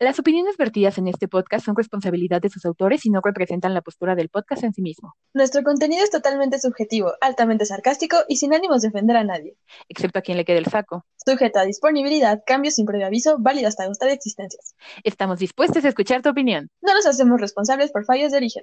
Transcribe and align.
Las 0.00 0.20
opiniones 0.20 0.56
vertidas 0.56 0.96
en 0.98 1.08
este 1.08 1.26
podcast 1.26 1.66
son 1.66 1.74
responsabilidad 1.74 2.40
de 2.40 2.50
sus 2.50 2.64
autores 2.64 3.04
y 3.04 3.10
no 3.10 3.20
representan 3.20 3.74
la 3.74 3.80
postura 3.80 4.14
del 4.14 4.28
podcast 4.28 4.62
en 4.62 4.72
sí 4.72 4.80
mismo. 4.80 5.16
Nuestro 5.34 5.64
contenido 5.64 6.04
es 6.04 6.10
totalmente 6.10 6.60
subjetivo, 6.60 7.14
altamente 7.20 7.66
sarcástico 7.66 8.18
y 8.28 8.36
sin 8.36 8.54
ánimos 8.54 8.82
de 8.82 8.88
ofender 8.88 9.16
a 9.16 9.24
nadie. 9.24 9.56
Excepto 9.88 10.20
a 10.20 10.22
quien 10.22 10.36
le 10.36 10.44
quede 10.44 10.58
el 10.58 10.66
saco. 10.66 11.04
Sujeto 11.26 11.58
a 11.58 11.64
disponibilidad, 11.64 12.44
cambios 12.46 12.76
sin 12.76 12.86
previo 12.86 13.08
aviso, 13.08 13.38
válido 13.40 13.66
hasta 13.66 13.88
gustar 13.88 14.10
existencias. 14.10 14.76
Estamos 15.02 15.40
dispuestos 15.40 15.84
a 15.84 15.88
escuchar 15.88 16.22
tu 16.22 16.28
opinión. 16.28 16.70
No 16.80 16.94
nos 16.94 17.04
hacemos 17.04 17.40
responsables 17.40 17.90
por 17.90 18.04
fallos 18.04 18.30
de 18.30 18.36
origen. 18.36 18.62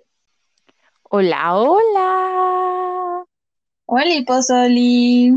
Hola, 1.03 1.57
hola. 1.59 3.25
Oli, 3.87 4.23
pozoli. 4.23 5.33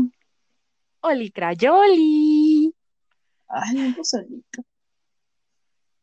Oli, 1.01 1.29
crayoli. 1.29 2.73
Ay, 3.49 3.77
un 3.79 3.95
pozolito. 3.95 4.63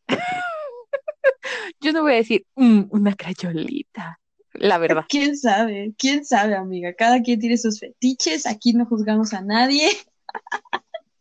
Yo 1.80 1.92
no 1.92 2.02
voy 2.02 2.12
a 2.14 2.16
decir 2.16 2.44
"Mm, 2.56 2.84
una 2.90 3.14
crayolita, 3.14 4.20
la 4.54 4.78
verdad. 4.78 5.04
¿Quién 5.08 5.36
sabe? 5.36 5.94
¿Quién 5.98 6.24
sabe, 6.24 6.56
amiga? 6.56 6.94
Cada 6.94 7.22
quien 7.22 7.40
tiene 7.40 7.56
sus 7.56 7.80
fetiches, 7.80 8.46
aquí 8.46 8.72
no 8.72 8.86
juzgamos 8.86 9.32
a 9.34 9.42
nadie. 9.42 9.88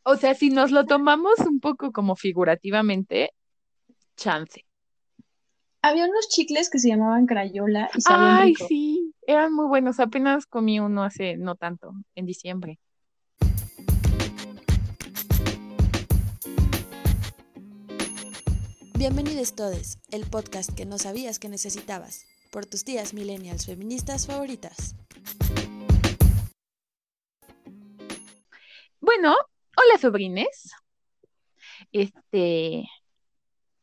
O 0.04 0.16
sea, 0.18 0.36
si 0.36 0.50
nos 0.50 0.72
lo 0.72 0.86
tomamos 0.86 1.40
un 1.40 1.60
poco 1.60 1.92
como 1.92 2.16
figurativamente, 2.16 3.32
chance. 4.16 4.66
Había 5.82 6.06
unos 6.06 6.30
chicles 6.30 6.70
que 6.70 6.80
se 6.80 6.90
llamaban 6.90 7.26
crayola 7.28 7.90
y 7.96 8.02
sabían 8.02 8.38
Ay, 8.38 8.56
rico. 8.56 8.68
sí, 8.68 9.14
eran 9.28 9.54
muy 9.54 9.68
buenos. 9.68 10.00
Apenas 10.00 10.46
comí 10.48 10.80
uno 10.80 11.04
hace 11.04 11.38
no 11.38 11.56
tanto, 11.56 11.94
en 12.16 12.26
diciembre. 12.26 12.80
Bienvenidos 18.98 19.54
todos, 19.56 19.98
el 20.10 20.26
podcast 20.26 20.74
que 20.74 20.86
no 20.86 20.98
sabías 20.98 21.38
que 21.38 21.50
necesitabas, 21.50 22.26
por 22.50 22.66
tus 22.66 22.86
tías 22.86 23.14
millennials 23.14 23.66
feministas 23.66 24.26
favoritas. 24.26 24.96
Bueno, 29.02 29.36
hola 29.76 29.98
sobrines. 30.00 30.72
Este, 31.92 32.86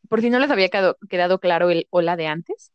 por 0.08 0.22
si 0.22 0.30
no 0.30 0.38
les 0.38 0.50
había 0.50 0.70
quedado, 0.70 0.96
quedado 1.10 1.40
claro 1.40 1.68
el 1.68 1.86
hola 1.90 2.16
de 2.16 2.28
antes. 2.28 2.72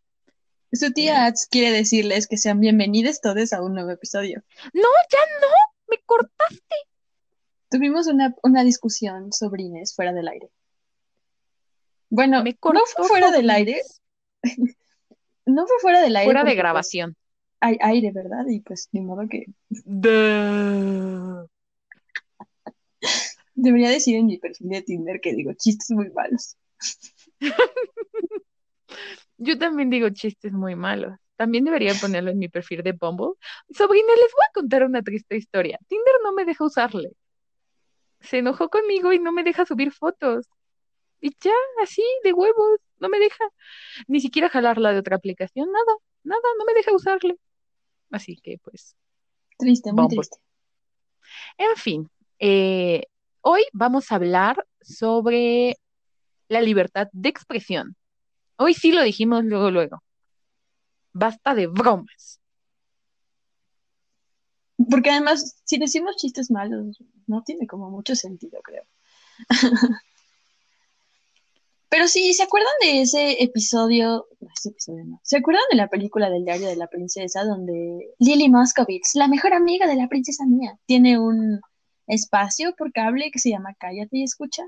Su 0.71 0.93
tía 0.93 1.33
quiere 1.49 1.75
decirles 1.75 2.27
que 2.27 2.37
sean 2.37 2.59
bienvenidos 2.59 3.19
todos 3.19 3.51
a 3.51 3.63
un 3.63 3.73
nuevo 3.73 3.89
episodio. 3.89 4.43
No, 4.75 4.89
ya 5.11 5.19
no, 5.41 5.47
me 5.87 5.97
cortaste. 6.05 6.75
Tuvimos 7.71 8.05
una, 8.05 8.35
una 8.43 8.63
discusión, 8.63 9.33
sobrines, 9.33 9.95
fuera 9.95 10.13
del 10.13 10.27
aire. 10.27 10.51
Bueno, 12.09 12.43
Me 12.43 12.55
no 12.73 12.79
fue 12.95 13.07
fuera 13.07 13.31
del 13.31 13.49
aire, 13.49 13.81
no 15.45 15.65
fue 15.67 15.77
fuera 15.81 16.01
del 16.01 16.15
aire 16.15 16.25
Fuera 16.25 16.43
de 16.43 16.45
pues, 16.51 16.57
grabación. 16.57 17.15
hay 17.61 17.77
aire, 17.81 18.11
¿verdad? 18.11 18.45
Y 18.47 18.61
pues 18.61 18.89
ni 18.91 19.01
modo 19.01 19.27
que 19.29 19.45
Duh. 19.85 21.47
debería 23.55 23.89
decir 23.89 24.15
en 24.15 24.27
mi 24.27 24.37
perfil 24.37 24.69
de 24.69 24.81
Tinder 24.83 25.19
que 25.21 25.33
digo 25.33 25.51
chistes 25.53 25.91
muy 25.91 26.09
malos. 26.11 26.55
Yo 29.37 29.57
también 29.57 29.89
digo 29.89 30.09
chistes 30.09 30.51
muy 30.53 30.75
malos. 30.75 31.13
También 31.35 31.63
debería 31.65 31.93
ponerlo 31.95 32.31
en 32.31 32.39
mi 32.39 32.49
perfil 32.49 32.81
de 32.83 32.93
Bumble. 32.93 33.33
Sobrina, 33.69 34.07
les 34.15 34.31
voy 34.33 34.45
a 34.49 34.53
contar 34.53 34.83
una 34.83 35.03
triste 35.03 35.37
historia. 35.37 35.79
Tinder 35.87 36.15
no 36.23 36.33
me 36.33 36.45
deja 36.45 36.65
usarle. 36.65 37.11
Se 38.21 38.37
enojó 38.39 38.69
conmigo 38.69 39.11
y 39.13 39.17
no 39.19 39.31
me 39.31 39.43
deja 39.43 39.65
subir 39.65 39.91
fotos. 39.91 40.47
Y 41.19 41.35
ya, 41.41 41.53
así, 41.81 42.03
de 42.23 42.33
huevos, 42.33 42.79
no 42.99 43.09
me 43.09 43.19
deja. 43.19 43.43
Ni 44.07 44.19
siquiera 44.19 44.49
jalarla 44.49 44.93
de 44.93 44.99
otra 44.99 45.15
aplicación, 45.15 45.71
nada, 45.71 45.97
nada, 46.23 46.41
no 46.57 46.65
me 46.65 46.73
deja 46.73 46.93
usarle. 46.93 47.37
Así 48.11 48.37
que, 48.37 48.57
pues, 48.63 48.95
Triste, 49.57 49.91
muy 49.91 50.07
triste. 50.07 50.37
en 51.57 51.75
fin, 51.75 52.09
eh, 52.39 53.03
hoy 53.41 53.63
vamos 53.73 54.11
a 54.11 54.15
hablar 54.15 54.65
sobre 54.81 55.77
la 56.47 56.61
libertad 56.61 57.07
de 57.11 57.29
expresión. 57.29 57.95
Hoy 58.57 58.73
sí 58.73 58.91
lo 58.91 59.01
dijimos 59.01 59.43
luego, 59.43 59.71
luego. 59.71 60.03
Basta 61.13 61.55
de 61.55 61.67
bromas. 61.67 62.39
Porque 64.89 65.09
además, 65.09 65.59
si 65.65 65.79
decimos 65.79 66.15
chistes 66.17 66.51
malos, 66.51 67.01
no 67.25 67.43
tiene 67.43 67.65
como 67.65 67.89
mucho 67.89 68.15
sentido, 68.15 68.61
creo. 68.61 68.83
Pero 71.97 72.07
sí, 72.07 72.31
¿se 72.35 72.43
acuerdan 72.43 72.71
de 72.79 73.01
ese 73.01 73.41
episodio? 73.43 74.27
no, 74.39 74.47
ese 74.55 74.69
episodio 74.69 75.03
no. 75.03 75.19
¿Se 75.23 75.37
acuerdan 75.37 75.63
de 75.71 75.77
la 75.77 75.87
película 75.89 76.29
del 76.29 76.45
diario 76.45 76.67
de 76.67 76.75
la 76.75 76.85
princesa 76.85 77.43
donde 77.43 78.13
Lily 78.19 78.49
Moscovitz, 78.49 79.15
la 79.15 79.27
mejor 79.27 79.53
amiga 79.53 79.87
de 79.87 79.95
la 79.95 80.07
princesa 80.07 80.45
mía, 80.45 80.77
tiene 80.85 81.17
un 81.19 81.59
espacio 82.05 82.75
por 82.77 82.91
cable 82.91 83.31
que 83.31 83.39
se 83.39 83.49
llama 83.49 83.73
Cállate 83.79 84.09
y 84.19 84.23
escucha? 84.23 84.61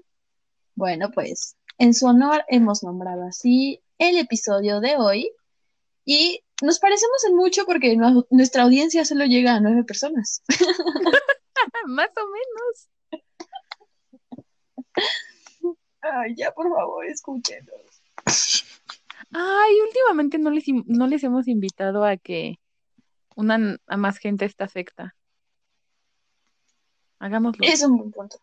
Bueno, 0.74 1.12
pues 1.14 1.56
en 1.78 1.94
su 1.94 2.08
honor 2.08 2.44
hemos 2.48 2.82
nombrado 2.82 3.28
así 3.28 3.80
el 4.00 4.18
episodio 4.18 4.80
de 4.80 4.96
hoy 4.98 5.32
y 6.06 6.42
nos 6.64 6.80
parecemos 6.80 7.24
en 7.26 7.36
mucho 7.36 7.64
porque 7.68 7.96
nu- 7.96 8.26
nuestra 8.32 8.64
audiencia 8.64 9.06
solo 9.06 9.26
llega 9.26 9.54
a 9.54 9.60
nueve 9.60 9.84
personas. 9.84 10.42
Más 11.86 12.10
o 12.10 12.26
menos. 12.26 12.88
Ay, 16.14 16.36
ya, 16.36 16.52
por 16.52 16.70
favor, 16.70 17.06
escúchenos. 17.06 18.02
Ay, 19.32 19.82
últimamente 19.82 20.38
no 20.38 20.50
les, 20.50 20.66
no 20.86 21.08
les 21.08 21.24
hemos 21.24 21.48
invitado 21.48 22.04
a 22.04 22.18
que 22.18 22.60
unan 23.36 23.80
a 23.88 23.98
más 23.98 24.18
gente 24.18 24.46
a 24.46 24.48
esta 24.48 24.68
secta. 24.68 25.16
Hagámoslo. 27.20 27.66
Es 27.66 27.84
un 27.84 27.98
buen 27.98 28.12
punto. 28.12 28.38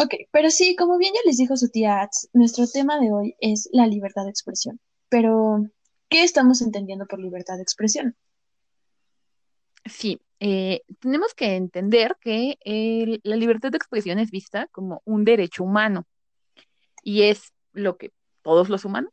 Ok, 0.00 0.14
pero 0.30 0.50
sí, 0.50 0.76
como 0.76 0.96
bien 0.96 1.12
ya 1.12 1.20
les 1.24 1.38
dijo 1.38 1.56
su 1.56 1.70
tía 1.70 2.00
Ats, 2.02 2.28
nuestro 2.32 2.68
tema 2.68 3.00
de 3.00 3.12
hoy 3.12 3.34
es 3.40 3.68
la 3.72 3.84
libertad 3.86 4.24
de 4.24 4.30
expresión. 4.30 4.80
Pero, 5.08 5.66
¿qué 6.08 6.22
estamos 6.22 6.62
entendiendo 6.62 7.06
por 7.06 7.18
libertad 7.18 7.56
de 7.56 7.62
expresión? 7.62 8.16
Sí, 9.84 10.20
eh, 10.40 10.82
tenemos 11.00 11.34
que 11.34 11.56
entender 11.56 12.16
que 12.20 12.58
la 13.24 13.36
libertad 13.36 13.70
de 13.70 13.76
expresión 13.76 14.18
es 14.18 14.30
vista 14.30 14.68
como 14.72 15.02
un 15.04 15.24
derecho 15.24 15.64
humano 15.64 16.06
y 17.02 17.22
es 17.22 17.52
lo 17.72 17.96
que 17.96 18.12
todos 18.42 18.68
los 18.68 18.84
humanos 18.84 19.12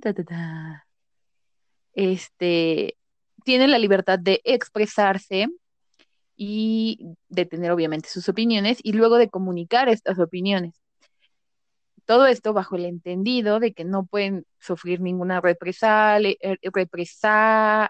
ta, 0.00 0.86
este, 1.92 2.96
tienen 3.44 3.70
la 3.70 3.78
libertad 3.78 4.18
de 4.18 4.40
expresarse 4.44 5.48
y 6.36 7.16
de 7.28 7.46
tener 7.46 7.70
obviamente 7.70 8.08
sus 8.08 8.28
opiniones 8.28 8.78
y 8.82 8.92
luego 8.92 9.16
de 9.16 9.30
comunicar 9.30 9.88
estas 9.88 10.18
opiniones. 10.18 10.80
Todo 12.04 12.26
esto 12.26 12.52
bajo 12.52 12.76
el 12.76 12.84
entendido 12.84 13.58
de 13.58 13.72
que 13.72 13.84
no 13.84 14.04
pueden 14.06 14.46
sufrir 14.60 15.00
ninguna 15.00 15.40
represalia, 15.40 16.36
eh, 16.40 16.56
represalia, 16.72 17.88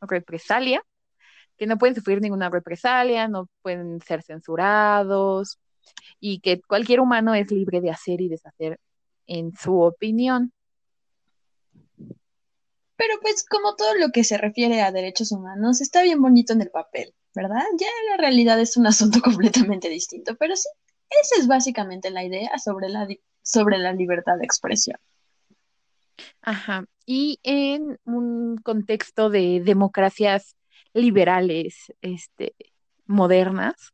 represalia, 0.00 0.82
que 1.56 1.66
no 1.66 1.78
pueden 1.78 1.94
sufrir 1.96 2.20
ninguna 2.20 2.50
represalia, 2.50 3.28
no 3.28 3.48
pueden 3.62 4.00
ser 4.00 4.22
censurados 4.22 5.58
y 6.20 6.40
que 6.40 6.60
cualquier 6.60 7.00
humano 7.00 7.34
es 7.34 7.50
libre 7.50 7.80
de 7.80 7.90
hacer 7.90 8.20
y 8.20 8.28
deshacer 8.28 8.78
en 9.26 9.52
su 9.56 9.80
opinión. 9.80 10.52
Pero 12.96 13.14
pues 13.22 13.44
como 13.48 13.76
todo 13.76 13.94
lo 13.94 14.08
que 14.08 14.24
se 14.24 14.38
refiere 14.38 14.82
a 14.82 14.90
derechos 14.90 15.30
humanos 15.30 15.80
está 15.80 16.02
bien 16.02 16.20
bonito 16.20 16.52
en 16.52 16.62
el 16.62 16.70
papel, 16.70 17.14
¿verdad? 17.34 17.62
Ya 17.78 17.86
la 18.10 18.16
realidad 18.16 18.60
es 18.60 18.76
un 18.76 18.86
asunto 18.86 19.20
completamente 19.24 19.88
distinto, 19.88 20.34
pero 20.36 20.56
sí, 20.56 20.68
esa 21.10 21.40
es 21.40 21.46
básicamente 21.46 22.10
la 22.10 22.24
idea 22.24 22.58
sobre 22.58 22.88
la, 22.88 23.06
sobre 23.42 23.78
la 23.78 23.92
libertad 23.92 24.36
de 24.38 24.44
expresión. 24.44 24.98
Ajá. 26.42 26.84
Y 27.06 27.38
en 27.42 27.98
un 28.04 28.58
contexto 28.58 29.30
de 29.30 29.60
democracias 29.64 30.56
liberales, 30.92 31.92
este, 32.02 32.54
modernas, 33.06 33.92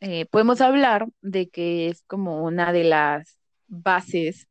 eh, 0.00 0.26
podemos 0.26 0.60
hablar 0.60 1.06
de 1.20 1.48
que 1.48 1.88
es 1.88 2.02
como 2.06 2.44
una 2.44 2.72
de 2.72 2.84
las 2.84 3.38
bases 3.66 4.48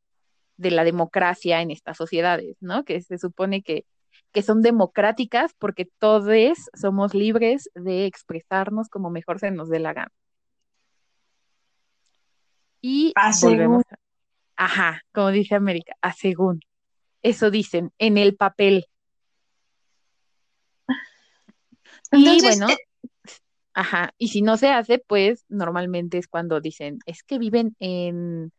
de 0.57 0.71
la 0.71 0.83
democracia 0.83 1.61
en 1.61 1.71
estas 1.71 1.97
sociedades, 1.97 2.57
¿no? 2.61 2.83
Que 2.83 3.01
se 3.01 3.17
supone 3.17 3.61
que, 3.61 3.85
que 4.31 4.41
son 4.41 4.61
democráticas 4.61 5.53
porque 5.57 5.87
todos 5.99 6.57
somos 6.73 7.13
libres 7.13 7.69
de 7.75 8.05
expresarnos 8.05 8.89
como 8.89 9.09
mejor 9.09 9.39
se 9.39 9.51
nos 9.51 9.69
dé 9.69 9.79
la 9.79 9.93
gana. 9.93 10.11
Y 12.81 13.13
volvemos 13.41 13.83
a, 13.89 14.04
ajá, 14.55 15.01
como 15.13 15.31
dice 15.31 15.55
América, 15.55 15.95
a 16.01 16.13
según. 16.13 16.61
Eso 17.21 17.51
dicen 17.51 17.91
en 17.97 18.17
el 18.17 18.35
papel. 18.35 18.85
Y 22.11 22.41
bueno, 22.41 22.69
eh, 22.69 22.77
Ajá, 23.75 24.13
y 24.17 24.29
si 24.29 24.41
no 24.41 24.55
se 24.55 24.69
hace, 24.69 24.99
pues 24.99 25.43
normalmente 25.49 26.17
es 26.17 26.27
cuando 26.29 26.61
dicen, 26.61 26.99
es 27.05 27.23
que 27.23 27.37
viven 27.37 27.75
en 27.79 28.53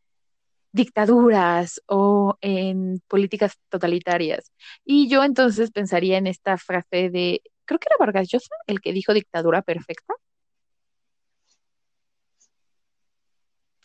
dictaduras 0.73 1.81
o 1.87 2.37
en 2.43 3.01
políticas 3.09 3.59
totalitarias. 3.71 4.53
Y 4.85 5.09
yo 5.09 5.25
entonces 5.25 5.71
pensaría 5.71 6.19
en 6.19 6.27
esta 6.27 6.59
frase 6.59 7.09
de, 7.09 7.41
creo 7.65 7.81
que 7.81 7.87
era 7.89 7.97
Vargas 7.99 8.29
Llosa 8.29 8.55
el 8.67 8.83
que 8.83 8.93
dijo 8.93 9.15
dictadura 9.15 9.63
perfecta. 9.63 10.15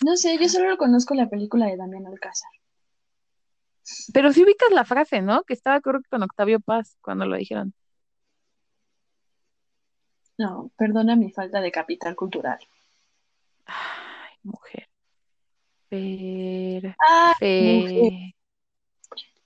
No 0.04 0.18
sé, 0.18 0.38
yo 0.40 0.50
solo 0.50 0.78
conozco 0.78 1.14
la 1.14 1.30
película 1.30 1.68
de 1.68 1.78
Damián 1.78 2.08
Alcázar. 2.08 2.50
Pero 4.14 4.32
si 4.32 4.44
ubicas 4.44 4.72
la 4.72 4.86
frase, 4.86 5.22
¿no? 5.22 5.44
Que 5.44 5.54
estaba 5.54 5.82
creo 5.82 6.02
que 6.02 6.10
con 6.10 6.24
Octavio 6.24 6.60
Paz 6.60 6.98
cuando 7.02 7.26
lo 7.26 7.36
dijeron. 7.36 7.74
No, 10.38 10.72
perdona 10.76 11.16
mi 11.16 11.32
falta 11.32 11.62
de 11.62 11.72
capital 11.72 12.16
cultural. 12.16 12.60
Ay, 13.66 14.34
mujer. 14.44 14.88
Per... 15.90 16.96
Ay, 16.98 17.36
fe- 17.38 17.82
mujer. 17.82 18.34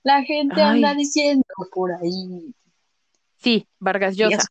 La 0.04 0.22
gente 0.22 0.62
Ay. 0.62 0.76
anda 0.76 0.94
diciendo 0.94 1.44
por 1.72 1.92
ahí. 1.92 2.54
Sí, 3.36 3.68
Vargas 3.78 4.16
Llosa. 4.16 4.46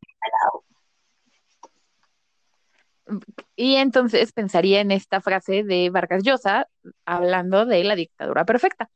Y 3.56 3.76
entonces 3.76 4.32
pensaría 4.32 4.82
en 4.82 4.92
esta 4.92 5.22
frase 5.22 5.64
de 5.64 5.90
Vargas 5.90 6.24
Llosa 6.24 6.68
hablando 7.06 7.66
de 7.66 7.84
la 7.84 7.96
dictadura 7.96 8.46
perfecta, 8.46 8.90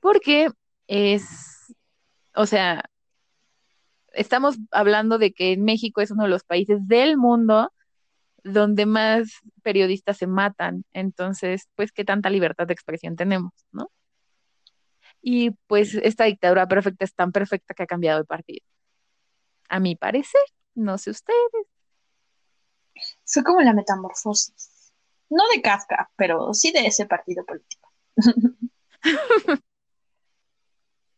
porque 0.00 0.48
es, 0.86 1.74
o 2.34 2.46
sea, 2.46 2.84
estamos 4.12 4.56
hablando 4.70 5.18
de 5.18 5.32
que 5.32 5.56
México 5.56 6.00
es 6.00 6.10
uno 6.10 6.24
de 6.24 6.30
los 6.30 6.44
países 6.44 6.86
del 6.86 7.16
mundo 7.16 7.72
donde 8.44 8.86
más 8.86 9.30
periodistas 9.62 10.18
se 10.18 10.26
matan, 10.26 10.84
entonces, 10.92 11.68
pues, 11.76 11.92
¿qué 11.92 12.04
tanta 12.04 12.30
libertad 12.30 12.66
de 12.66 12.74
expresión 12.74 13.16
tenemos, 13.16 13.52
no? 13.70 13.90
Y 15.22 15.52
pues 15.68 15.94
esta 15.94 16.24
dictadura 16.24 16.66
perfecta 16.66 17.04
es 17.04 17.14
tan 17.14 17.30
perfecta 17.32 17.74
que 17.74 17.84
ha 17.84 17.86
cambiado 17.86 18.18
de 18.18 18.24
partido. 18.24 18.66
A 19.68 19.78
mi 19.80 19.94
parecer, 19.96 20.42
no 20.74 20.98
sé 20.98 21.10
usted. 21.10 21.32
Fue 23.32 23.42
como 23.42 23.60
la 23.62 23.72
metamorfosis. 23.72 24.92
No 25.30 25.42
de 25.54 25.62
Kafka, 25.62 26.10
pero 26.16 26.52
sí 26.52 26.70
de 26.70 26.86
ese 26.86 27.06
partido 27.06 27.44
político. 27.44 27.90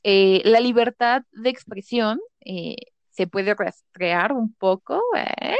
Eh, 0.06 0.42
la 0.44 0.60
libertad 0.60 1.22
de 1.32 1.48
expresión 1.48 2.20
eh, 2.40 2.76
se 3.08 3.26
puede 3.26 3.54
rastrear 3.54 4.34
un 4.34 4.52
poco, 4.52 5.02
eh, 5.16 5.56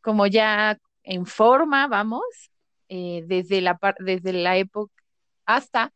como 0.00 0.26
ya 0.26 0.78
en 1.02 1.26
forma, 1.26 1.86
vamos, 1.86 2.24
desde 2.88 3.60
la, 3.60 3.78
desde 3.98 4.32
la 4.32 4.56
época 4.56 4.94
hasta 5.44 5.92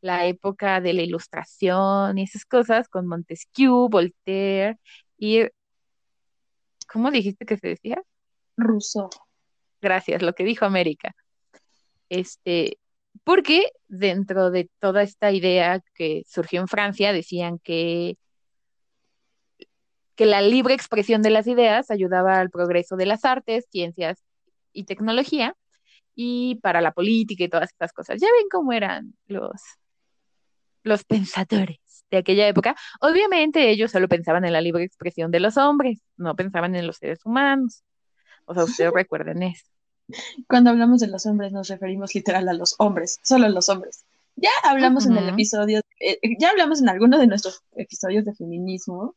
la 0.00 0.26
época 0.26 0.80
de 0.80 0.94
la 0.94 1.02
Ilustración 1.02 2.18
y 2.18 2.24
esas 2.24 2.44
cosas, 2.44 2.88
con 2.88 3.06
Montesquieu, 3.06 3.88
Voltaire 3.88 4.78
y, 5.18 5.42
¿cómo 6.92 7.10
dijiste 7.10 7.46
que 7.46 7.56
se 7.56 7.68
decía? 7.68 8.02
Rousseau. 8.60 9.08
Gracias, 9.80 10.22
lo 10.22 10.34
que 10.34 10.44
dijo 10.44 10.64
América. 10.64 11.14
Este, 12.08 12.78
porque 13.24 13.70
dentro 13.88 14.50
de 14.50 14.70
toda 14.78 15.02
esta 15.02 15.32
idea 15.32 15.80
que 15.94 16.22
surgió 16.26 16.60
en 16.60 16.68
Francia, 16.68 17.12
decían 17.12 17.58
que, 17.58 18.16
que 20.14 20.26
la 20.26 20.42
libre 20.42 20.74
expresión 20.74 21.22
de 21.22 21.30
las 21.30 21.46
ideas 21.46 21.90
ayudaba 21.90 22.40
al 22.40 22.50
progreso 22.50 22.96
de 22.96 23.06
las 23.06 23.24
artes, 23.24 23.66
ciencias 23.70 24.22
y 24.72 24.84
tecnología, 24.84 25.56
y 26.14 26.56
para 26.56 26.80
la 26.80 26.92
política 26.92 27.44
y 27.44 27.48
todas 27.48 27.70
estas 27.70 27.92
cosas. 27.92 28.20
Ya 28.20 28.28
ven 28.36 28.48
cómo 28.50 28.72
eran 28.72 29.14
los, 29.26 29.60
los 30.82 31.04
pensadores 31.04 31.78
de 32.10 32.18
aquella 32.18 32.48
época. 32.48 32.76
Obviamente 33.00 33.70
ellos 33.70 33.90
solo 33.90 34.08
pensaban 34.08 34.44
en 34.44 34.52
la 34.52 34.60
libre 34.60 34.84
expresión 34.84 35.30
de 35.30 35.40
los 35.40 35.56
hombres, 35.56 36.02
no 36.16 36.34
pensaban 36.36 36.74
en 36.74 36.86
los 36.86 36.96
seres 36.96 37.20
humanos. 37.24 37.82
O 38.50 38.54
sea, 38.54 38.64
ustedes 38.64 38.92
recuerden 38.94 39.44
eso. 39.44 39.64
Cuando 40.48 40.70
hablamos 40.70 41.00
de 41.00 41.06
los 41.06 41.24
hombres 41.26 41.52
nos 41.52 41.68
referimos 41.68 42.14
literal 42.16 42.48
a 42.48 42.52
los 42.52 42.74
hombres, 42.78 43.20
solo 43.22 43.46
a 43.46 43.48
los 43.48 43.68
hombres. 43.68 44.04
Ya 44.34 44.50
hablamos 44.64 45.06
en 45.06 45.16
el 45.16 45.28
episodio, 45.28 45.80
eh, 46.00 46.18
ya 46.38 46.50
hablamos 46.50 46.80
en 46.80 46.88
algunos 46.88 47.20
de 47.20 47.26
nuestros 47.26 47.62
episodios 47.76 48.24
de 48.24 48.34
feminismo, 48.34 49.14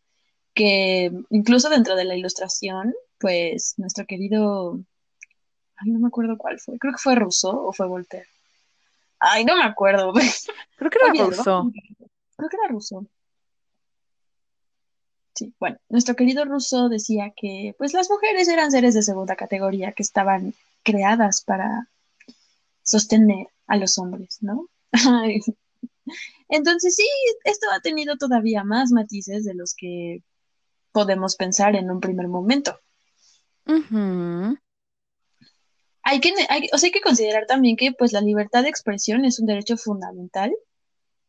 que 0.54 1.12
incluso 1.30 1.70
dentro 1.70 1.96
de 1.96 2.04
la 2.04 2.16
ilustración, 2.16 2.94
pues 3.20 3.74
nuestro 3.78 4.06
querido, 4.06 4.80
ay, 5.78 5.92
no 5.92 6.00
me 6.00 6.08
acuerdo 6.08 6.38
cuál 6.38 6.60
fue, 6.60 6.78
creo 6.78 6.94
que 6.94 7.00
fue 7.00 7.16
Rousseau 7.16 7.68
o 7.68 7.74
fue 7.74 7.88
Voltaire. 7.88 8.28
Ay, 9.20 9.46
no 9.46 9.56
me 9.56 9.64
acuerdo. 9.64 10.12
Creo 10.78 10.92
que 10.92 11.00
era 11.02 11.14
Rousseau. 11.14 11.72
Creo 12.36 12.50
que 12.50 12.58
era 12.58 12.68
Rousseau. 12.68 13.08
Sí, 15.36 15.54
bueno, 15.60 15.78
nuestro 15.90 16.16
querido 16.16 16.46
Rousseau 16.46 16.90
decía 16.90 17.34
que 17.36 17.74
pues 17.78 17.94
las 17.94 18.10
mujeres 18.10 18.48
eran 18.48 18.72
seres 18.72 18.94
de 18.94 19.02
segunda 19.02 19.36
categoría 19.36 19.92
que 19.94 20.04
estaban 20.04 20.54
creadas 20.84 21.44
para 21.44 21.90
sostener 22.84 23.48
a 23.66 23.78
los 23.78 23.98
hombres, 23.98 24.38
¿no? 24.42 24.68
Entonces 26.50 26.96
sí, 26.96 27.08
esto 27.46 27.68
ha 27.72 27.80
tenido 27.80 28.18
todavía 28.18 28.64
más 28.64 28.92
matices 28.92 29.44
de 29.44 29.56
los 29.56 29.74
que 29.76 30.22
podemos 30.92 31.36
pensar 31.36 31.76
en 31.76 31.90
un 31.90 32.00
primer 32.00 32.28
momento. 32.28 32.80
Ujú. 33.66 34.58
Hay 36.04 36.20
que, 36.20 36.34
hay, 36.50 36.70
o 36.74 36.78
sea, 36.78 36.88
hay 36.88 36.92
que 36.92 37.02
considerar 37.02 37.48
también 37.48 37.76
que 37.76 37.94
pues 37.94 38.12
la 38.12 38.22
libertad 38.22 38.62
de 38.62 38.70
expresión 38.70 39.26
es 39.26 39.40
un 39.40 39.48
derecho 39.48 39.78
fundamental 39.78 40.54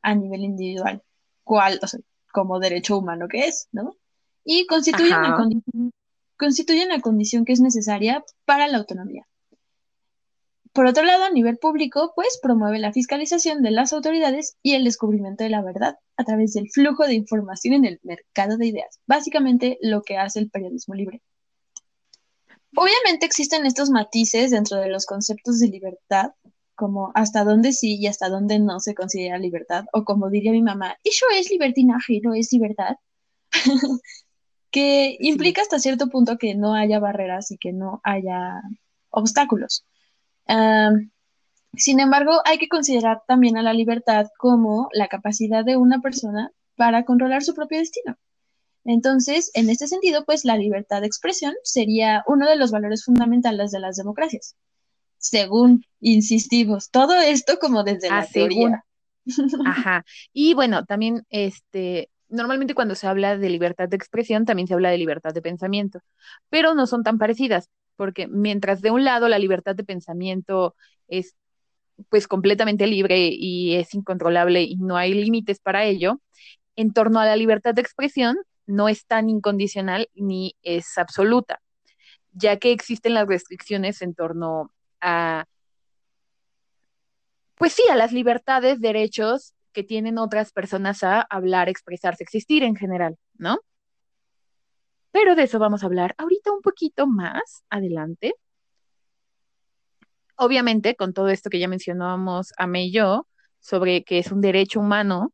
a 0.02 0.14
nivel 0.14 0.42
individual, 0.42 1.02
cual, 1.44 1.78
o 1.80 1.86
sea, 1.86 2.00
como 2.34 2.58
derecho 2.58 2.98
humano 2.98 3.28
que 3.28 3.46
es, 3.46 3.68
¿no? 3.70 3.96
Y 4.44 4.66
constituye 4.66 5.16
una, 5.16 5.36
condición, 5.36 5.92
constituye 6.36 6.84
una 6.84 7.00
condición 7.00 7.44
que 7.44 7.52
es 7.52 7.60
necesaria 7.60 8.24
para 8.44 8.66
la 8.66 8.78
autonomía. 8.78 9.24
Por 10.72 10.86
otro 10.86 11.04
lado, 11.04 11.22
a 11.22 11.30
nivel 11.30 11.58
público, 11.58 12.12
pues 12.16 12.40
promueve 12.42 12.80
la 12.80 12.92
fiscalización 12.92 13.62
de 13.62 13.70
las 13.70 13.92
autoridades 13.92 14.56
y 14.60 14.74
el 14.74 14.82
descubrimiento 14.82 15.44
de 15.44 15.50
la 15.50 15.62
verdad 15.62 15.96
a 16.16 16.24
través 16.24 16.54
del 16.54 16.68
flujo 16.68 17.06
de 17.06 17.14
información 17.14 17.74
en 17.74 17.84
el 17.84 18.00
mercado 18.02 18.56
de 18.56 18.66
ideas. 18.66 18.98
Básicamente 19.06 19.78
lo 19.80 20.02
que 20.02 20.18
hace 20.18 20.40
el 20.40 20.50
periodismo 20.50 20.96
libre. 20.96 21.22
Obviamente 22.74 23.26
existen 23.26 23.64
estos 23.64 23.90
matices 23.90 24.50
dentro 24.50 24.78
de 24.78 24.88
los 24.88 25.06
conceptos 25.06 25.60
de 25.60 25.68
libertad, 25.68 26.32
como 26.74 27.12
hasta 27.14 27.44
dónde 27.44 27.72
sí 27.72 27.96
y 27.96 28.06
hasta 28.06 28.28
dónde 28.28 28.58
no 28.58 28.80
se 28.80 28.94
considera 28.94 29.38
libertad, 29.38 29.84
o 29.92 30.04
como 30.04 30.30
diría 30.30 30.52
mi 30.52 30.62
mamá, 30.62 30.96
eso 31.04 31.26
es 31.38 31.50
libertinaje, 31.50 32.20
no 32.22 32.34
es 32.34 32.52
libertad, 32.52 32.96
que 34.70 35.16
implica 35.20 35.62
hasta 35.62 35.78
cierto 35.78 36.08
punto 36.08 36.36
que 36.38 36.54
no 36.54 36.74
haya 36.74 36.98
barreras 36.98 37.50
y 37.50 37.58
que 37.58 37.72
no 37.72 38.00
haya 38.04 38.62
obstáculos. 39.10 39.84
Um, 40.48 41.10
sin 41.76 42.00
embargo, 42.00 42.40
hay 42.44 42.58
que 42.58 42.68
considerar 42.68 43.22
también 43.26 43.56
a 43.56 43.62
la 43.62 43.72
libertad 43.72 44.26
como 44.38 44.88
la 44.92 45.08
capacidad 45.08 45.64
de 45.64 45.76
una 45.76 46.00
persona 46.00 46.50
para 46.76 47.04
controlar 47.04 47.42
su 47.42 47.54
propio 47.54 47.78
destino. 47.78 48.16
Entonces, 48.84 49.50
en 49.54 49.70
este 49.70 49.88
sentido, 49.88 50.24
pues 50.24 50.44
la 50.44 50.56
libertad 50.56 51.00
de 51.00 51.06
expresión 51.06 51.54
sería 51.62 52.22
uno 52.26 52.48
de 52.48 52.56
los 52.56 52.70
valores 52.70 53.04
fundamentales 53.04 53.70
de 53.70 53.80
las 53.80 53.96
democracias. 53.96 54.56
Según 55.24 55.84
insistimos, 56.00 56.90
todo 56.90 57.18
esto 57.18 57.58
como 57.58 57.82
desde 57.82 58.08
Ah, 58.10 58.20
la 58.20 58.26
según. 58.26 58.50
teoría. 58.50 58.84
Ajá. 59.66 60.04
Y 60.34 60.52
bueno, 60.52 60.84
también 60.84 61.24
este, 61.30 62.10
normalmente 62.28 62.74
cuando 62.74 62.94
se 62.94 63.06
habla 63.06 63.38
de 63.38 63.48
libertad 63.48 63.88
de 63.88 63.96
expresión, 63.96 64.44
también 64.44 64.68
se 64.68 64.74
habla 64.74 64.90
de 64.90 64.98
libertad 64.98 65.32
de 65.32 65.40
pensamiento, 65.40 66.00
pero 66.50 66.74
no 66.74 66.86
son 66.86 67.02
tan 67.02 67.16
parecidas, 67.16 67.70
porque 67.96 68.26
mientras 68.28 68.82
de 68.82 68.90
un 68.90 69.04
lado 69.04 69.28
la 69.28 69.38
libertad 69.38 69.74
de 69.74 69.84
pensamiento 69.84 70.74
es 71.08 71.34
pues 72.10 72.28
completamente 72.28 72.86
libre 72.86 73.28
y 73.32 73.76
es 73.76 73.94
incontrolable 73.94 74.62
y 74.62 74.76
no 74.76 74.96
hay 74.96 75.14
límites 75.14 75.58
para 75.60 75.84
ello, 75.84 76.20
en 76.76 76.92
torno 76.92 77.20
a 77.20 77.24
la 77.26 77.36
libertad 77.36 77.74
de 77.74 77.80
expresión 77.82 78.36
no 78.66 78.88
es 78.90 79.06
tan 79.06 79.30
incondicional 79.30 80.08
ni 80.14 80.54
es 80.62 80.98
absoluta, 80.98 81.60
ya 82.32 82.58
que 82.58 82.72
existen 82.72 83.14
las 83.14 83.28
restricciones 83.28 84.02
en 84.02 84.14
torno 84.14 84.70
a, 85.04 85.44
pues 87.56 87.74
sí, 87.74 87.84
a 87.90 87.96
las 87.96 88.12
libertades, 88.12 88.80
derechos 88.80 89.54
que 89.72 89.84
tienen 89.84 90.18
otras 90.18 90.52
personas 90.52 91.02
a 91.04 91.20
hablar, 91.22 91.68
expresarse, 91.68 92.22
existir 92.24 92.62
en 92.62 92.76
general, 92.76 93.16
¿no? 93.34 93.58
Pero 95.12 95.36
de 95.36 95.44
eso 95.44 95.58
vamos 95.58 95.82
a 95.82 95.86
hablar 95.86 96.14
ahorita 96.18 96.52
un 96.52 96.62
poquito 96.62 97.06
más 97.06 97.64
adelante. 97.70 98.34
Obviamente, 100.36 100.96
con 100.96 101.12
todo 101.12 101.28
esto 101.28 101.50
que 101.50 101.60
ya 101.60 101.68
mencionábamos 101.68 102.52
Ame 102.56 102.86
y 102.86 102.92
yo, 102.92 103.28
sobre 103.60 104.04
que 104.04 104.18
es 104.18 104.32
un 104.32 104.40
derecho 104.40 104.80
humano, 104.80 105.32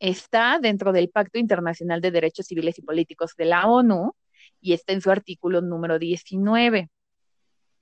está 0.00 0.58
dentro 0.60 0.92
del 0.92 1.10
Pacto 1.10 1.38
Internacional 1.38 2.00
de 2.00 2.10
Derechos 2.10 2.46
Civiles 2.46 2.78
y 2.78 2.82
Políticos 2.82 3.34
de 3.36 3.44
la 3.46 3.66
ONU 3.66 4.14
y 4.60 4.72
está 4.72 4.92
en 4.92 5.00
su 5.00 5.10
artículo 5.10 5.60
número 5.60 5.98
19. 5.98 6.90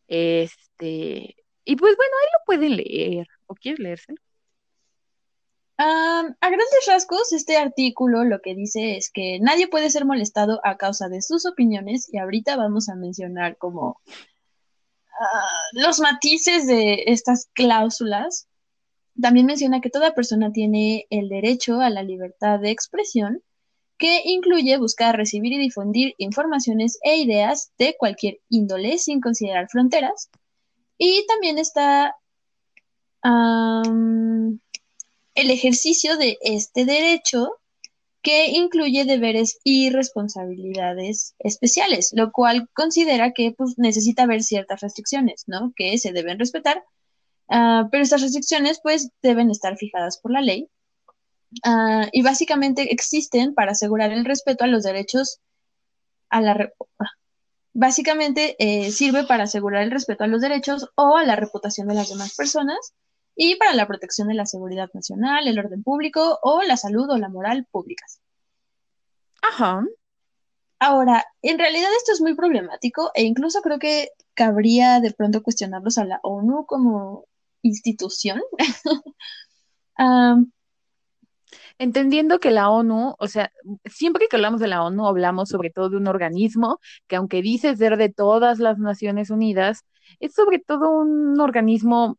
Este, 0.06 1.36
y 1.64 1.76
pues 1.76 1.96
bueno, 1.96 2.12
ahí 2.22 2.28
lo 2.32 2.44
pueden 2.46 2.76
leer. 2.76 3.26
¿O 3.46 3.54
quieres 3.54 3.80
leérselo? 3.80 4.18
a 5.76 6.22
grandes 6.40 6.86
rasgos, 6.86 7.32
este 7.32 7.56
artículo 7.56 8.24
lo 8.24 8.40
que 8.40 8.54
dice 8.54 8.96
es 8.96 9.10
que 9.10 9.38
nadie 9.40 9.68
puede 9.68 9.90
ser 9.90 10.04
molestado 10.04 10.60
a 10.64 10.76
causa 10.76 11.08
de 11.08 11.20
sus 11.20 11.46
opiniones 11.46 12.08
y 12.12 12.18
ahorita 12.18 12.56
vamos 12.56 12.88
a 12.88 12.94
mencionar 12.94 13.56
como 13.58 14.00
ah, 15.20 15.48
los 15.72 16.00
matices 16.00 16.66
de 16.66 17.04
estas 17.06 17.48
cláusulas. 17.54 18.48
También 19.20 19.46
menciona 19.46 19.80
que 19.80 19.90
toda 19.90 20.14
persona 20.14 20.52
tiene 20.52 21.06
el 21.10 21.28
derecho 21.28 21.80
a 21.80 21.90
la 21.90 22.02
libertad 22.02 22.60
de 22.60 22.70
expresión, 22.70 23.42
que 24.04 24.20
incluye 24.26 24.76
buscar, 24.76 25.16
recibir 25.16 25.54
y 25.54 25.58
difundir 25.58 26.14
informaciones 26.18 26.98
e 27.02 27.16
ideas 27.16 27.72
de 27.78 27.96
cualquier 27.98 28.38
índole 28.50 28.98
sin 28.98 29.18
considerar 29.18 29.66
fronteras. 29.70 30.28
Y 30.98 31.24
también 31.26 31.56
está 31.56 32.14
el 33.22 34.60
ejercicio 35.50 36.18
de 36.18 36.36
este 36.42 36.84
derecho 36.84 37.48
que 38.20 38.48
incluye 38.48 39.06
deberes 39.06 39.58
y 39.64 39.88
responsabilidades 39.88 41.34
especiales, 41.38 42.10
lo 42.14 42.30
cual 42.30 42.68
considera 42.74 43.32
que 43.32 43.54
pues, 43.56 43.78
necesita 43.78 44.24
haber 44.24 44.42
ciertas 44.42 44.82
restricciones, 44.82 45.44
¿no? 45.46 45.72
Que 45.74 45.96
se 45.96 46.12
deben 46.12 46.38
respetar, 46.38 46.84
ah, 47.48 47.88
pero 47.90 48.02
estas 48.02 48.20
restricciones 48.20 48.80
pues 48.82 49.08
deben 49.22 49.50
estar 49.50 49.78
fijadas 49.78 50.18
por 50.18 50.30
la 50.30 50.42
ley 50.42 50.68
ah, 51.62 52.08
y 52.12 52.22
básicamente 52.22 52.92
existen 52.92 53.54
para 53.54 53.72
asegurar 53.72 54.12
el 54.12 54.24
respeto 54.24 54.64
a 54.64 54.68
los 54.68 54.82
derechos 54.82 55.40
a 56.30 56.40
la... 56.40 56.72
Básicamente 57.72 58.56
eh, 58.58 58.90
sirve 58.92 59.24
para 59.24 59.44
asegurar 59.44 59.82
el 59.82 59.90
respeto 59.90 60.24
a 60.24 60.28
los 60.28 60.40
derechos 60.40 60.90
o 60.94 61.16
a 61.16 61.24
la 61.24 61.36
reputación 61.36 61.88
de 61.88 61.94
las 61.94 62.08
demás 62.08 62.34
personas 62.36 62.94
y 63.36 63.56
para 63.56 63.74
la 63.74 63.86
protección 63.86 64.28
de 64.28 64.34
la 64.34 64.46
seguridad 64.46 64.90
nacional, 64.94 65.48
el 65.48 65.58
orden 65.58 65.82
público 65.82 66.38
o 66.42 66.62
la 66.62 66.76
salud 66.76 67.10
o 67.10 67.18
la 67.18 67.28
moral 67.28 67.66
públicas. 67.70 68.20
Ajá. 69.42 69.84
Ahora, 70.78 71.24
en 71.42 71.58
realidad 71.58 71.88
esto 71.96 72.12
es 72.12 72.20
muy 72.20 72.34
problemático 72.34 73.10
e 73.14 73.24
incluso 73.24 73.60
creo 73.62 73.78
que 73.78 74.10
cabría 74.34 75.00
de 75.00 75.12
pronto 75.12 75.42
cuestionarlos 75.42 75.98
a 75.98 76.04
la 76.04 76.20
ONU 76.22 76.66
como 76.66 77.26
institución. 77.62 78.40
Entendiendo 81.78 82.38
que 82.38 82.50
la 82.50 82.70
ONU, 82.70 83.14
o 83.18 83.28
sea, 83.28 83.50
siempre 83.84 84.28
que 84.28 84.36
hablamos 84.36 84.60
de 84.60 84.68
la 84.68 84.84
ONU, 84.84 85.06
hablamos 85.06 85.48
sobre 85.48 85.70
todo 85.70 85.90
de 85.90 85.96
un 85.96 86.06
organismo 86.06 86.78
que 87.08 87.16
aunque 87.16 87.42
dice 87.42 87.76
ser 87.76 87.96
de 87.96 88.10
todas 88.10 88.58
las 88.60 88.78
Naciones 88.78 89.30
Unidas, 89.30 89.84
es 90.20 90.34
sobre 90.34 90.60
todo 90.60 90.90
un 90.90 91.40
organismo 91.40 92.18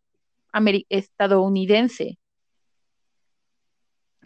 estadounidense. 0.89 2.17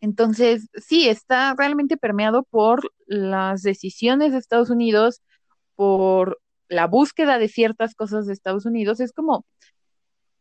Entonces, 0.01 0.69
sí, 0.75 1.09
está 1.09 1.53
realmente 1.57 1.97
permeado 1.97 2.43
por 2.43 2.91
las 3.05 3.61
decisiones 3.61 4.31
de 4.31 4.37
Estados 4.37 4.69
Unidos, 4.69 5.21
por 5.75 6.39
la 6.69 6.87
búsqueda 6.87 7.37
de 7.37 7.49
ciertas 7.49 7.95
cosas 7.95 8.25
de 8.25 8.33
Estados 8.33 8.65
Unidos. 8.65 8.99
Es 8.99 9.11
como, 9.11 9.45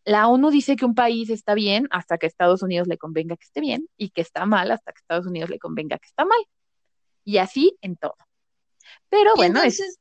la 0.09 0.27
ONU 0.27 0.51
dice 0.51 0.75
que 0.75 0.87
un 0.87 0.95
país 0.95 1.29
está 1.29 1.53
bien 1.53 1.87
hasta 1.91 2.17
que 2.17 2.27
Estados 2.27 2.63
Unidos 2.63 2.89
le 2.89 2.97
convenga 2.97 3.37
que 3.37 3.45
esté 3.45 3.61
bien 3.61 3.89
y 3.99 4.09
que 4.09 4.23
está 4.23 4.47
mal 4.47 4.71
hasta 4.71 4.91
que 4.93 5.01
Estados 5.01 5.27
Unidos 5.27 5.51
le 5.51 5.59
convenga 5.59 5.99
que 5.99 6.07
está 6.07 6.25
mal. 6.25 6.39
Y 7.25 7.37
así 7.37 7.77
en 7.83 7.97
todo. 7.97 8.17
Pero 9.11 9.35
bueno, 9.37 9.63
es, 9.63 9.99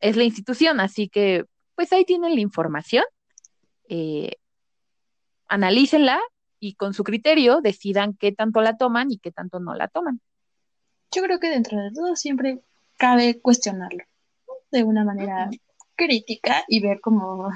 es, 0.00 0.16
la 0.16 0.24
institución, 0.24 0.78
así 0.78 1.08
que 1.08 1.46
pues 1.74 1.90
ahí 1.94 2.04
tienen 2.04 2.34
la 2.34 2.40
información. 2.42 3.04
Eh, 3.88 4.32
analícenla 5.48 6.20
y 6.58 6.74
con 6.74 6.92
su 6.92 7.02
criterio 7.02 7.62
decidan 7.62 8.12
qué 8.12 8.32
tanto 8.32 8.60
la 8.60 8.76
toman 8.76 9.10
y 9.10 9.18
qué 9.18 9.32
tanto 9.32 9.58
no 9.58 9.74
la 9.74 9.88
toman. 9.88 10.20
Yo 11.12 11.22
creo 11.22 11.40
que 11.40 11.48
dentro 11.48 11.78
de 11.80 11.90
todo 11.92 12.14
siempre 12.14 12.60
cabe 12.98 13.40
cuestionarlo 13.40 14.04
de 14.70 14.84
una 14.84 15.02
manera 15.02 15.48
crítica 15.96 16.62
y 16.68 16.80
ver 16.80 17.00
cómo 17.00 17.48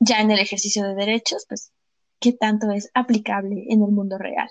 ya 0.00 0.20
en 0.20 0.30
el 0.30 0.40
ejercicio 0.40 0.82
de 0.82 0.94
derechos, 0.94 1.46
pues 1.48 1.72
qué 2.18 2.32
tanto 2.32 2.70
es 2.72 2.90
aplicable 2.94 3.66
en 3.68 3.82
el 3.82 3.92
mundo 3.92 4.18
real. 4.18 4.48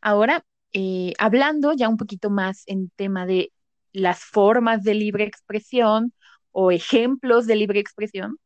Ahora, 0.00 0.44
eh, 0.72 1.14
hablando 1.18 1.72
ya 1.72 1.88
un 1.88 1.96
poquito 1.96 2.30
más 2.30 2.62
en 2.66 2.90
tema 2.90 3.26
de 3.26 3.52
las 3.92 4.20
formas 4.20 4.82
de 4.82 4.94
libre 4.94 5.24
expresión 5.24 6.12
o 6.50 6.70
ejemplos 6.70 7.46
de 7.46 7.56
libre 7.56 7.80
expresión, 7.80 8.38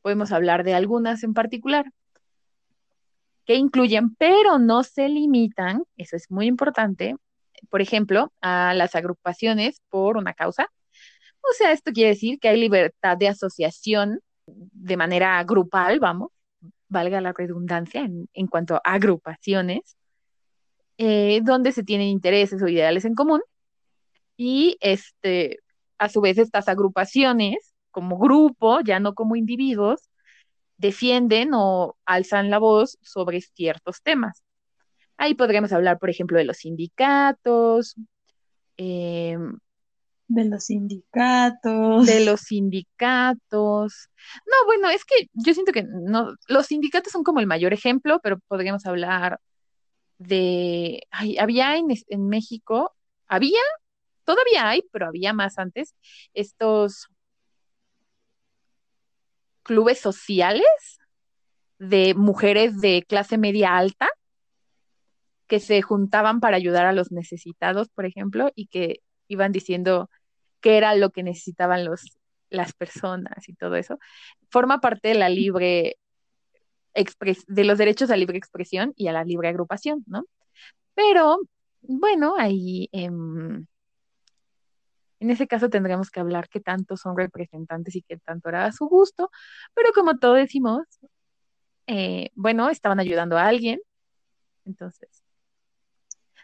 podemos 0.00 0.32
hablar 0.32 0.64
de 0.64 0.74
algunas 0.74 1.22
en 1.22 1.34
particular 1.34 1.86
que 3.44 3.54
incluyen, 3.54 4.14
pero 4.16 4.58
no 4.58 4.82
se 4.84 5.08
limitan, 5.08 5.84
eso 5.96 6.16
es 6.16 6.30
muy 6.30 6.46
importante, 6.46 7.16
por 7.70 7.80
ejemplo, 7.80 8.32
a 8.40 8.74
las 8.74 8.94
agrupaciones 8.94 9.80
por 9.88 10.16
una 10.16 10.34
causa. 10.34 10.68
O 11.42 11.54
sea, 11.56 11.72
esto 11.72 11.92
quiere 11.92 12.10
decir 12.10 12.38
que 12.38 12.48
hay 12.48 12.60
libertad 12.60 13.16
de 13.16 13.28
asociación 13.28 14.20
de 14.46 14.96
manera 14.96 15.42
grupal, 15.44 16.00
vamos, 16.00 16.30
valga 16.88 17.20
la 17.20 17.32
redundancia 17.32 18.02
en, 18.32 18.46
cuanto 18.48 18.76
a 18.76 18.80
agrupaciones, 18.84 19.96
eh, 20.98 21.40
donde 21.42 21.72
se 21.72 21.82
tienen 21.82 22.08
intereses 22.08 22.62
o 22.62 22.68
ideales 22.68 23.04
en 23.04 23.14
común. 23.14 23.40
Y 24.36 24.76
este, 24.80 25.58
a 25.98 26.08
su 26.08 26.20
vez, 26.20 26.38
estas 26.38 26.68
agrupaciones 26.68 27.74
como 27.90 28.18
grupo, 28.18 28.80
ya 28.80 29.00
no 29.00 29.14
como 29.14 29.36
individuos, 29.36 30.08
defienden 30.78 31.50
o 31.54 31.96
alzan 32.04 32.50
la 32.50 32.58
voz 32.58 32.98
sobre 33.02 33.40
ciertos 33.40 34.02
temas. 34.02 34.42
Ahí 35.16 35.34
podríamos 35.34 35.72
hablar, 35.72 35.98
por 35.98 36.10
ejemplo, 36.10 36.38
de 36.38 36.44
los 36.44 36.58
sindicatos. 36.58 37.96
Em, 38.76 39.58
de 40.34 40.46
los 40.46 40.64
sindicatos. 40.64 42.06
De 42.06 42.24
los 42.24 42.40
sindicatos. 42.40 44.08
No, 44.46 44.66
bueno, 44.66 44.88
es 44.88 45.04
que 45.04 45.28
yo 45.34 45.52
siento 45.52 45.72
que 45.72 45.82
no, 45.82 46.34
los 46.48 46.66
sindicatos 46.66 47.12
son 47.12 47.22
como 47.22 47.40
el 47.40 47.46
mayor 47.46 47.72
ejemplo, 47.72 48.18
pero 48.22 48.38
podríamos 48.48 48.86
hablar 48.86 49.40
de, 50.18 51.02
había 51.10 51.76
en, 51.76 51.88
en 52.08 52.28
México, 52.28 52.94
había, 53.26 53.60
todavía 54.24 54.68
hay, 54.68 54.82
pero 54.90 55.06
había 55.06 55.32
más 55.32 55.58
antes, 55.58 55.94
estos 56.32 57.08
clubes 59.62 60.00
sociales 60.00 60.64
de 61.78 62.14
mujeres 62.14 62.80
de 62.80 63.04
clase 63.06 63.38
media 63.38 63.76
alta 63.76 64.08
que 65.46 65.60
se 65.60 65.82
juntaban 65.82 66.40
para 66.40 66.56
ayudar 66.56 66.86
a 66.86 66.92
los 66.92 67.12
necesitados, 67.12 67.88
por 67.90 68.06
ejemplo, 68.06 68.50
y 68.54 68.68
que 68.68 69.00
iban 69.28 69.52
diciendo 69.52 70.08
qué 70.62 70.78
era 70.78 70.94
lo 70.94 71.10
que 71.10 71.22
necesitaban 71.22 71.84
los, 71.84 72.18
las 72.50 72.72
personas 72.72 73.48
y 73.48 73.54
todo 73.54 73.76
eso. 73.76 73.98
Forma 74.50 74.80
parte 74.80 75.08
de 75.08 75.14
la 75.14 75.28
libre 75.28 75.98
de 77.48 77.64
los 77.64 77.78
derechos 77.78 78.10
a 78.10 78.16
libre 78.16 78.36
expresión 78.38 78.92
y 78.96 79.08
a 79.08 79.12
la 79.12 79.24
libre 79.24 79.48
agrupación, 79.48 80.04
¿no? 80.06 80.24
Pero, 80.94 81.38
bueno, 81.82 82.34
ahí 82.38 82.88
em, 82.92 83.66
en 85.20 85.30
ese 85.30 85.46
caso 85.46 85.70
tendríamos 85.70 86.10
que 86.10 86.20
hablar 86.20 86.48
qué 86.48 86.60
tanto 86.60 86.96
son 86.96 87.16
representantes 87.16 87.96
y 87.96 88.02
qué 88.02 88.18
tanto 88.18 88.48
era 88.50 88.66
a 88.66 88.72
su 88.72 88.86
gusto, 88.86 89.30
pero 89.74 89.92
como 89.94 90.18
todo 90.18 90.34
decimos, 90.34 90.82
eh, 91.86 92.30
bueno, 92.34 92.68
estaban 92.70 93.00
ayudando 93.00 93.38
a 93.38 93.46
alguien, 93.46 93.80
entonces 94.66 95.22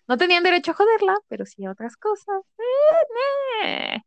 no 0.09 0.17
tenían 0.17 0.43
derecho 0.43 0.71
a 0.71 0.75
joderla, 0.75 1.17
pero 1.29 1.45
sí 1.45 1.65
a 1.67 1.73
otras 1.73 1.97
cosas. 1.97 2.43
Eh, 3.65 4.01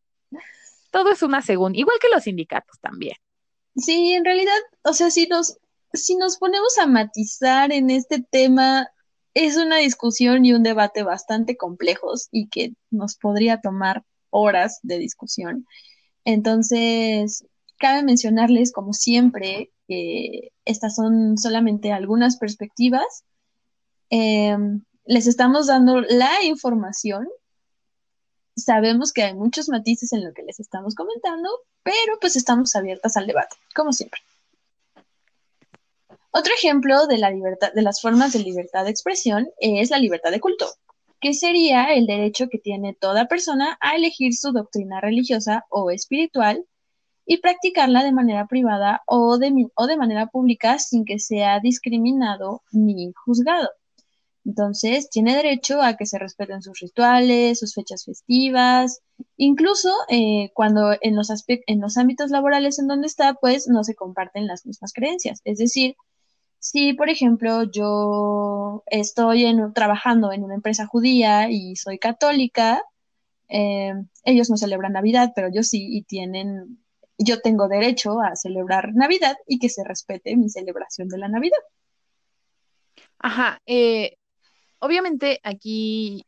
todo 0.92 1.12
es 1.12 1.24
una 1.24 1.42
según, 1.42 1.76
igual 1.76 1.98
que 2.02 2.10
los 2.14 2.24
sindicatos 2.24 2.80
también. 2.80 3.16
Sí, 3.76 4.14
en 4.14 4.26
realidad, 4.26 4.58
o 4.84 4.94
sea, 4.94 5.10
si 5.10 5.28
nos, 5.28 5.58
si 5.94 6.16
nos 6.16 6.38
ponemos 6.38 6.78
a 6.78 6.88
matizar 6.88 7.72
en 7.72 7.90
este 7.90 8.22
tema, 8.22 8.90
es 9.34 9.58
una 9.58 9.78
discusión 9.78 10.46
y 10.46 10.54
un 10.54 10.64
debate 10.64 11.04
bastante 11.04 11.56
complejos 11.56 12.28
y 12.32 12.50
que 12.50 12.74
nos 12.90 13.16
podría 13.16 13.62
tomar 13.62 14.04
horas 14.30 14.80
de 14.84 14.98
discusión. 14.98 15.66
Entonces, 16.26 17.46
cabe 17.78 18.04
mencionarles, 18.04 18.72
como 18.72 18.94
siempre, 18.94 19.72
que 19.88 20.52
estas 20.66 20.96
son 20.96 21.38
solamente 21.38 21.92
algunas 21.92 22.38
perspectivas. 22.38 23.24
Em, 24.10 24.84
les 25.06 25.28
estamos 25.28 25.68
dando 25.68 26.02
la 26.02 26.44
información. 26.44 27.28
Sabemos 28.56 29.14
que 29.14 29.24
hay 29.24 29.34
muchos 29.34 29.70
matices 29.70 30.12
en 30.14 30.24
lo 30.26 30.34
que 30.34 30.44
les 30.44 30.60
estamos 30.60 30.96
comentando, 30.96 31.50
pero 31.84 32.20
pues 32.20 32.36
estamos 32.36 32.76
abiertas 32.76 33.18
al 33.18 33.28
debate, 33.28 33.56
como 33.74 33.94
siempre. 33.94 34.22
Otro 36.32 36.54
ejemplo 36.54 37.08
de 37.08 37.18
la 37.18 37.30
libertad, 37.30 37.74
de 37.74 37.82
las 37.82 38.02
formas 38.02 38.34
de 38.34 38.40
libertad 38.40 38.86
de 38.86 38.92
expresión 38.92 39.50
es 39.60 39.90
la 39.90 39.98
libertad 39.98 40.32
de 40.32 40.40
culto. 40.40 40.66
que 41.20 41.34
sería 41.36 41.94
el 41.94 42.08
derecho 42.08 42.50
que 42.50 42.58
tiene 42.58 42.96
toda 42.96 43.28
persona 43.28 43.78
a 43.80 43.96
elegir 43.96 44.34
su 44.34 44.52
doctrina 44.52 45.00
religiosa 45.02 45.66
o 45.70 45.92
espiritual 45.92 46.66
y 47.26 47.38
practicarla 47.38 48.04
de 48.04 48.12
manera 48.12 48.48
privada 48.48 49.04
o 49.06 49.38
de, 49.38 49.68
o 49.76 49.88
de 49.88 49.98
manera 49.98 50.28
pública 50.28 50.80
sin 50.80 51.06
que 51.06 51.20
sea 51.20 51.60
discriminado 51.60 52.64
ni 52.72 53.14
juzgado. 53.14 53.70
Entonces, 54.46 55.10
tiene 55.10 55.36
derecho 55.36 55.82
a 55.82 55.96
que 55.96 56.06
se 56.06 56.18
respeten 56.18 56.62
sus 56.62 56.80
rituales, 56.80 57.60
sus 57.60 57.76
fechas 57.76 58.06
festivas, 58.06 59.02
incluso 59.38 59.94
eh, 60.10 60.50
cuando 60.54 60.98
en 61.02 61.16
los, 61.16 61.30
en 61.48 61.80
los 61.80 61.98
ámbitos 61.98 62.32
laborales 62.32 62.80
en 62.80 62.88
donde 62.88 63.08
está, 63.08 63.36
pues 63.36 63.68
no 63.68 63.84
se 63.84 63.96
comparten 63.96 64.48
las 64.48 64.66
mismas 64.66 64.94
creencias. 64.94 65.42
Es 65.44 65.60
decir, 65.60 65.96
si, 66.62 66.94
por 66.94 67.10
ejemplo, 67.10 67.64
yo 67.64 68.84
estoy 68.88 69.46
trabajando 69.74 70.32
en 70.32 70.44
una 70.44 70.56
empresa 70.56 70.86
judía 70.86 71.50
y 71.50 71.76
soy 71.76 71.98
católica, 72.00 72.84
eh, 73.50 73.94
ellos 74.24 74.50
no 74.50 74.58
celebran 74.58 74.94
Navidad, 74.94 75.34
pero 75.36 75.50
yo 75.54 75.64
sí, 75.64 75.88
y 75.90 76.04
tienen, 76.04 76.80
yo 77.18 77.42
tengo 77.42 77.68
derecho 77.68 78.22
a 78.22 78.36
celebrar 78.36 78.94
Navidad 78.94 79.36
y 79.48 79.60
que 79.60 79.70
se 79.70 79.84
respete 79.84 80.36
mi 80.38 80.50
celebración 80.50 81.10
de 81.10 81.18
la 81.18 81.28
Navidad. 81.28 81.60
Ajá, 83.20 83.60
eh, 83.66 84.18
obviamente 84.82 85.40
aquí 85.44 86.26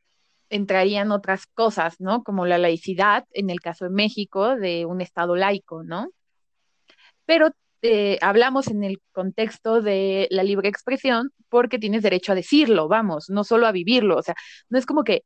entrarían 0.50 1.12
otras 1.12 1.48
cosas, 1.48 2.00
¿no? 2.00 2.24
Como 2.24 2.46
la 2.46 2.58
laicidad, 2.58 3.26
en 3.32 3.50
el 3.50 3.60
caso 3.60 3.86
de 3.86 3.92
México, 3.92 4.56
de 4.56 4.86
un 4.86 5.02
Estado 5.02 5.36
laico, 5.36 5.84
¿no? 5.84 6.10
Pero 7.26 7.50
eh, 7.82 8.18
hablamos 8.22 8.68
en 8.68 8.84
el 8.84 9.02
contexto 9.12 9.82
de 9.82 10.28
la 10.32 10.44
libre 10.44 10.70
expresión 10.70 11.32
porque 11.50 11.80
tienes 11.80 12.04
derecho 12.04 12.32
a 12.32 12.36
decirlo, 12.36 12.88
vamos, 12.88 13.30
no 13.30 13.44
solo 13.44 13.68
a 13.68 13.72
vivirlo, 13.72 14.18
o 14.18 14.22
sea, 14.24 14.36
no 14.70 14.78
es 14.80 14.86
como 14.86 15.04
que 15.04 15.24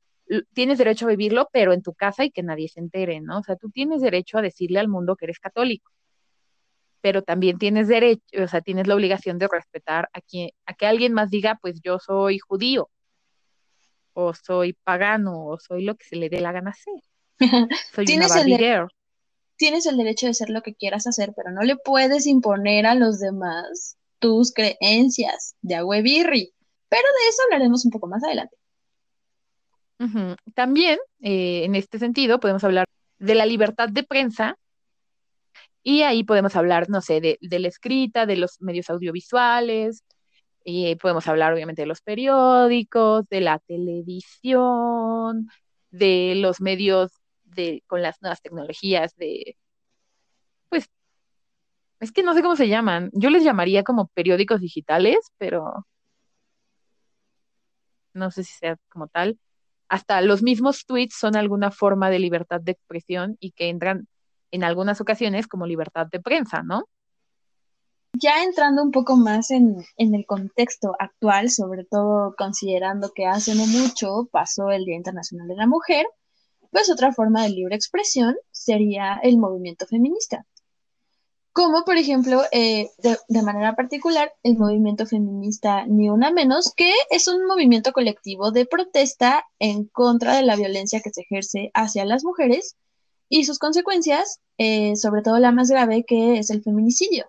tienes 0.53 0.77
derecho 0.77 1.05
a 1.05 1.09
vivirlo, 1.09 1.49
pero 1.51 1.73
en 1.73 1.81
tu 1.81 1.93
casa 1.93 2.25
y 2.25 2.31
que 2.31 2.43
nadie 2.43 2.67
se 2.69 2.79
entere, 2.79 3.21
¿no? 3.21 3.39
O 3.39 3.43
sea, 3.43 3.55
tú 3.57 3.69
tienes 3.69 4.01
derecho 4.01 4.37
a 4.37 4.41
decirle 4.41 4.79
al 4.79 4.87
mundo 4.87 5.15
que 5.15 5.25
eres 5.25 5.39
católico, 5.39 5.91
pero 7.01 7.21
también 7.21 7.57
tienes 7.57 7.87
derecho, 7.87 8.21
o 8.43 8.47
sea, 8.47 8.61
tienes 8.61 8.87
la 8.87 8.95
obligación 8.95 9.37
de 9.37 9.47
respetar 9.51 10.09
a, 10.13 10.21
quien, 10.21 10.49
a 10.65 10.73
que 10.73 10.85
alguien 10.87 11.13
más 11.13 11.29
diga, 11.29 11.57
pues 11.61 11.79
yo 11.81 11.99
soy 11.99 12.39
judío, 12.39 12.89
o 14.19 14.33
soy 14.33 14.73
pagano, 14.73 15.45
o 15.45 15.59
soy 15.59 15.83
lo 15.83 15.95
que 15.95 16.05
se 16.05 16.15
le 16.15 16.27
dé 16.29 16.41
la 16.41 16.51
gana 16.51 16.71
hacer. 16.71 16.95
Soy 17.93 18.05
¿Tienes 18.05 18.31
una 18.31 18.41
el 18.41 18.87
Tienes 19.57 19.85
el 19.85 19.95
derecho 19.95 20.25
de 20.25 20.33
ser 20.33 20.49
lo 20.49 20.63
que 20.63 20.73
quieras 20.73 21.05
hacer, 21.05 21.33
pero 21.35 21.51
no 21.51 21.61
le 21.61 21.77
puedes 21.77 22.25
imponer 22.25 22.87
a 22.87 22.95
los 22.95 23.19
demás 23.19 23.95
tus 24.17 24.53
creencias 24.53 25.55
de 25.61 25.75
agüebirri. 25.75 26.51
Pero 26.89 27.03
de 27.03 27.29
eso 27.29 27.43
hablaremos 27.43 27.85
un 27.85 27.91
poco 27.91 28.07
más 28.07 28.23
adelante. 28.23 28.55
También, 30.55 30.97
eh, 31.21 31.65
en 31.65 31.75
este 31.75 31.99
sentido, 31.99 32.39
podemos 32.39 32.63
hablar 32.63 32.87
de 33.19 33.35
la 33.35 33.45
libertad 33.45 33.89
de 33.89 34.01
prensa 34.01 34.57
y 35.83 36.01
ahí 36.01 36.23
podemos 36.23 36.55
hablar, 36.55 36.89
no 36.89 37.01
sé, 37.01 37.21
de, 37.21 37.37
de 37.39 37.59
la 37.59 37.67
escrita, 37.67 38.25
de 38.25 38.37
los 38.37 38.61
medios 38.61 38.89
audiovisuales, 38.89 40.03
y 40.69 40.95
podemos 40.97 41.25
hablar 41.29 41.53
obviamente 41.53 41.83
de 41.83 41.87
los 41.87 42.01
periódicos, 42.01 43.25
de 43.29 43.39
la 43.39 43.59
televisión, 43.59 45.47
de 45.91 46.33
los 46.35 46.59
medios 46.59 47.13
de, 47.45 47.83
con 47.87 48.01
las 48.01 48.21
nuevas 48.21 48.41
tecnologías 48.41 49.15
de, 49.15 49.55
pues, 50.67 50.89
es 52.01 52.11
que 52.11 52.21
no 52.21 52.33
sé 52.33 52.41
cómo 52.41 52.57
se 52.57 52.67
llaman. 52.67 53.09
Yo 53.13 53.29
les 53.29 53.45
llamaría 53.45 53.83
como 53.83 54.07
periódicos 54.09 54.59
digitales, 54.59 55.17
pero 55.37 55.87
no 58.13 58.29
sé 58.31 58.43
si 58.43 58.51
sea 58.53 58.75
como 58.89 59.07
tal. 59.07 59.39
Hasta 59.87 60.21
los 60.21 60.43
mismos 60.43 60.85
tweets 60.85 61.15
son 61.15 61.37
alguna 61.37 61.71
forma 61.71 62.09
de 62.09 62.19
libertad 62.19 62.59
de 62.59 62.73
expresión 62.73 63.37
y 63.39 63.51
que 63.51 63.69
entran 63.69 64.09
en 64.51 64.65
algunas 64.65 64.99
ocasiones 64.99 65.47
como 65.47 65.65
libertad 65.65 66.07
de 66.11 66.19
prensa, 66.19 66.61
¿no? 66.61 66.89
Ya 68.19 68.43
entrando 68.43 68.83
un 68.83 68.91
poco 68.91 69.15
más 69.15 69.51
en, 69.51 69.83
el 69.97 70.25
contexto 70.25 70.95
actual, 70.99 71.49
sobre 71.49 71.83
todo 71.85 72.35
considerando 72.37 73.11
que 73.13 73.25
hace 73.25 73.55
no 73.55 73.65
mucho 73.67 74.27
pasó 74.31 74.71
el 74.71 74.85
Día 74.85 74.95
Internacional 74.95 75.47
de 75.47 75.55
la 75.55 75.67
Mujer, 75.67 76.05
pues 76.71 76.89
otra 76.89 77.13
forma 77.13 77.43
de 77.43 77.49
libre 77.49 77.75
expresión 77.75 78.35
sería 78.51 79.19
el 79.23 79.37
movimiento 79.37 79.85
feminista. 79.87 80.45
Como 81.53 81.83
por 81.85 81.97
ejemplo, 81.97 82.43
eh, 82.51 82.89
de, 82.99 83.17
de, 83.27 83.41
manera 83.41 83.75
particular, 83.75 84.31
el 84.43 84.57
movimiento 84.57 85.07
feminista 85.07 85.87
Ni 85.87 86.09
Una 86.09 86.29
Menos, 86.29 86.71
que 86.75 86.93
es 87.09 87.27
un 87.27 87.47
movimiento 87.47 87.93
colectivo 87.93 88.51
de 88.51 88.67
protesta 88.67 89.43
en 89.57 89.85
contra 89.85 90.35
de 90.35 90.43
la 90.43 90.55
violencia 90.55 91.01
que 91.01 91.09
se 91.09 91.21
ejerce 91.21 91.71
hacia 91.73 92.05
las 92.05 92.23
mujeres 92.23 92.77
y 93.29 93.45
sus 93.45 93.57
consecuencias, 93.57 94.39
eh, 94.57 94.95
sobre 94.95 95.23
todo 95.23 95.39
la 95.39 95.51
más 95.51 95.69
grave, 95.69 96.03
que 96.05 96.37
es 96.37 96.51
el 96.51 96.61
feminicidio. 96.61 97.27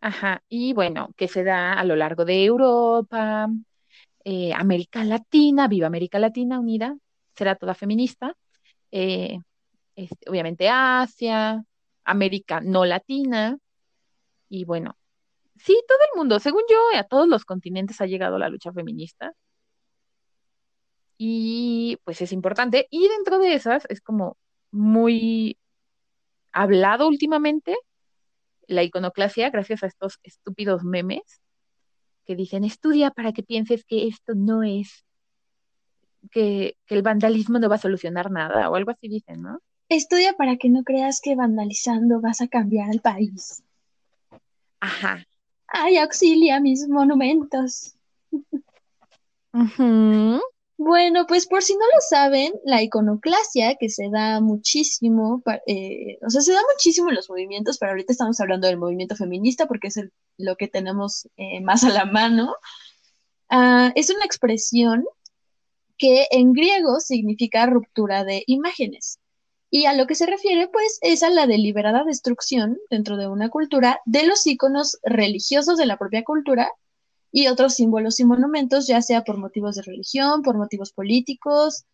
Ajá, 0.00 0.42
y 0.48 0.72
bueno, 0.74 1.10
que 1.16 1.26
se 1.28 1.42
da 1.44 1.72
a 1.72 1.84
lo 1.84 1.96
largo 1.96 2.24
de 2.24 2.44
Europa, 2.44 3.48
eh, 4.24 4.52
América 4.54 5.04
Latina, 5.04 5.68
viva 5.68 5.86
América 5.88 6.18
Latina 6.20 6.60
unida, 6.60 6.96
será 7.34 7.56
toda 7.56 7.74
feminista, 7.74 8.36
eh, 8.92 9.38
obviamente 10.28 10.68
Asia, 10.70 11.64
América 12.04 12.60
no 12.60 12.84
latina, 12.84 13.58
y 14.48 14.64
bueno, 14.64 14.96
sí, 15.56 15.82
todo 15.88 15.98
el 16.12 16.18
mundo, 16.18 16.40
según 16.40 16.62
yo, 16.70 16.78
a 16.98 17.04
todos 17.04 17.28
los 17.28 17.44
continentes 17.44 18.00
ha 18.00 18.06
llegado 18.06 18.38
la 18.38 18.48
lucha 18.50 18.72
feminista. 18.72 19.34
Y 21.18 21.98
pues 22.04 22.20
es 22.22 22.32
importante, 22.32 22.86
y 22.90 23.08
dentro 23.08 23.38
de 23.38 23.54
esas 23.54 23.84
es 23.88 24.00
como 24.00 24.36
muy 24.70 25.58
hablado 26.52 27.08
últimamente 27.08 27.76
la 28.68 28.84
iconoclasia 28.84 29.50
gracias 29.50 29.82
a 29.82 29.86
estos 29.86 30.18
estúpidos 30.22 30.84
memes 30.84 31.42
que 32.24 32.36
dicen, 32.36 32.62
estudia 32.62 33.10
para 33.10 33.32
que 33.32 33.42
pienses 33.42 33.84
que 33.84 34.06
esto 34.06 34.34
no 34.34 34.62
es, 34.62 35.04
que, 36.30 36.76
el 36.88 37.02
vandalismo 37.02 37.58
no 37.58 37.70
va 37.70 37.76
a 37.76 37.78
solucionar 37.78 38.30
nada, 38.30 38.68
o 38.70 38.74
algo 38.74 38.90
así 38.90 39.08
dicen, 39.08 39.40
¿no? 39.42 39.60
Estudia 39.88 40.34
para 40.34 40.56
que 40.56 40.68
no 40.68 40.84
creas 40.84 41.20
que 41.22 41.34
vandalizando 41.34 42.20
vas 42.20 42.42
a 42.42 42.48
cambiar 42.48 42.90
el 42.90 43.00
país. 43.00 43.62
Ajá. 44.80 45.24
Ay, 45.66 45.96
auxilia 45.96 46.60
mis 46.60 46.86
monumentos. 46.86 47.96
Bueno, 50.78 51.26
pues 51.26 51.46
por 51.48 51.62
si 51.64 51.74
no 51.74 51.80
lo 51.80 52.00
saben, 52.08 52.52
la 52.64 52.82
iconoclasia 52.82 53.74
que 53.74 53.88
se 53.88 54.10
da 54.10 54.40
muchísimo, 54.40 55.42
eh, 55.66 56.18
o 56.24 56.30
sea, 56.30 56.40
se 56.40 56.52
da 56.52 56.60
muchísimo 56.72 57.08
en 57.08 57.16
los 57.16 57.28
movimientos, 57.28 57.78
pero 57.78 57.90
ahorita 57.90 58.12
estamos 58.12 58.38
hablando 58.40 58.68
del 58.68 58.78
movimiento 58.78 59.16
feminista 59.16 59.66
porque 59.66 59.88
es 59.88 60.00
lo 60.36 60.56
que 60.56 60.68
tenemos 60.68 61.28
eh, 61.36 61.60
más 61.62 61.82
a 61.82 61.90
la 61.90 62.04
mano, 62.04 62.54
ah, 63.50 63.92
es 63.96 64.10
una 64.10 64.24
expresión 64.24 65.04
que 65.98 66.28
en 66.30 66.52
griego 66.52 67.00
significa 67.00 67.66
ruptura 67.66 68.24
de 68.24 68.44
imágenes. 68.46 69.18
Y 69.70 69.86
a 69.86 69.94
lo 69.94 70.06
que 70.06 70.14
se 70.14 70.26
refiere, 70.26 70.68
pues, 70.68 70.98
es 71.02 71.22
a 71.24 71.30
la 71.30 71.46
deliberada 71.46 72.04
destrucción 72.04 72.78
dentro 72.88 73.16
de 73.16 73.28
una 73.28 73.50
cultura 73.50 74.00
de 74.06 74.26
los 74.26 74.46
iconos 74.46 74.98
religiosos 75.02 75.76
de 75.76 75.86
la 75.86 75.98
propia 75.98 76.24
cultura 76.24 76.70
y 77.30 77.48
otros 77.48 77.74
símbolos 77.74 78.20
y 78.20 78.24
monumentos, 78.24 78.86
ya 78.86 79.02
sea 79.02 79.22
por 79.22 79.38
motivos 79.38 79.76
de 79.76 79.82
religión, 79.82 80.42
por 80.42 80.56
motivos 80.56 80.92
políticos 80.92 81.84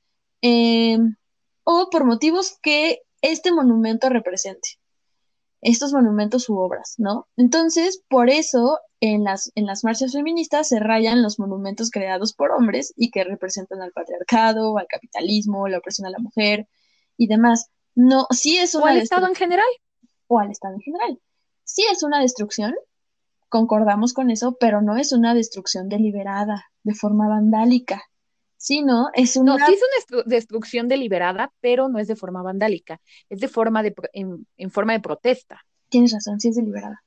em, 0.40 1.16
o 1.64 1.88
por 1.90 2.04
motivos 2.04 2.58
que 2.62 3.00
este 3.22 3.52
monumento 3.52 4.08
represente, 4.08 4.78
estos 5.60 5.92
monumentos 5.92 6.48
u 6.48 6.58
obras, 6.58 6.94
¿no? 6.98 7.26
Entonces, 7.36 8.02
por 8.08 8.28
eso 8.30 8.78
en 9.00 9.24
las, 9.24 9.50
en 9.54 9.66
las 9.66 9.82
marchas 9.84 10.12
feministas 10.12 10.68
se 10.68 10.78
rayan 10.78 11.22
los 11.22 11.38
monumentos 11.38 11.90
creados 11.90 12.34
por 12.34 12.52
hombres 12.52 12.92
y 12.96 13.10
que 13.10 13.24
representan 13.24 13.82
al 13.82 13.92
patriarcado, 13.92 14.78
al 14.78 14.86
capitalismo, 14.86 15.68
la 15.68 15.78
opresión 15.78 16.06
a 16.06 16.10
la 16.10 16.18
mujer 16.18 16.68
y 17.16 17.26
demás. 17.26 17.70
No, 17.94 18.26
sí 18.30 18.58
es 18.58 18.74
una 18.74 18.84
o 18.84 18.88
al 18.88 18.98
Estado 18.98 19.26
en 19.26 19.34
general. 19.34 19.66
O 20.26 20.38
al 20.38 20.50
Estado 20.50 20.74
en 20.74 20.80
general. 20.80 21.20
Sí 21.64 21.84
es 21.90 22.02
una 22.02 22.20
destrucción, 22.20 22.74
concordamos 23.54 24.14
con 24.14 24.32
eso, 24.32 24.56
pero 24.58 24.82
no 24.82 24.96
es 24.96 25.12
una 25.12 25.32
destrucción 25.32 25.88
deliberada, 25.88 26.72
de 26.82 26.92
forma 26.92 27.28
vandálica, 27.28 28.02
sino 28.56 29.10
es 29.14 29.36
una... 29.36 29.56
No, 29.56 29.64
sí 29.64 29.74
es 29.74 30.10
una 30.10 30.22
destrucción 30.26 30.88
deliberada, 30.88 31.52
pero 31.60 31.88
no 31.88 32.00
es 32.00 32.08
de 32.08 32.16
forma 32.16 32.42
vandálica, 32.42 33.00
es 33.28 33.38
de 33.38 33.46
forma 33.46 33.84
de, 33.84 33.94
en, 34.12 34.70
forma 34.72 34.94
de 34.94 34.98
protesta. 34.98 35.64
Tienes 35.88 36.12
razón, 36.12 36.40
sí 36.40 36.48
es 36.48 36.56
deliberada. 36.56 37.04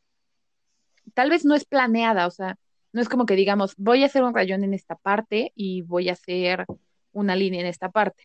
Tal 1.13 1.29
vez 1.29 1.43
no 1.43 1.53
es 1.53 1.65
planeada, 1.65 2.25
o 2.27 2.31
sea, 2.31 2.55
no 2.93 3.01
es 3.01 3.09
como 3.09 3.25
que 3.25 3.35
digamos, 3.35 3.73
voy 3.75 4.03
a 4.03 4.05
hacer 4.05 4.23
un 4.23 4.33
rayón 4.33 4.63
en 4.63 4.73
esta 4.73 4.95
parte 4.95 5.51
y 5.53 5.81
voy 5.81 6.07
a 6.07 6.13
hacer 6.13 6.65
una 7.11 7.35
línea 7.35 7.59
en 7.59 7.67
esta 7.67 7.91
parte. 7.91 8.23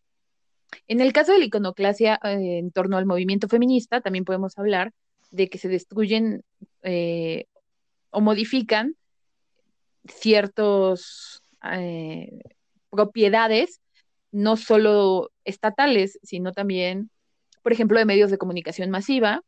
En 0.87 1.00
el 1.00 1.12
caso 1.12 1.32
de 1.32 1.40
la 1.40 1.46
iconoclasia 1.46 2.20
eh, 2.22 2.58
en 2.58 2.70
torno 2.70 2.98
al 2.98 3.06
movimiento 3.06 3.48
feminista, 3.48 4.00
también 4.00 4.24
podemos 4.24 4.56
hablar 4.61 4.92
de 5.32 5.48
que 5.48 5.58
se 5.58 5.68
destruyen 5.68 6.44
eh, 6.85 7.46
o 8.12 8.20
modifican 8.20 8.96
ciertos 10.07 11.42
eh, 11.72 12.40
propiedades, 12.90 13.81
no 14.31 14.57
solo 14.57 15.31
estatales, 15.44 16.18
sino 16.22 16.53
también, 16.53 17.11
por 17.62 17.72
ejemplo, 17.72 17.98
de 17.98 18.05
medios 18.05 18.31
de 18.31 18.38
comunicación 18.38 18.90
masiva. 18.90 19.42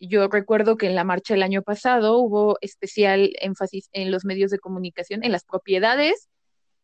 Yo 0.00 0.28
recuerdo 0.28 0.76
que 0.76 0.86
en 0.86 0.94
la 0.94 1.04
marcha 1.04 1.34
del 1.34 1.42
año 1.42 1.62
pasado 1.62 2.18
hubo 2.18 2.58
especial 2.60 3.32
énfasis 3.40 3.88
en 3.92 4.10
los 4.10 4.24
medios 4.24 4.50
de 4.50 4.58
comunicación, 4.58 5.24
en 5.24 5.32
las 5.32 5.44
propiedades 5.44 6.28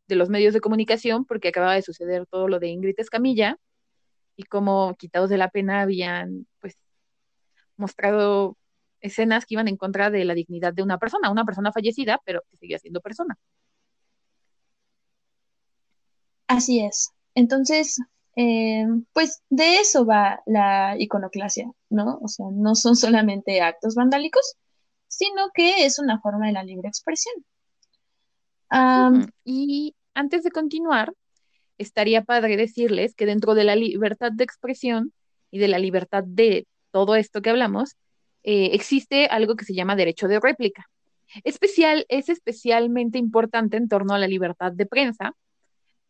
de 0.08 0.16
los 0.16 0.28
medios 0.28 0.54
de 0.54 0.60
comunicación, 0.60 1.24
porque 1.24 1.48
acababa 1.48 1.74
de 1.74 1.82
suceder 1.82 2.26
todo 2.26 2.48
lo 2.48 2.58
de 2.58 2.68
Ingrid 2.68 2.98
Escamilla 2.98 3.56
y 4.36 4.44
como 4.44 4.94
quitados 4.94 5.30
de 5.30 5.38
la 5.38 5.50
pena 5.50 5.82
habían 5.82 6.46
pues 6.60 6.76
mostrado 7.76 8.56
escenas 9.00 9.46
que 9.46 9.54
iban 9.54 9.68
en 9.68 9.76
contra 9.76 10.10
de 10.10 10.24
la 10.24 10.34
dignidad 10.34 10.72
de 10.72 10.82
una 10.82 10.98
persona, 10.98 11.30
una 11.30 11.44
persona 11.44 11.72
fallecida, 11.72 12.20
pero 12.24 12.42
que 12.50 12.56
seguía 12.56 12.78
siendo 12.78 13.00
persona. 13.00 13.38
Así 16.46 16.80
es. 16.80 17.10
Entonces, 17.34 17.98
eh, 18.36 18.86
pues 19.12 19.42
de 19.50 19.76
eso 19.76 20.04
va 20.04 20.40
la 20.46 20.96
iconoclasia, 20.98 21.70
¿no? 21.88 22.18
O 22.22 22.28
sea, 22.28 22.46
no 22.52 22.74
son 22.74 22.96
solamente 22.96 23.60
actos 23.60 23.94
vandálicos, 23.94 24.56
sino 25.06 25.50
que 25.54 25.84
es 25.84 25.98
una 25.98 26.20
forma 26.20 26.46
de 26.46 26.52
la 26.52 26.64
libre 26.64 26.88
expresión. 26.88 27.34
Y 29.44 29.96
antes 30.14 30.44
de 30.44 30.50
continuar, 30.50 31.12
estaría 31.78 32.22
padre 32.22 32.56
decirles 32.56 33.14
que 33.14 33.26
dentro 33.26 33.54
de 33.54 33.64
la 33.64 33.74
libertad 33.74 34.32
de 34.32 34.44
expresión 34.44 35.12
y 35.50 35.58
de 35.58 35.68
la 35.68 35.78
libertad 35.78 36.22
de 36.24 36.66
todo 36.92 37.16
esto 37.16 37.42
que 37.42 37.50
hablamos, 37.50 37.96
eh, 38.42 38.70
existe 38.72 39.26
algo 39.26 39.56
que 39.56 39.64
se 39.64 39.74
llama 39.74 39.96
derecho 39.96 40.28
de 40.28 40.40
réplica. 40.40 40.88
Especial, 41.44 42.06
es 42.08 42.28
especialmente 42.28 43.18
importante 43.18 43.76
en 43.76 43.88
torno 43.88 44.14
a 44.14 44.18
la 44.18 44.26
libertad 44.26 44.72
de 44.72 44.86
prensa, 44.86 45.34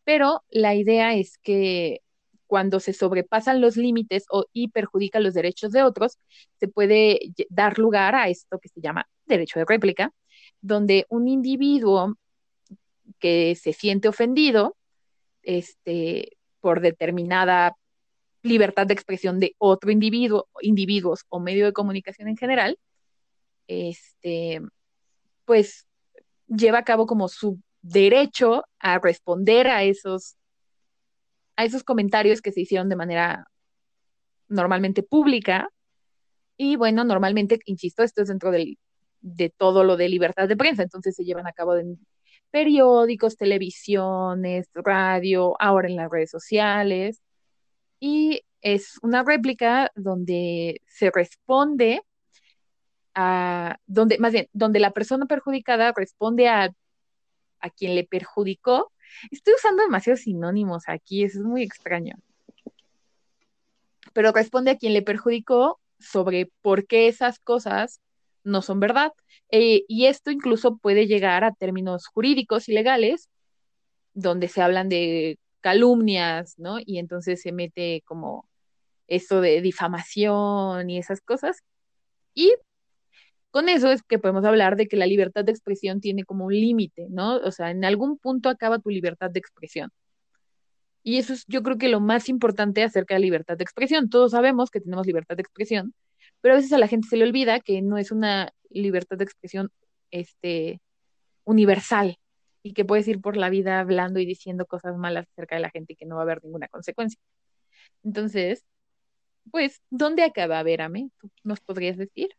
pero 0.03 0.43
la 0.49 0.75
idea 0.75 1.13
es 1.15 1.37
que 1.37 2.01
cuando 2.47 2.79
se 2.79 2.93
sobrepasan 2.93 3.61
los 3.61 3.77
límites 3.77 4.25
o 4.29 4.45
y 4.51 4.69
perjudican 4.69 5.23
los 5.23 5.33
derechos 5.33 5.71
de 5.71 5.83
otros, 5.83 6.17
se 6.59 6.67
puede 6.67 7.19
dar 7.49 7.79
lugar 7.79 8.15
a 8.15 8.27
esto 8.27 8.59
que 8.59 8.67
se 8.67 8.81
llama 8.81 9.07
derecho 9.25 9.59
de 9.59 9.65
réplica, 9.65 10.11
donde 10.59 11.05
un 11.09 11.27
individuo 11.27 12.17
que 13.19 13.55
se 13.55 13.71
siente 13.73 14.09
ofendido 14.09 14.75
este, 15.43 16.37
por 16.59 16.81
determinada 16.81 17.77
libertad 18.43 18.87
de 18.87 18.93
expresión 18.93 19.39
de 19.39 19.55
otro 19.57 19.91
individuo, 19.91 20.47
individuos 20.61 21.25
o 21.29 21.39
medio 21.39 21.65
de 21.65 21.73
comunicación 21.73 22.27
en 22.27 22.37
general, 22.37 22.77
este, 23.67 24.61
pues 25.45 25.87
lleva 26.47 26.79
a 26.79 26.83
cabo 26.83 27.05
como 27.05 27.27
su 27.27 27.59
derecho 27.81 28.65
a 28.79 28.99
responder 28.99 29.67
a 29.67 29.83
esos, 29.83 30.35
a 31.55 31.65
esos 31.65 31.83
comentarios 31.83 32.41
que 32.41 32.51
se 32.51 32.61
hicieron 32.61 32.89
de 32.89 32.95
manera 32.95 33.45
normalmente 34.47 35.03
pública. 35.03 35.69
Y 36.57 36.75
bueno, 36.75 37.03
normalmente, 37.03 37.59
insisto, 37.65 38.03
esto 38.03 38.21
es 38.21 38.27
dentro 38.27 38.51
del, 38.51 38.77
de 39.21 39.49
todo 39.49 39.83
lo 39.83 39.97
de 39.97 40.09
libertad 40.09 40.47
de 40.47 40.57
prensa, 40.57 40.83
entonces 40.83 41.15
se 41.15 41.23
llevan 41.23 41.47
a 41.47 41.53
cabo 41.53 41.75
en 41.75 41.99
periódicos, 42.51 43.37
televisiones, 43.37 44.67
radio, 44.73 45.55
ahora 45.59 45.87
en 45.87 45.95
las 45.95 46.11
redes 46.11 46.31
sociales 46.31 47.21
y 48.01 48.41
es 48.61 48.99
una 49.03 49.23
réplica 49.23 49.91
donde 49.95 50.81
se 50.87 51.11
responde 51.11 52.01
a, 53.13 53.77
donde, 53.85 54.17
más 54.17 54.33
bien, 54.33 54.47
donde 54.53 54.79
la 54.79 54.91
persona 54.91 55.27
perjudicada 55.27 55.93
responde 55.95 56.49
a, 56.49 56.71
a 57.59 57.69
quien 57.69 57.95
le 57.95 58.03
perjudicó. 58.03 58.91
Estoy 59.29 59.53
usando 59.53 59.83
demasiados 59.83 60.21
sinónimos 60.21 60.83
aquí, 60.87 61.23
eso 61.23 61.39
es 61.39 61.45
muy 61.45 61.61
extraño. 61.61 62.15
Pero 64.13 64.31
responde 64.31 64.71
a 64.71 64.77
quien 64.77 64.93
le 64.93 65.03
perjudicó 65.03 65.79
sobre 65.99 66.51
por 66.61 66.87
qué 66.87 67.07
esas 67.07 67.39
cosas 67.39 68.01
no 68.43 68.63
son 68.63 68.79
verdad. 68.79 69.13
Eh, 69.51 69.83
y 69.87 70.07
esto 70.07 70.31
incluso 70.31 70.77
puede 70.77 71.05
llegar 71.05 71.43
a 71.43 71.53
términos 71.53 72.07
jurídicos 72.07 72.67
y 72.67 72.73
legales, 72.73 73.29
donde 74.13 74.47
se 74.47 74.63
hablan 74.63 74.89
de 74.89 75.37
calumnias, 75.61 76.59
¿no? 76.59 76.77
Y 76.85 76.99
entonces 76.99 77.41
se 77.41 77.51
mete 77.51 78.03
como 78.05 78.49
eso 79.07 79.41
de 79.41 79.61
difamación 79.61 80.89
y 80.89 80.97
esas 80.99 81.21
cosas. 81.21 81.63
Y 82.33 82.55
con 83.51 83.69
eso 83.69 83.91
es 83.91 84.03
que 84.03 84.19
podemos 84.19 84.45
hablar 84.45 84.77
de 84.77 84.87
que 84.87 84.97
la 84.97 85.05
libertad 85.07 85.45
de 85.45 85.51
expresión 85.51 86.01
tiene 86.01 86.23
como 86.25 86.45
un 86.45 86.53
límite, 86.53 87.07
¿no? 87.09 87.37
O 87.37 87.51
sea, 87.51 87.71
en 87.71 87.85
algún 87.85 88.17
punto 88.17 88.49
acaba 88.49 88.79
tu 88.79 88.89
libertad 88.89 89.29
de 89.31 89.39
expresión. 89.39 89.91
Y 91.03 91.17
eso 91.17 91.33
es 91.33 91.45
yo 91.47 91.63
creo 91.63 91.77
que 91.77 91.89
lo 91.89 91.99
más 91.99 92.29
importante 92.29 92.83
acerca 92.83 93.15
de 93.15 93.19
la 93.21 93.25
libertad 93.25 93.57
de 93.57 93.63
expresión. 93.63 94.09
Todos 94.09 94.31
sabemos 94.31 94.69
que 94.69 94.81
tenemos 94.81 95.05
libertad 95.07 95.35
de 95.35 95.41
expresión, 95.41 95.93
pero 96.41 96.53
a 96.55 96.57
veces 96.57 96.73
a 96.73 96.77
la 96.77 96.87
gente 96.87 97.07
se 97.09 97.17
le 97.17 97.25
olvida 97.25 97.59
que 97.59 97.81
no 97.81 97.97
es 97.97 98.11
una 98.11 98.53
libertad 98.69 99.17
de 99.17 99.25
expresión 99.25 99.71
este, 100.11 100.81
universal, 101.43 102.17
y 102.63 102.73
que 102.73 102.85
puedes 102.85 103.07
ir 103.07 103.21
por 103.21 103.37
la 103.37 103.49
vida 103.49 103.79
hablando 103.79 104.19
y 104.19 104.25
diciendo 104.25 104.65
cosas 104.65 104.97
malas 104.97 105.27
acerca 105.31 105.55
de 105.55 105.61
la 105.61 105.69
gente 105.69 105.93
y 105.93 105.95
que 105.95 106.05
no 106.05 106.15
va 106.15 106.21
a 106.21 106.23
haber 106.23 106.43
ninguna 106.43 106.67
consecuencia. 106.67 107.19
Entonces, 108.03 108.65
pues, 109.51 109.81
¿dónde 109.89 110.23
acaba 110.23 110.61
Verame? 110.63 111.09
¿Tú 111.19 111.29
nos 111.43 111.59
podrías 111.59 111.97
decir? 111.97 112.29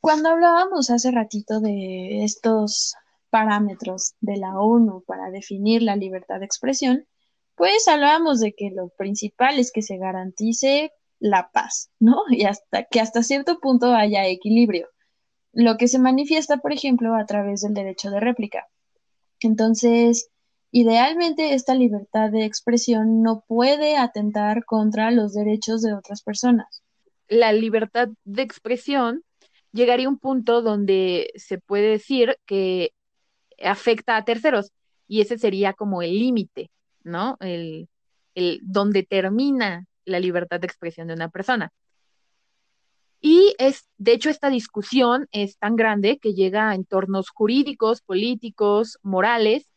Cuando 0.00 0.30
hablábamos 0.30 0.90
hace 0.90 1.10
ratito 1.10 1.60
de 1.60 2.24
estos 2.24 2.94
parámetros 3.30 4.14
de 4.20 4.36
la 4.36 4.58
ONU 4.58 5.02
para 5.06 5.30
definir 5.30 5.82
la 5.82 5.96
libertad 5.96 6.40
de 6.40 6.46
expresión, 6.46 7.06
pues 7.54 7.86
hablábamos 7.88 8.40
de 8.40 8.54
que 8.54 8.70
lo 8.70 8.88
principal 8.88 9.58
es 9.58 9.72
que 9.72 9.82
se 9.82 9.98
garantice 9.98 10.92
la 11.18 11.50
paz, 11.52 11.90
¿no? 11.98 12.22
Y 12.30 12.44
hasta 12.44 12.84
que 12.84 13.00
hasta 13.00 13.22
cierto 13.22 13.60
punto 13.60 13.94
haya 13.94 14.26
equilibrio, 14.26 14.88
lo 15.52 15.76
que 15.76 15.88
se 15.88 15.98
manifiesta, 15.98 16.58
por 16.58 16.72
ejemplo, 16.72 17.14
a 17.14 17.26
través 17.26 17.62
del 17.62 17.74
derecho 17.74 18.10
de 18.10 18.20
réplica. 18.20 18.68
Entonces, 19.40 20.30
idealmente 20.70 21.54
esta 21.54 21.74
libertad 21.74 22.30
de 22.30 22.44
expresión 22.44 23.22
no 23.22 23.44
puede 23.46 23.96
atentar 23.96 24.64
contra 24.64 25.10
los 25.10 25.34
derechos 25.34 25.82
de 25.82 25.94
otras 25.94 26.22
personas. 26.22 26.82
La 27.28 27.52
libertad 27.52 28.08
de 28.24 28.42
expresión 28.42 29.22
llegaría 29.72 30.06
a 30.06 30.10
un 30.10 30.18
punto 30.18 30.62
donde 30.62 31.30
se 31.36 31.58
puede 31.58 31.90
decir 31.90 32.36
que 32.46 32.92
afecta 33.62 34.16
a 34.16 34.24
terceros 34.24 34.72
y 35.06 35.20
ese 35.20 35.38
sería 35.38 35.72
como 35.72 36.02
el 36.02 36.18
límite, 36.18 36.70
¿no? 37.02 37.36
El, 37.40 37.88
el 38.34 38.60
donde 38.62 39.02
termina 39.02 39.86
la 40.04 40.20
libertad 40.20 40.60
de 40.60 40.66
expresión 40.66 41.08
de 41.08 41.14
una 41.14 41.28
persona. 41.28 41.72
Y 43.20 43.54
es, 43.58 43.86
de 43.98 44.12
hecho, 44.12 44.30
esta 44.30 44.48
discusión 44.48 45.28
es 45.30 45.58
tan 45.58 45.76
grande 45.76 46.18
que 46.18 46.32
llega 46.32 46.70
a 46.70 46.74
entornos 46.74 47.28
jurídicos, 47.28 48.00
políticos, 48.00 48.98
morales, 49.02 49.68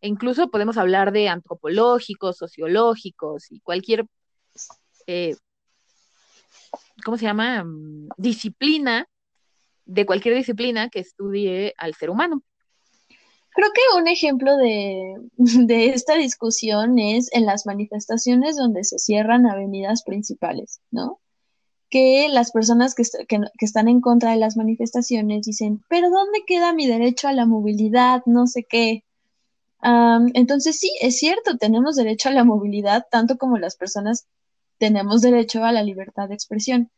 e 0.00 0.08
incluso 0.08 0.50
podemos 0.50 0.76
hablar 0.76 1.12
de 1.12 1.28
antropológicos, 1.28 2.38
sociológicos 2.38 3.50
y 3.52 3.60
cualquier, 3.60 4.06
eh, 5.06 5.36
¿cómo 7.04 7.16
se 7.16 7.26
llama? 7.26 7.62
Mm, 7.62 8.08
disciplina, 8.16 9.06
de 9.84 10.06
cualquier 10.06 10.34
disciplina 10.34 10.88
que 10.88 11.00
estudie 11.00 11.74
al 11.76 11.94
ser 11.94 12.10
humano. 12.10 12.42
Creo 13.52 13.68
que 13.72 13.98
un 13.98 14.08
ejemplo 14.08 14.56
de, 14.56 15.14
de, 15.36 15.88
esta 15.90 16.14
discusión 16.14 16.98
es 16.98 17.28
en 17.32 17.46
las 17.46 17.66
manifestaciones 17.66 18.56
donde 18.56 18.84
se 18.84 18.98
cierran 18.98 19.46
avenidas 19.46 20.02
principales, 20.02 20.80
¿no? 20.90 21.20
Que 21.90 22.28
las 22.30 22.52
personas 22.52 22.94
que, 22.94 23.02
están 23.60 23.88
en 23.88 24.00
contra 24.00 24.30
de 24.30 24.36
las 24.36 24.56
manifestaciones 24.56 25.46
dicen, 25.46 25.82
pero 25.88 26.10
¿dónde 26.10 26.44
queda 26.46 26.72
mi 26.72 26.86
derecho 26.86 27.28
a 27.28 27.32
la 27.32 27.46
movilidad? 27.46 28.22
No 28.26 28.46
sé 28.46 28.64
qué. 28.64 29.04
entonces 29.82 30.78
sí, 30.78 30.90
es 31.00 31.18
cierto, 31.18 31.58
tenemos 31.58 31.96
derecho 31.96 32.28
a 32.28 32.32
la 32.32 32.44
movilidad, 32.44 33.06
tanto 33.10 33.38
como 33.38 33.58
las 33.58 33.76
personas 33.76 34.26
tenemos 34.78 35.20
derecho 35.22 35.64
a 35.64 35.72
la 35.72 35.82
libertad 35.82 36.28
de 36.28 36.34
expresión. 36.34 36.90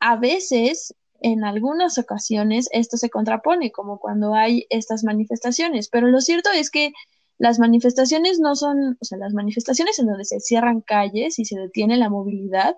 A 0.00 0.16
veces, 0.16 0.94
en 1.20 1.44
algunas 1.44 1.98
ocasiones, 1.98 2.68
esto 2.72 2.96
se 2.98 3.10
contrapone, 3.10 3.72
como 3.72 3.98
cuando 3.98 4.34
hay 4.34 4.66
estas 4.70 5.02
manifestaciones, 5.04 5.88
pero 5.88 6.08
lo 6.08 6.20
cierto 6.20 6.50
es 6.50 6.70
que 6.70 6.92
las 7.38 7.58
manifestaciones 7.58 8.38
no 8.40 8.54
son, 8.54 8.96
o 9.00 9.04
sea, 9.04 9.18
las 9.18 9.32
manifestaciones 9.34 9.98
en 9.98 10.06
donde 10.06 10.24
se 10.24 10.40
cierran 10.40 10.80
calles 10.80 11.38
y 11.38 11.44
se 11.44 11.58
detiene 11.58 11.96
la 11.96 12.10
movilidad, 12.10 12.76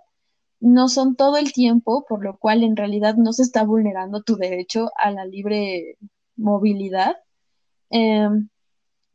no 0.61 0.88
son 0.88 1.16
todo 1.16 1.37
el 1.37 1.53
tiempo, 1.53 2.05
por 2.09 2.25
lo 2.25 2.38
cual 2.38 2.64
en 2.64 2.77
realidad 2.77 3.16
no 3.16 3.33
se 3.33 3.42
está 3.42 3.64
vulnerando 3.64 4.23
tu 4.23 4.37
derecho 4.37 4.90
a 4.97 5.11
la 5.11 5.25
libre 5.25 5.97
movilidad. 6.37 7.16
Em, 7.90 8.49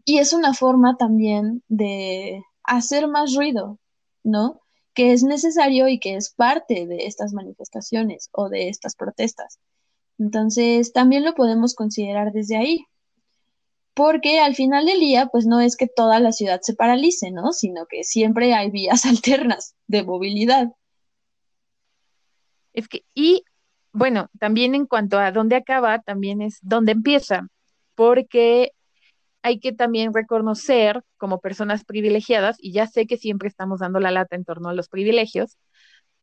y 0.06 0.20
es 0.20 0.34
una 0.34 0.54
forma 0.54 0.98
también 0.98 1.64
de 1.68 2.44
hacer 2.64 3.08
más 3.08 3.36
ruido, 3.36 3.80
¿no? 4.24 4.62
Que 4.94 5.14
es 5.14 5.24
necesario 5.24 5.88
y 5.88 6.00
que 6.00 6.16
es 6.16 6.34
parte 6.34 6.88
de 6.88 7.06
estas 7.08 7.34
manifestaciones 7.34 8.30
o 8.34 8.50
de 8.50 8.70
estas 8.70 8.96
protestas. 8.96 9.60
Entonces, 10.20 10.94
también 10.94 11.24
lo 11.26 11.34
podemos 11.36 11.76
considerar 11.76 12.32
desde 12.34 12.58
ahí. 12.58 12.86
porque 13.96 14.40
al 14.40 14.56
final 14.56 14.86
del 14.88 15.00
día, 15.00 15.28
pues 15.28 15.46
no 15.46 15.60
es 15.62 15.78
que 15.78 15.88
toda 15.88 16.20
la 16.20 16.32
ciudad 16.32 16.62
se 16.64 16.74
paralice, 16.74 17.32
¿no? 17.32 17.52
Sino 17.54 17.86
que 17.88 18.04
siempre 18.04 18.54
hay 18.54 18.72
vías 18.72 19.06
alternas 19.06 19.76
de 19.88 20.04
movilidad. 20.04 20.74
Es 22.74 22.88
que, 22.88 23.04
y 23.14 23.44
bueno, 23.92 24.30
también 24.40 24.76
en 24.76 24.88
cuanto 24.88 25.20
a 25.20 25.32
dónde 25.32 25.56
acaba, 25.56 26.00
también 26.00 26.42
es 26.42 26.60
dónde 26.62 26.92
empieza, 26.94 27.48
porque 27.96 28.72
hay 29.44 29.60
que 29.60 29.74
también 29.74 30.14
reconocer 30.14 31.04
como 31.18 31.40
personas 31.40 31.86
privilegiadas, 31.86 32.58
y 32.60 32.72
ya 32.74 32.88
sé 32.88 33.06
que 33.08 33.18
siempre 33.18 33.50
estamos 33.50 33.80
dando 33.82 34.00
la 34.00 34.12
lata 34.12 34.36
en 34.36 34.46
torno 34.46 34.70
a 34.70 34.74
los 34.74 34.90
privilegios, 34.90 35.58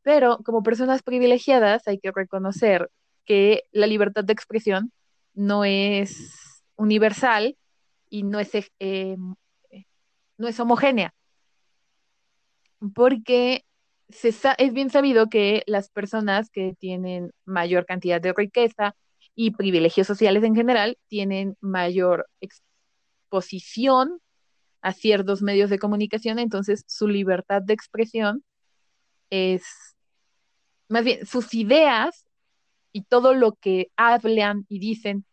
pero 0.03 0.39
como 0.45 0.63
personas 0.63 1.03
privilegiadas 1.03 1.87
hay 1.87 1.99
que 1.99 2.13
reconocer 2.13 2.91
que 3.25 3.65
la 3.73 3.87
libertad 3.87 4.25
de 4.25 4.33
expresión 4.33 4.93
no 5.35 5.65
es 5.65 6.65
universal 6.77 7.57
y 8.09 8.25
no 8.25 8.41
es, 8.41 8.51
eh, 8.81 9.17
no 10.39 10.49
es 10.49 10.59
homogénea, 10.59 11.15
porque 12.95 13.65
es 14.59 14.73
bien 14.73 14.91
sabido 14.91 15.29
que 15.29 15.63
las 15.67 15.89
personas 15.91 16.51
que 16.51 16.75
tienen 16.79 17.33
mayor 17.45 17.87
cantidad 17.87 18.21
de 18.21 18.33
riqueza 18.33 18.95
y 19.35 19.53
privilegios 19.53 20.07
sociales 20.07 20.45
en 20.45 20.55
general 20.55 20.99
tienen 21.09 21.57
mayor 21.61 22.29
exposición 22.41 24.21
a 24.83 24.93
ciertos 24.93 25.43
medios 25.43 25.71
de 25.71 25.79
comunicación, 25.79 26.39
entonces 26.39 26.85
su 26.87 27.07
libertad 27.07 27.63
de 27.63 27.75
expresión 27.75 28.45
es, 29.29 29.63
más 30.89 31.05
bien, 31.05 31.27
sus 31.27 31.55
ideas 31.55 32.25
y 32.93 33.03
todo 33.03 33.35
lo 33.35 33.53
que 33.53 33.91
hablan 33.97 34.67
y 34.69 34.79
dicen 34.79 35.25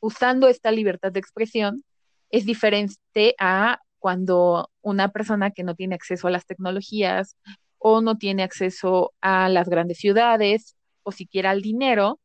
usando 0.00 0.48
esta 0.48 0.70
libertad 0.70 1.12
de 1.12 1.20
expresión 1.20 1.84
es 2.30 2.46
diferente 2.46 3.34
a 3.38 3.80
cuando 3.98 4.70
una 4.80 5.08
persona 5.10 5.50
que 5.50 5.64
no 5.64 5.74
tiene 5.74 5.94
acceso 5.94 6.28
a 6.28 6.30
las 6.30 6.46
tecnologías 6.46 7.36
o 7.78 8.00
no 8.00 8.18
tiene 8.18 8.42
acceso 8.42 9.14
a 9.20 9.48
las 9.48 9.68
grandes 9.68 9.98
ciudades 9.98 10.76
o 11.02 11.12
siquiera 11.12 11.50
al 11.50 11.62
dinero, 11.62 12.20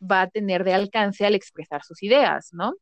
va 0.00 0.22
a 0.22 0.30
tener 0.30 0.64
de 0.64 0.74
alcance 0.74 1.26
al 1.26 1.34
expresar 1.34 1.82
sus 1.84 2.02
ideas, 2.02 2.50
¿no? 2.52 2.74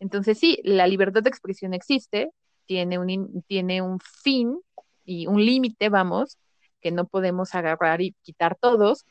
Entonces 0.00 0.38
sí, 0.38 0.60
la 0.64 0.86
libertad 0.86 1.22
de 1.22 1.30
expresión 1.30 1.74
existe, 1.74 2.30
tiene 2.66 2.98
un, 2.98 3.42
tiene 3.48 3.82
un 3.82 3.98
fin 4.00 4.60
y 5.04 5.26
un 5.26 5.44
límite, 5.44 5.88
vamos, 5.88 6.38
que 6.80 6.92
no 6.92 7.06
podemos 7.06 7.54
agarrar 7.54 8.00
y 8.00 8.14
quitar 8.22 8.56
todos, 8.56 9.06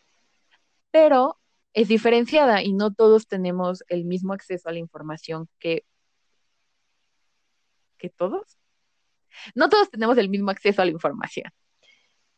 pero 0.92 1.38
es 1.74 1.88
diferenciada 1.88 2.64
y 2.64 2.74
no 2.74 2.94
todos 2.94 3.28
tenemos 3.28 3.84
el 3.90 4.06
mismo 4.06 4.34
acceso 4.34 4.70
a 4.70 4.72
la 4.72 4.80
información 4.80 5.50
que, 5.60 5.84
que 7.98 8.10
todos. 8.10 8.58
No 9.56 9.70
todos 9.70 9.90
tenemos 9.90 10.18
el 10.18 10.30
mismo 10.30 10.52
acceso 10.52 10.82
a 10.82 10.86
la 10.86 10.92
información. 10.92 11.52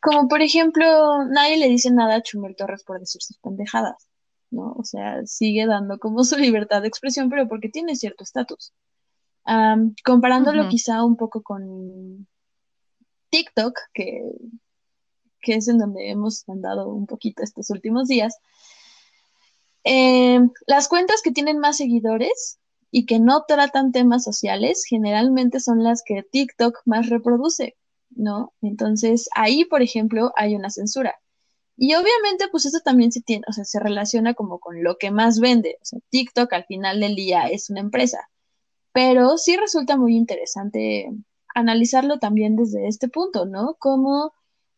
Como 0.00 0.28
por 0.28 0.42
ejemplo, 0.42 1.24
nadie 1.26 1.58
le 1.58 1.68
dice 1.68 1.90
nada 1.90 2.16
a 2.16 2.22
Chumel 2.22 2.56
Torres 2.56 2.84
por 2.84 3.00
decir 3.00 3.22
sus 3.22 3.38
pendejadas, 3.38 4.08
¿no? 4.50 4.72
O 4.72 4.84
sea, 4.84 5.24
sigue 5.26 5.66
dando 5.66 5.98
como 5.98 6.24
su 6.24 6.36
libertad 6.36 6.82
de 6.82 6.88
expresión, 6.88 7.28
pero 7.28 7.48
porque 7.48 7.68
tiene 7.68 7.96
cierto 7.96 8.24
estatus. 8.24 8.72
comparándolo 10.04 10.68
quizá 10.68 11.04
un 11.04 11.16
poco 11.16 11.42
con 11.42 12.26
TikTok, 13.30 13.78
que, 13.92 14.22
que 15.40 15.54
es 15.54 15.68
en 15.68 15.78
donde 15.78 16.10
hemos 16.10 16.48
andado 16.48 16.88
un 16.88 17.06
poquito 17.06 17.42
estos 17.42 17.70
últimos 17.70 18.08
días, 18.08 18.38
eh, 19.84 20.40
las 20.66 20.88
cuentas 20.88 21.22
que 21.22 21.30
tienen 21.30 21.58
más 21.58 21.78
seguidores 21.78 22.58
y 22.90 23.06
que 23.06 23.18
no 23.18 23.44
tratan 23.46 23.92
temas 23.92 24.24
sociales 24.24 24.84
generalmente 24.86 25.60
son 25.60 25.82
las 25.82 26.02
que 26.04 26.22
TikTok 26.22 26.78
más 26.84 27.08
reproduce, 27.08 27.76
¿no? 28.10 28.52
Entonces 28.62 29.28
ahí, 29.34 29.64
por 29.64 29.82
ejemplo, 29.82 30.32
hay 30.36 30.54
una 30.54 30.70
censura. 30.70 31.16
Y 31.76 31.94
obviamente, 31.94 32.48
pues 32.50 32.66
eso 32.66 32.80
también 32.84 33.10
se 33.12 33.22
tiene, 33.22 33.44
o 33.48 33.52
sea, 33.52 33.64
se 33.64 33.80
relaciona 33.80 34.34
como 34.34 34.58
con 34.60 34.82
lo 34.84 34.98
que 34.98 35.10
más 35.10 35.40
vende. 35.40 35.78
O 35.80 35.84
sea, 35.84 35.98
TikTok 36.10 36.52
al 36.52 36.66
final 36.66 37.00
del 37.00 37.14
día 37.16 37.48
es 37.48 37.70
una 37.70 37.80
empresa. 37.80 38.28
Pero 38.92 39.38
sí 39.38 39.56
resulta 39.56 39.96
muy 39.96 40.16
interesante 40.16 41.10
analizarlo 41.54 42.18
también 42.18 42.56
desde 42.56 42.86
este 42.88 43.08
punto, 43.08 43.46
¿no? 43.46 43.76
Como 43.78 44.32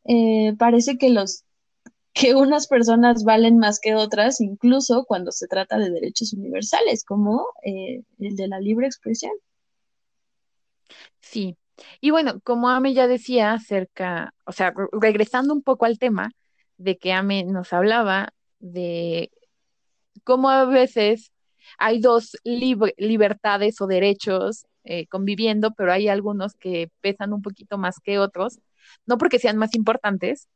eh, 0.04 0.54
parece 0.58 0.98
que 0.98 1.10
los 1.10 1.44
que 2.12 2.34
unas 2.34 2.66
personas 2.66 3.24
valen 3.24 3.58
más 3.58 3.80
que 3.80 3.94
otras, 3.94 4.40
incluso 4.40 5.04
cuando 5.04 5.32
se 5.32 5.48
trata 5.48 5.78
de 5.78 5.90
derechos 5.90 6.32
universales, 6.34 7.04
como 7.04 7.46
eh, 7.64 8.02
el 8.18 8.36
de 8.36 8.48
la 8.48 8.60
libre 8.60 8.86
expresión. 8.86 9.32
Sí, 11.20 11.56
y 12.00 12.10
bueno, 12.10 12.40
como 12.44 12.68
Ame 12.68 12.94
ya 12.94 13.06
decía 13.06 13.52
acerca, 13.54 14.34
o 14.46 14.52
sea, 14.52 14.74
regresando 14.92 15.52
un 15.54 15.62
poco 15.62 15.86
al 15.86 15.98
tema 15.98 16.30
de 16.76 16.98
que 16.98 17.12
Ame 17.12 17.44
nos 17.44 17.72
hablaba 17.72 18.32
de 18.58 19.30
cómo 20.24 20.50
a 20.50 20.64
veces 20.64 21.32
hay 21.78 22.00
dos 22.00 22.36
libertades 22.44 23.80
o 23.80 23.86
derechos 23.86 24.66
eh, 24.84 25.06
conviviendo, 25.06 25.72
pero 25.74 25.92
hay 25.92 26.08
algunos 26.08 26.54
que 26.54 26.90
pesan 27.00 27.32
un 27.32 27.42
poquito 27.42 27.78
más 27.78 28.00
que 28.00 28.18
otros, 28.18 28.60
no 29.06 29.18
porque 29.18 29.38
sean 29.38 29.56
más 29.56 29.74
importantes, 29.74 30.48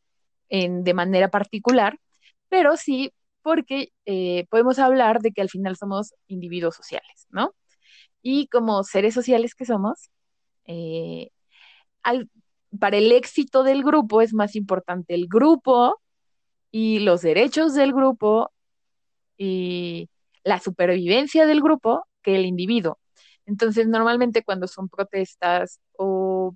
de 0.49 0.95
manera 0.95 1.29
particular, 1.29 1.99
pero 2.49 2.77
sí 2.77 3.13
porque 3.43 3.93
eh, 4.07 4.47
podemos 4.51 4.79
hablar 4.79 5.21
de 5.21 5.33
que 5.33 5.41
al 5.41 5.51
final 5.51 5.77
somos 5.77 6.15
individuos 6.27 6.77
sociales, 6.77 7.27
¿no? 7.31 7.55
Y 8.23 8.49
como 8.49 8.83
seres 8.85 9.15
sociales 9.15 9.55
que 9.55 9.65
somos, 9.65 10.11
eh, 10.67 11.31
para 12.79 12.97
el 12.97 13.13
éxito 13.13 13.63
del 13.63 13.83
grupo 13.83 14.23
es 14.23 14.35
más 14.35 14.57
importante 14.57 15.15
el 15.15 15.27
grupo 15.29 16.01
y 16.71 17.01
los 17.01 17.23
derechos 17.23 17.75
del 17.75 17.93
grupo 17.93 18.53
y 19.39 20.09
la 20.45 20.61
supervivencia 20.61 21.47
del 21.47 21.61
grupo 21.61 22.07
que 22.23 22.37
el 22.37 22.47
individuo. 22.47 22.99
Entonces, 23.47 23.89
normalmente 23.89 24.43
cuando 24.45 24.67
son 24.67 24.89
protestas 24.89 25.81
o 25.97 26.55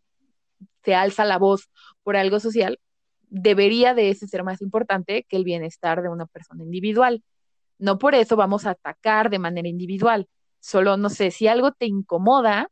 se 0.85 0.95
alza 0.95 1.25
la 1.25 1.39
voz 1.39 1.71
por 2.03 2.17
algo 2.17 2.41
social, 2.41 2.81
debería 3.29 3.95
de 3.95 4.11
ese 4.11 4.27
ser 4.27 4.45
más 4.45 4.61
importante 4.63 5.25
que 5.29 5.37
el 5.37 5.45
bienestar 5.45 6.03
de 6.03 6.09
una 6.09 6.27
persona 6.27 6.65
individual. 6.65 7.23
No 7.79 7.99
por 7.99 8.15
eso 8.15 8.37
vamos 8.37 8.67
a 8.67 8.71
atacar 8.71 9.31
de 9.31 9.39
manera 9.39 9.69
individual. 9.69 10.29
Solo, 10.61 10.97
no 10.97 11.09
sé, 11.11 11.31
si 11.31 11.47
algo 11.47 11.73
te 11.73 11.87
incomoda, 11.87 12.69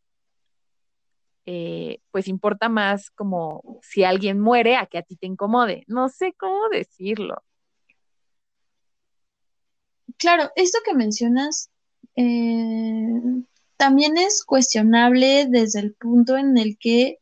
eh, 1.50 2.02
pues 2.10 2.28
importa 2.28 2.68
más 2.68 3.10
como 3.10 3.80
si 3.80 4.04
alguien 4.04 4.38
muere 4.38 4.76
a 4.76 4.84
que 4.84 4.98
a 4.98 5.02
ti 5.02 5.16
te 5.16 5.26
incomode. 5.26 5.82
No 5.86 6.10
sé 6.10 6.34
cómo 6.34 6.68
decirlo. 6.68 7.42
Claro, 10.18 10.50
esto 10.56 10.78
que 10.84 10.92
mencionas 10.92 11.70
eh, 12.16 13.42
también 13.78 14.18
es 14.18 14.44
cuestionable 14.44 15.46
desde 15.48 15.80
el 15.80 15.94
punto 15.94 16.36
en 16.36 16.58
el 16.58 16.76
que 16.76 17.18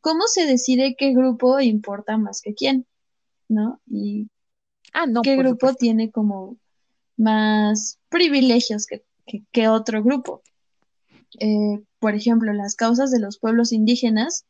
¿cómo 0.00 0.28
se 0.28 0.46
decide 0.46 0.94
qué 0.96 1.12
grupo 1.12 1.58
importa 1.58 2.18
más 2.18 2.42
que 2.42 2.54
quién? 2.54 2.86
¿No? 3.48 3.80
Y 3.88 4.28
ah, 4.92 5.06
no, 5.06 5.22
qué 5.22 5.36
grupo 5.36 5.74
tiene 5.74 6.12
como 6.12 6.58
más 7.16 7.98
privilegios 8.08 8.86
que, 8.86 9.68
otro 9.68 10.00
grupo. 10.04 10.42
Eh, 11.40 11.82
por 11.98 12.14
ejemplo, 12.14 12.52
las 12.52 12.74
causas 12.74 13.10
de 13.10 13.20
los 13.20 13.38
pueblos 13.38 13.72
indígenas, 13.72 14.44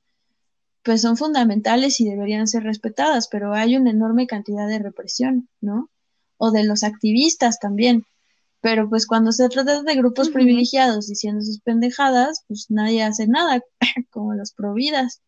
pues 0.82 1.02
son 1.02 1.16
fundamentales 1.16 2.00
y 2.00 2.08
deberían 2.08 2.48
ser 2.48 2.64
respetadas, 2.64 3.28
pero 3.28 3.54
hay 3.54 3.76
una 3.76 3.90
enorme 3.90 4.26
cantidad 4.26 4.66
de 4.68 4.78
represión, 4.78 5.48
¿no? 5.60 5.90
O 6.38 6.50
de 6.50 6.64
los 6.64 6.82
activistas 6.82 7.58
también. 7.58 8.04
Pero 8.60 8.88
pues 8.88 9.06
cuando 9.06 9.32
se 9.32 9.48
trata 9.48 9.82
de 9.82 9.94
grupos 9.96 10.30
privilegiados 10.30 11.08
diciendo 11.08 11.42
sus 11.42 11.60
pendejadas, 11.60 12.44
pues 12.48 12.66
nadie 12.68 13.02
hace 13.02 13.26
nada, 13.26 13.60
como 14.10 14.34
los 14.34 14.52
providas. 14.52 15.20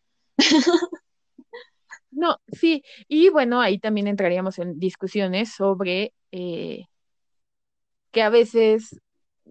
No, 2.11 2.39
sí, 2.47 2.85
y 3.09 3.29
bueno, 3.29 3.61
ahí 3.61 3.79
también 3.79 4.07
entraríamos 4.07 4.59
en 4.61 4.79
discusiones 4.79 5.53
sobre 5.53 6.15
eh, 6.31 6.85
que 8.13 8.23
a 8.23 8.31
veces, 8.31 9.01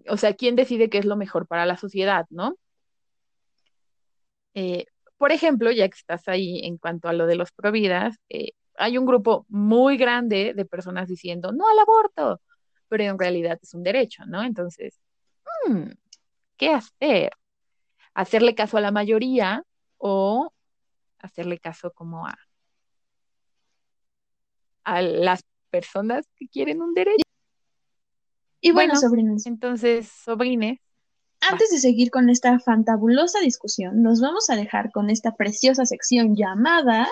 o 0.08 0.16
sea, 0.16 0.34
quién 0.34 0.56
decide 0.56 0.90
qué 0.90 0.98
es 0.98 1.04
lo 1.04 1.16
mejor 1.16 1.46
para 1.46 1.66
la 1.66 1.76
sociedad, 1.76 2.26
¿no? 2.30 2.56
Eh, 4.54 4.86
por 5.18 5.32
ejemplo, 5.32 5.70
ya 5.72 5.88
que 5.88 5.96
estás 5.96 6.28
ahí 6.28 6.60
en 6.64 6.78
cuanto 6.78 7.08
a 7.08 7.12
lo 7.12 7.26
de 7.26 7.36
los 7.36 7.52
providas, 7.52 8.16
eh, 8.28 8.52
hay 8.76 8.98
un 8.98 9.06
grupo 9.06 9.46
muy 9.48 9.96
grande 9.96 10.54
de 10.54 10.64
personas 10.64 11.08
diciendo 11.08 11.52
no 11.52 11.68
al 11.68 11.78
aborto, 11.78 12.40
pero 12.88 13.04
en 13.04 13.18
realidad 13.18 13.58
es 13.62 13.74
un 13.74 13.82
derecho, 13.82 14.24
¿no? 14.26 14.42
Entonces, 14.42 15.00
hmm, 15.66 15.90
¿qué 16.56 16.70
hacer? 16.72 17.32
¿Hacerle 18.14 18.54
caso 18.54 18.78
a 18.78 18.80
la 18.80 18.92
mayoría 18.92 19.64
o 19.98 20.52
hacerle 21.18 21.58
caso 21.58 21.92
como 21.92 22.26
a, 22.26 22.36
a 24.84 25.02
las 25.02 25.44
personas 25.70 26.28
que 26.36 26.48
quieren 26.48 26.82
un 26.82 26.94
derecho. 26.94 27.24
Y 28.64 28.72
bueno, 28.72 28.96
sobrines. 28.96 29.44
Entonces, 29.44 30.08
sobrines. 30.08 30.78
antes 31.40 31.70
de 31.70 31.78
seguir 31.78 32.10
con 32.10 32.30
esta 32.30 32.58
fantabulosa 32.58 33.40
discusión, 33.40 34.02
nos 34.02 34.22
vamos 34.22 34.48
a 34.48 34.56
dejar 34.56 34.90
con 34.90 35.10
esta 35.10 35.36
preciosa 35.36 35.84
sección 35.84 36.34
llamada 36.34 37.06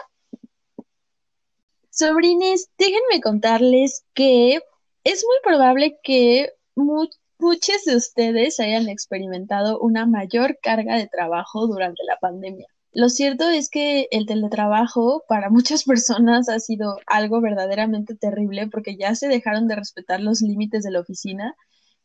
Sobrines, 1.90 2.70
déjenme 2.78 3.20
contarles 3.22 4.06
que 4.14 4.60
es 5.04 5.24
muy 5.26 5.36
probable 5.44 5.98
que 6.02 6.50
muchos 6.74 7.84
de 7.84 7.96
ustedes 7.96 8.58
hayan 8.60 8.88
experimentado 8.88 9.78
una 9.78 10.06
mayor 10.06 10.58
carga 10.62 10.96
de 10.96 11.06
trabajo 11.06 11.66
durante 11.66 12.02
la 12.04 12.16
pandemia. 12.16 12.66
Lo 12.92 13.08
cierto 13.08 13.48
es 13.48 13.70
que 13.70 14.08
el 14.10 14.26
teletrabajo 14.26 15.24
para 15.28 15.50
muchas 15.50 15.84
personas 15.84 16.48
ha 16.48 16.60
sido 16.60 16.98
algo 17.06 17.40
verdaderamente 17.40 18.14
terrible 18.14 18.68
porque 18.68 18.96
ya 18.96 19.14
se 19.14 19.28
dejaron 19.28 19.68
de 19.68 19.76
respetar 19.76 20.20
los 20.20 20.42
límites 20.42 20.84
de 20.84 20.90
la 20.90 21.00
oficina 21.00 21.54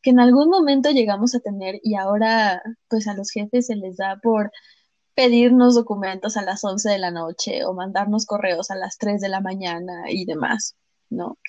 que 0.02 0.12
en 0.12 0.20
algún 0.20 0.50
momento 0.50 0.92
llegamos 0.92 1.36
a 1.36 1.40
tener 1.40 1.80
y 1.84 1.96
ahora 1.96 2.62
pues 2.88 3.08
a 3.08 3.14
los 3.14 3.32
jefes 3.32 3.68
se 3.68 3.76
les 3.76 3.98
da 3.98 4.18
por 4.22 4.52
pedirnos 5.16 5.76
documentos 5.76 6.38
a 6.38 6.44
las 6.44 6.64
11 6.64 6.90
de 6.90 7.00
la 7.00 7.12
noche 7.12 7.66
o 7.66 7.74
mandarnos 7.74 8.26
correos 8.26 8.70
a 8.70 8.76
las 8.76 8.98
3 8.98 9.20
de 9.20 9.30
la 9.30 9.42
mañana 9.42 10.04
y 10.10 10.26
demás, 10.26 10.76
¿no? 11.10 11.40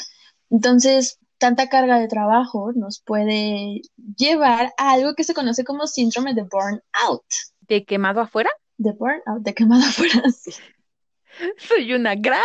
Entonces, 0.49 1.19
tanta 1.37 1.69
carga 1.69 1.99
de 1.99 2.09
trabajo 2.09 2.73
nos 2.75 3.01
puede 3.01 3.83
llevar 4.17 4.73
a 4.79 4.93
algo 4.93 5.15
que 5.15 5.25
se 5.25 5.35
conoce 5.35 5.65
como 5.65 5.87
síndrome 5.87 6.33
de 6.33 6.43
burnout. 6.43 7.27
¿De 7.69 7.85
quemado 7.85 8.23
afuera? 8.23 8.51
De 8.79 8.93
burnout, 8.93 9.43
de 9.43 9.55
quemado 9.55 9.83
afuera, 9.83 10.23
sí. 10.31 10.53
Soy 11.59 11.93
una 11.93 12.15
gran 12.15 12.43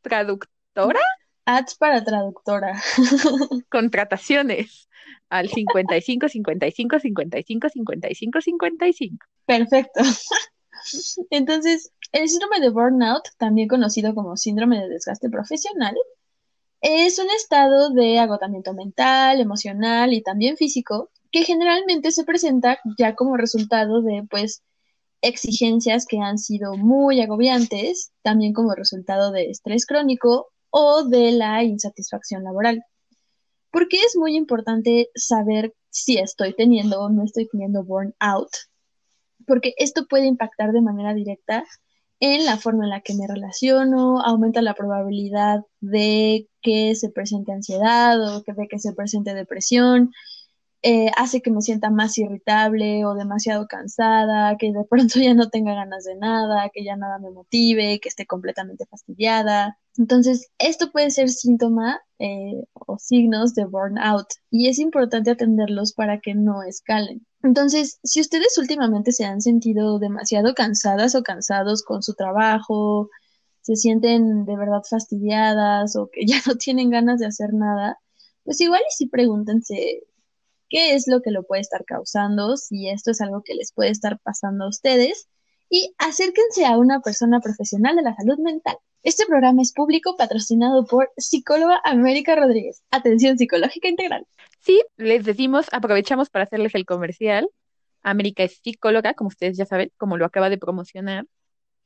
traductora. 0.00 1.00
Ads 1.44 1.76
para 1.76 2.04
traductora. 2.04 2.80
Contrataciones 3.70 4.88
al 5.28 5.48
55 5.48 6.28
55 6.28 6.98
55 6.98 7.68
55 7.68 8.40
55. 8.40 9.26
Perfecto. 9.46 10.02
Entonces, 11.30 11.92
el 12.12 12.28
síndrome 12.28 12.60
de 12.60 12.70
burnout, 12.70 13.28
también 13.38 13.68
conocido 13.68 14.14
como 14.14 14.36
síndrome 14.36 14.80
de 14.80 14.88
desgaste 14.88 15.30
profesional, 15.30 15.94
es 16.80 17.18
un 17.18 17.30
estado 17.30 17.90
de 17.90 18.18
agotamiento 18.18 18.74
mental, 18.74 19.40
emocional 19.40 20.12
y 20.12 20.22
también 20.22 20.56
físico 20.56 21.10
que 21.30 21.44
generalmente 21.44 22.10
se 22.10 22.24
presenta 22.24 22.78
ya 22.98 23.14
como 23.14 23.36
resultado 23.36 24.02
de 24.02 24.26
pues 24.28 24.62
exigencias 25.22 26.04
que 26.06 26.18
han 26.18 26.38
sido 26.38 26.76
muy 26.76 27.20
agobiantes, 27.20 28.12
también 28.22 28.52
como 28.52 28.74
resultado 28.74 29.30
de 29.30 29.50
estrés 29.50 29.86
crónico 29.86 30.48
o 30.70 31.04
de 31.04 31.32
la 31.32 31.62
insatisfacción 31.62 32.44
laboral. 32.44 32.84
¿Por 33.70 33.88
qué 33.88 33.98
es 33.98 34.16
muy 34.16 34.36
importante 34.36 35.08
saber 35.14 35.72
si 35.90 36.18
estoy 36.18 36.54
teniendo 36.54 37.00
o 37.00 37.08
no 37.08 37.24
estoy 37.24 37.48
teniendo 37.48 37.84
burnout? 37.84 38.50
Porque 39.46 39.74
esto 39.78 40.06
puede 40.08 40.26
impactar 40.26 40.72
de 40.72 40.82
manera 40.82 41.14
directa 41.14 41.64
en 42.20 42.44
la 42.44 42.56
forma 42.56 42.84
en 42.84 42.90
la 42.90 43.00
que 43.00 43.14
me 43.14 43.26
relaciono, 43.26 44.20
aumenta 44.20 44.62
la 44.62 44.74
probabilidad 44.74 45.62
de 45.80 46.48
que 46.60 46.94
se 46.94 47.10
presente 47.10 47.50
ansiedad 47.50 48.20
o 48.22 48.42
de 48.42 48.68
que 48.68 48.78
se 48.78 48.92
presente 48.92 49.34
depresión, 49.34 50.12
eh, 50.82 51.10
hace 51.16 51.42
que 51.42 51.52
me 51.52 51.60
sienta 51.62 51.90
más 51.90 52.18
irritable 52.18 53.04
o 53.04 53.14
demasiado 53.14 53.66
cansada, 53.68 54.56
que 54.58 54.72
de 54.72 54.84
pronto 54.90 55.20
ya 55.20 55.34
no 55.34 55.48
tenga 55.48 55.74
ganas 55.74 56.04
de 56.04 56.16
nada, 56.16 56.70
que 56.72 56.84
ya 56.84 56.96
nada 56.96 57.18
me 57.18 57.30
motive, 57.30 58.00
que 58.00 58.08
esté 58.08 58.26
completamente 58.26 58.86
fastidiada. 58.86 59.78
Entonces, 59.96 60.50
esto 60.58 60.90
puede 60.90 61.10
ser 61.10 61.28
síntoma 61.30 62.00
eh, 62.18 62.64
o 62.74 62.98
signos 62.98 63.54
de 63.54 63.64
burnout 63.66 64.26
y 64.50 64.68
es 64.68 64.78
importante 64.78 65.30
atenderlos 65.30 65.92
para 65.92 66.20
que 66.20 66.34
no 66.34 66.62
escalen. 66.62 67.26
Entonces, 67.42 67.98
si 68.02 68.20
ustedes 68.20 68.56
últimamente 68.58 69.12
se 69.12 69.24
han 69.24 69.40
sentido 69.40 69.98
demasiado 69.98 70.54
cansadas 70.54 71.14
o 71.14 71.22
cansados 71.22 71.82
con 71.82 72.02
su 72.02 72.14
trabajo, 72.14 73.08
se 73.60 73.76
sienten 73.76 74.44
de 74.44 74.56
verdad 74.56 74.82
fastidiadas 74.88 75.96
o 75.96 76.08
que 76.10 76.22
ya 76.26 76.38
no 76.46 76.56
tienen 76.56 76.90
ganas 76.90 77.20
de 77.20 77.26
hacer 77.26 77.52
nada, 77.54 77.98
pues 78.44 78.60
igual 78.60 78.80
y 78.88 78.92
si 78.92 79.06
pregúntense 79.06 80.02
qué 80.72 80.94
es 80.94 81.06
lo 81.06 81.20
que 81.20 81.30
lo 81.30 81.42
puede 81.42 81.60
estar 81.60 81.84
causando, 81.84 82.56
si 82.56 82.88
esto 82.88 83.10
es 83.10 83.20
algo 83.20 83.42
que 83.42 83.54
les 83.54 83.72
puede 83.72 83.90
estar 83.90 84.18
pasando 84.20 84.64
a 84.64 84.68
ustedes 84.68 85.28
y 85.68 85.94
acérquense 85.98 86.64
a 86.64 86.78
una 86.78 87.00
persona 87.00 87.40
profesional 87.40 87.94
de 87.94 88.02
la 88.02 88.16
salud 88.16 88.38
mental. 88.38 88.78
Este 89.02 89.26
programa 89.26 89.60
es 89.60 89.72
público 89.72 90.16
patrocinado 90.16 90.86
por 90.86 91.10
psicóloga 91.18 91.78
América 91.84 92.36
Rodríguez. 92.36 92.82
Atención 92.90 93.36
psicológica 93.36 93.86
integral. 93.86 94.26
Sí, 94.60 94.82
les 94.96 95.24
decimos, 95.24 95.66
aprovechamos 95.72 96.30
para 96.30 96.44
hacerles 96.44 96.74
el 96.74 96.86
comercial. 96.86 97.50
América 98.02 98.42
es 98.42 98.58
psicóloga, 98.62 99.12
como 99.12 99.28
ustedes 99.28 99.58
ya 99.58 99.66
saben, 99.66 99.92
como 99.98 100.16
lo 100.16 100.24
acaba 100.24 100.48
de 100.48 100.56
promocionar. 100.56 101.26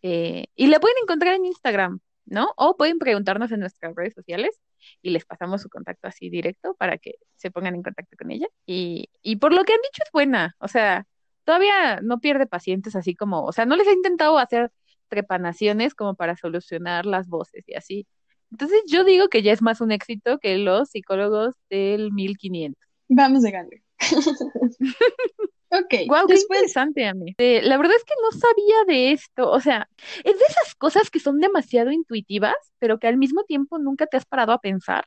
Eh, 0.02 0.46
y 0.54 0.68
la 0.68 0.78
pueden 0.78 0.96
encontrar 1.02 1.34
en 1.34 1.46
Instagram, 1.46 1.98
¿no? 2.24 2.52
O 2.56 2.76
pueden 2.76 3.00
preguntarnos 3.00 3.50
en 3.50 3.60
nuestras 3.60 3.96
redes 3.96 4.14
sociales 4.14 4.60
y 5.02 5.10
les 5.10 5.24
pasamos 5.24 5.62
su 5.62 5.68
contacto 5.68 6.08
así 6.08 6.30
directo 6.30 6.74
para 6.78 6.98
que 6.98 7.14
se 7.36 7.50
pongan 7.50 7.74
en 7.74 7.82
contacto 7.82 8.16
con 8.18 8.30
ella. 8.30 8.46
Y, 8.66 9.08
y 9.22 9.36
por 9.36 9.52
lo 9.52 9.64
que 9.64 9.72
han 9.72 9.80
dicho 9.82 10.02
es 10.04 10.10
buena, 10.12 10.56
o 10.58 10.68
sea, 10.68 11.06
todavía 11.44 12.00
no 12.02 12.20
pierde 12.20 12.46
pacientes 12.46 12.96
así 12.96 13.14
como, 13.14 13.44
o 13.44 13.52
sea, 13.52 13.66
no 13.66 13.76
les 13.76 13.88
ha 13.88 13.92
intentado 13.92 14.38
hacer 14.38 14.70
trepanaciones 15.08 15.94
como 15.94 16.14
para 16.14 16.36
solucionar 16.36 17.06
las 17.06 17.28
voces 17.28 17.64
y 17.66 17.74
así. 17.74 18.06
Entonces 18.50 18.82
yo 18.86 19.04
digo 19.04 19.28
que 19.28 19.42
ya 19.42 19.52
es 19.52 19.62
más 19.62 19.80
un 19.80 19.92
éxito 19.92 20.38
que 20.38 20.58
los 20.58 20.90
psicólogos 20.90 21.54
del 21.70 22.12
1500. 22.12 22.80
Vamos 23.08 23.42
de 23.42 23.50
gane. 23.50 23.82
ok. 25.70 25.94
Wow, 26.08 26.26
qué 26.26 26.34
interesante 26.34 27.06
a 27.06 27.14
mí. 27.14 27.34
Eh, 27.38 27.62
la 27.62 27.76
verdad 27.76 27.96
es 27.96 28.04
que 28.04 28.14
no 28.22 28.30
sabía 28.32 28.84
de 28.86 29.12
esto. 29.12 29.50
O 29.50 29.60
sea, 29.60 29.88
es 30.24 30.38
de 30.38 30.44
esas 30.48 30.74
cosas 30.74 31.10
que 31.10 31.20
son 31.20 31.40
demasiado 31.40 31.90
intuitivas, 31.90 32.56
pero 32.78 32.98
que 32.98 33.06
al 33.06 33.16
mismo 33.16 33.44
tiempo 33.44 33.78
nunca 33.78 34.06
te 34.06 34.16
has 34.16 34.24
parado 34.24 34.52
a 34.52 34.60
pensar. 34.60 35.06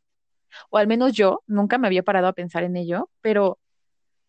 O 0.70 0.78
al 0.78 0.88
menos 0.88 1.14
yo 1.14 1.44
nunca 1.48 1.78
me 1.78 1.88
había 1.88 2.04
parado 2.04 2.28
a 2.28 2.34
pensar 2.34 2.64
en 2.64 2.76
ello, 2.76 3.10
pero, 3.22 3.60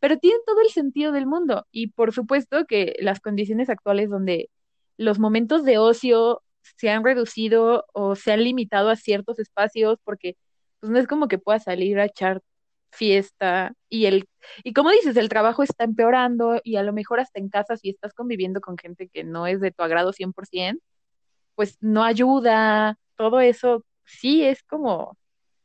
pero 0.00 0.18
tienen 0.18 0.40
todo 0.46 0.60
el 0.60 0.70
sentido 0.70 1.12
del 1.12 1.26
mundo. 1.26 1.66
Y 1.70 1.88
por 1.88 2.12
supuesto 2.12 2.66
que 2.66 2.96
las 3.00 3.20
condiciones 3.20 3.70
actuales 3.70 4.10
donde 4.10 4.50
los 4.96 5.18
momentos 5.18 5.64
de 5.64 5.78
ocio 5.78 6.42
se 6.76 6.90
han 6.90 7.04
reducido 7.04 7.86
o 7.92 8.14
se 8.16 8.32
han 8.32 8.44
limitado 8.44 8.90
a 8.90 8.96
ciertos 8.96 9.38
espacios 9.38 9.98
porque 10.04 10.36
pues 10.80 10.90
no 10.92 10.98
es 10.98 11.06
como 11.06 11.28
que 11.28 11.38
puedas 11.38 11.64
salir 11.64 11.98
a 11.98 12.06
echar 12.06 12.42
fiesta 12.90 13.72
y 13.88 14.06
el 14.06 14.28
y 14.64 14.72
como 14.72 14.90
dices, 14.90 15.16
el 15.16 15.28
trabajo 15.28 15.62
está 15.62 15.84
empeorando 15.84 16.60
y 16.64 16.76
a 16.76 16.82
lo 16.82 16.92
mejor 16.92 17.20
hasta 17.20 17.38
en 17.38 17.48
casa 17.48 17.76
si 17.76 17.90
estás 17.90 18.14
conviviendo 18.14 18.60
con 18.60 18.76
gente 18.78 19.08
que 19.08 19.24
no 19.24 19.46
es 19.46 19.60
de 19.60 19.70
tu 19.70 19.82
agrado 19.82 20.12
100%, 20.12 20.80
pues 21.54 21.76
no 21.80 22.04
ayuda, 22.04 22.98
todo 23.16 23.40
eso 23.40 23.84
sí 24.04 24.42
es 24.44 24.62
como 24.62 25.16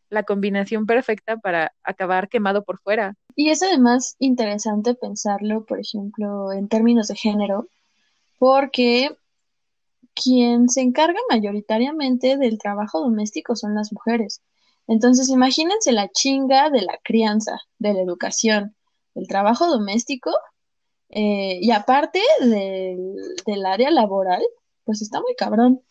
la 0.09 0.23
combinación 0.23 0.85
perfecta 0.85 1.37
para 1.37 1.73
acabar 1.83 2.29
quemado 2.29 2.63
por 2.63 2.79
fuera. 2.79 3.15
Y 3.35 3.49
es 3.49 3.63
además 3.63 4.15
interesante 4.19 4.93
pensarlo, 4.93 5.65
por 5.65 5.79
ejemplo, 5.79 6.51
en 6.53 6.67
términos 6.67 7.07
de 7.07 7.15
género, 7.15 7.67
porque 8.37 9.17
quien 10.13 10.69
se 10.69 10.81
encarga 10.81 11.19
mayoritariamente 11.29 12.37
del 12.37 12.57
trabajo 12.57 13.01
doméstico 13.01 13.55
son 13.55 13.75
las 13.75 13.91
mujeres. 13.91 14.41
Entonces, 14.87 15.29
imagínense 15.29 15.91
la 15.91 16.09
chinga 16.09 16.69
de 16.69 16.81
la 16.81 16.99
crianza, 17.03 17.59
de 17.79 17.93
la 17.93 18.01
educación, 18.01 18.75
del 19.15 19.27
trabajo 19.27 19.67
doméstico 19.67 20.31
eh, 21.09 21.59
y 21.61 21.71
aparte 21.71 22.21
del, 22.41 23.65
área 23.65 23.91
laboral, 23.91 24.41
pues 24.83 25.01
está 25.01 25.21
muy 25.21 25.35
cabrón. 25.35 25.81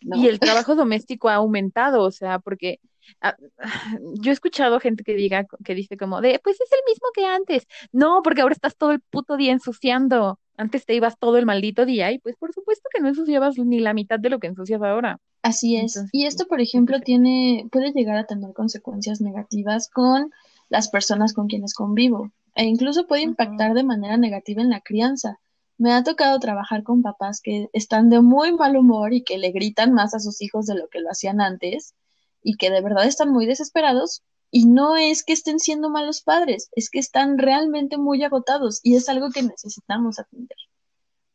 Y 0.00 0.28
el 0.28 0.38
trabajo 0.38 0.76
doméstico 0.76 1.28
ha 1.28 1.34
aumentado, 1.34 2.02
o 2.02 2.12
sea, 2.12 2.38
porque 2.38 2.78
ah, 3.20 3.36
yo 4.20 4.30
he 4.30 4.34
escuchado 4.34 4.78
gente 4.78 5.02
que 5.02 5.14
diga, 5.14 5.46
que 5.64 5.74
dice 5.74 5.96
como 5.96 6.20
de, 6.20 6.40
pues 6.42 6.60
es 6.60 6.70
el 6.72 6.80
mismo 6.86 7.08
que 7.12 7.26
antes. 7.26 7.66
No, 7.92 8.22
porque 8.22 8.42
ahora 8.42 8.54
estás 8.54 8.76
todo 8.76 8.92
el 8.92 9.00
puto 9.00 9.36
día 9.36 9.52
ensuciando. 9.52 10.38
Antes 10.56 10.86
te 10.86 10.94
ibas 10.94 11.18
todo 11.18 11.38
el 11.38 11.46
maldito 11.46 11.84
día 11.84 12.10
y 12.12 12.18
pues 12.18 12.36
por 12.36 12.52
supuesto 12.52 12.88
que 12.92 13.00
no 13.00 13.08
ensuciabas 13.08 13.58
ni 13.58 13.80
la 13.80 13.94
mitad 13.94 14.18
de 14.18 14.30
lo 14.30 14.38
que 14.38 14.48
ensucias 14.48 14.82
ahora. 14.82 15.18
Así 15.42 15.76
es. 15.76 16.02
y 16.12 16.26
esto, 16.26 16.46
por 16.46 16.60
ejemplo, 16.60 17.00
tiene, 17.00 17.68
puede 17.70 17.92
llegar 17.92 18.16
a 18.16 18.26
tener 18.26 18.52
consecuencias 18.52 19.20
negativas 19.20 19.88
con 19.88 20.32
las 20.68 20.88
personas 20.88 21.32
con 21.32 21.46
quienes 21.46 21.74
convivo 21.74 22.30
e 22.54 22.64
incluso 22.64 23.06
puede 23.06 23.22
impactar 23.22 23.72
de 23.74 23.84
manera 23.84 24.16
negativa 24.16 24.62
en 24.62 24.70
la 24.70 24.80
crianza. 24.80 25.38
Me 25.78 25.92
ha 25.92 26.02
tocado 26.02 26.40
trabajar 26.40 26.82
con 26.82 27.02
papás 27.02 27.40
que 27.40 27.68
están 27.72 28.10
de 28.10 28.20
muy 28.20 28.52
mal 28.52 28.76
humor 28.76 29.12
y 29.12 29.22
que 29.22 29.38
le 29.38 29.52
gritan 29.52 29.92
más 29.92 30.12
a 30.12 30.18
sus 30.18 30.42
hijos 30.42 30.66
de 30.66 30.74
lo 30.74 30.88
que 30.88 30.98
lo 30.98 31.08
hacían 31.08 31.40
antes 31.40 31.94
y 32.42 32.56
que 32.56 32.70
de 32.70 32.80
verdad 32.80 33.06
están 33.06 33.30
muy 33.30 33.46
desesperados 33.46 34.22
y 34.50 34.66
no 34.66 34.96
es 34.96 35.22
que 35.22 35.34
estén 35.34 35.60
siendo 35.60 35.88
malos 35.88 36.22
padres, 36.22 36.68
es 36.74 36.90
que 36.90 36.98
están 36.98 37.38
realmente 37.38 37.96
muy 37.96 38.24
agotados 38.24 38.80
y 38.82 38.96
es 38.96 39.08
algo 39.08 39.30
que 39.30 39.42
necesitamos 39.42 40.18
atender. 40.18 40.56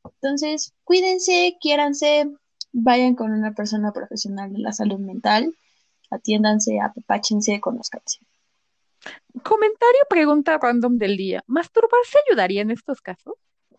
Entonces, 0.03 0.73
cuídense, 0.83 1.57
quiéranse, 1.61 2.29
vayan 2.73 3.15
con 3.15 3.31
una 3.31 3.53
persona 3.53 3.93
profesional 3.93 4.51
de 4.51 4.59
la 4.59 4.73
salud 4.73 4.99
mental, 4.99 5.55
atiéndanse, 6.09 6.81
apapáchense, 6.81 7.61
conozcanse. 7.61 8.19
Comentario, 9.43 9.99
pregunta 10.09 10.57
random 10.57 10.97
del 10.97 11.15
día. 11.15 11.43
¿Masturbarse 11.47 12.17
ayudaría 12.27 12.61
en 12.61 12.71
estos 12.71 13.01
casos? 13.01 13.35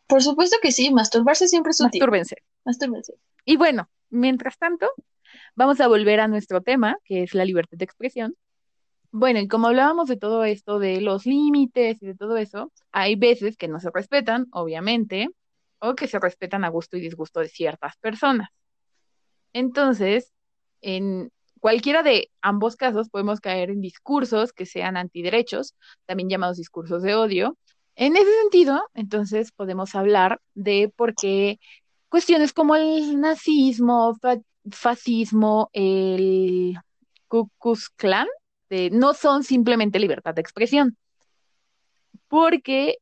Por 0.07 0.23
supuesto 0.23 0.57
que 0.63 0.73
sí, 0.73 0.91
masturbarse 0.91 1.49
siempre 1.49 1.71
es 1.71 1.81
útil. 1.81 2.01
Mastúrbense. 2.01 2.37
Mastúrbense. 2.65 3.15
Y 3.45 3.57
bueno, 3.57 3.89
mientras 4.11 4.59
tanto, 4.59 4.91
vamos 5.55 5.81
a 5.81 5.89
volver 5.89 6.21
a 6.21 6.29
nuestro 6.29 6.63
tema, 6.63 6.99
que 7.05 7.23
es 7.23 7.35
la 7.35 7.45
libertad 7.45 7.79
de 7.79 7.85
expresión. 7.85 8.37
Bueno, 9.11 9.39
y 9.39 9.49
como 9.49 9.69
hablábamos 9.69 10.09
de 10.09 10.17
todo 10.17 10.45
esto, 10.45 10.79
de 10.79 11.01
los 11.01 11.25
límites 11.25 12.03
y 12.03 12.07
de 12.07 12.15
todo 12.15 12.37
eso, 12.37 12.73
hay 12.91 13.17
veces 13.17 13.57
que 13.57 13.69
no 13.69 13.81
se 13.81 13.91
respetan, 13.93 14.47
obviamente, 14.53 15.31
o 15.79 15.95
que 15.95 16.09
se 16.09 16.19
respetan 16.19 16.65
a 16.65 16.69
gusto 16.69 16.97
y 16.97 17.01
disgusto 17.01 17.41
de 17.41 17.49
ciertas 17.49 17.97
personas. 17.99 18.49
Entonces, 19.55 20.33
en 20.83 21.31
cualquiera 21.61 22.03
de 22.03 22.31
ambos 22.43 22.77
casos 22.77 23.09
podemos 23.09 23.41
caer 23.41 23.71
en 23.71 23.81
discursos 23.81 24.53
que 24.53 24.67
sean 24.67 24.99
antiderechos, 24.99 25.75
también 26.05 26.29
llamados 26.29 26.59
discursos 26.59 27.03
de 27.03 27.15
odio. 27.15 27.57
En 27.97 28.17
ese 28.17 28.31
sentido, 28.43 28.83
entonces 28.95 29.53
podemos 29.53 29.95
hablar 29.95 30.41
de 30.55 30.93
por 30.95 31.15
qué 31.15 31.59
cuestiones 32.11 32.53
como 32.53 32.77
el 32.77 33.21
nazismo, 33.21 34.15
fa- 34.21 34.41
fascismo, 34.71 35.71
el 35.73 36.77
Ku 37.29 37.49
Klux 37.59 37.89
Klan, 37.91 38.27
de- 38.69 38.91
no 38.91 39.15
son 39.15 39.45
simplemente 39.45 39.99
libertad 39.99 40.35
de 40.35 40.41
expresión, 40.43 40.97
porque 42.29 42.99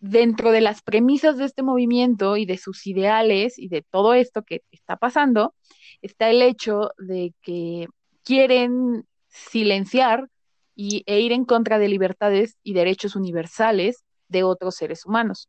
dentro 0.00 0.50
de 0.52 0.62
las 0.62 0.82
premisas 0.82 1.36
de 1.36 1.44
este 1.44 1.62
movimiento 1.62 2.36
y 2.36 2.46
de 2.46 2.56
sus 2.56 2.86
ideales 2.86 3.58
y 3.58 3.68
de 3.68 3.82
todo 3.82 4.14
esto 4.14 4.42
que 4.42 4.62
está 4.70 4.96
pasando, 4.96 5.54
está 6.02 6.30
el 6.30 6.42
hecho 6.42 6.90
de 6.98 7.34
que 7.42 7.88
quieren 8.24 9.06
silenciar 9.28 10.28
y, 10.74 11.02
e 11.06 11.20
ir 11.20 11.32
en 11.32 11.44
contra 11.44 11.78
de 11.78 11.88
libertades 11.88 12.56
y 12.62 12.74
derechos 12.74 13.16
universales 13.16 14.04
de 14.28 14.42
otros 14.44 14.76
seres 14.76 15.04
humanos. 15.04 15.48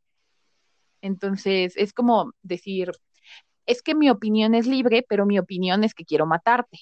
Entonces, 1.01 1.73
es 1.77 1.93
como 1.93 2.33
decir, 2.41 2.91
es 3.65 3.81
que 3.81 3.95
mi 3.95 4.09
opinión 4.09 4.55
es 4.55 4.67
libre, 4.67 5.05
pero 5.07 5.25
mi 5.25 5.39
opinión 5.39 5.83
es 5.83 5.93
que 5.93 6.05
quiero 6.05 6.25
matarte, 6.25 6.79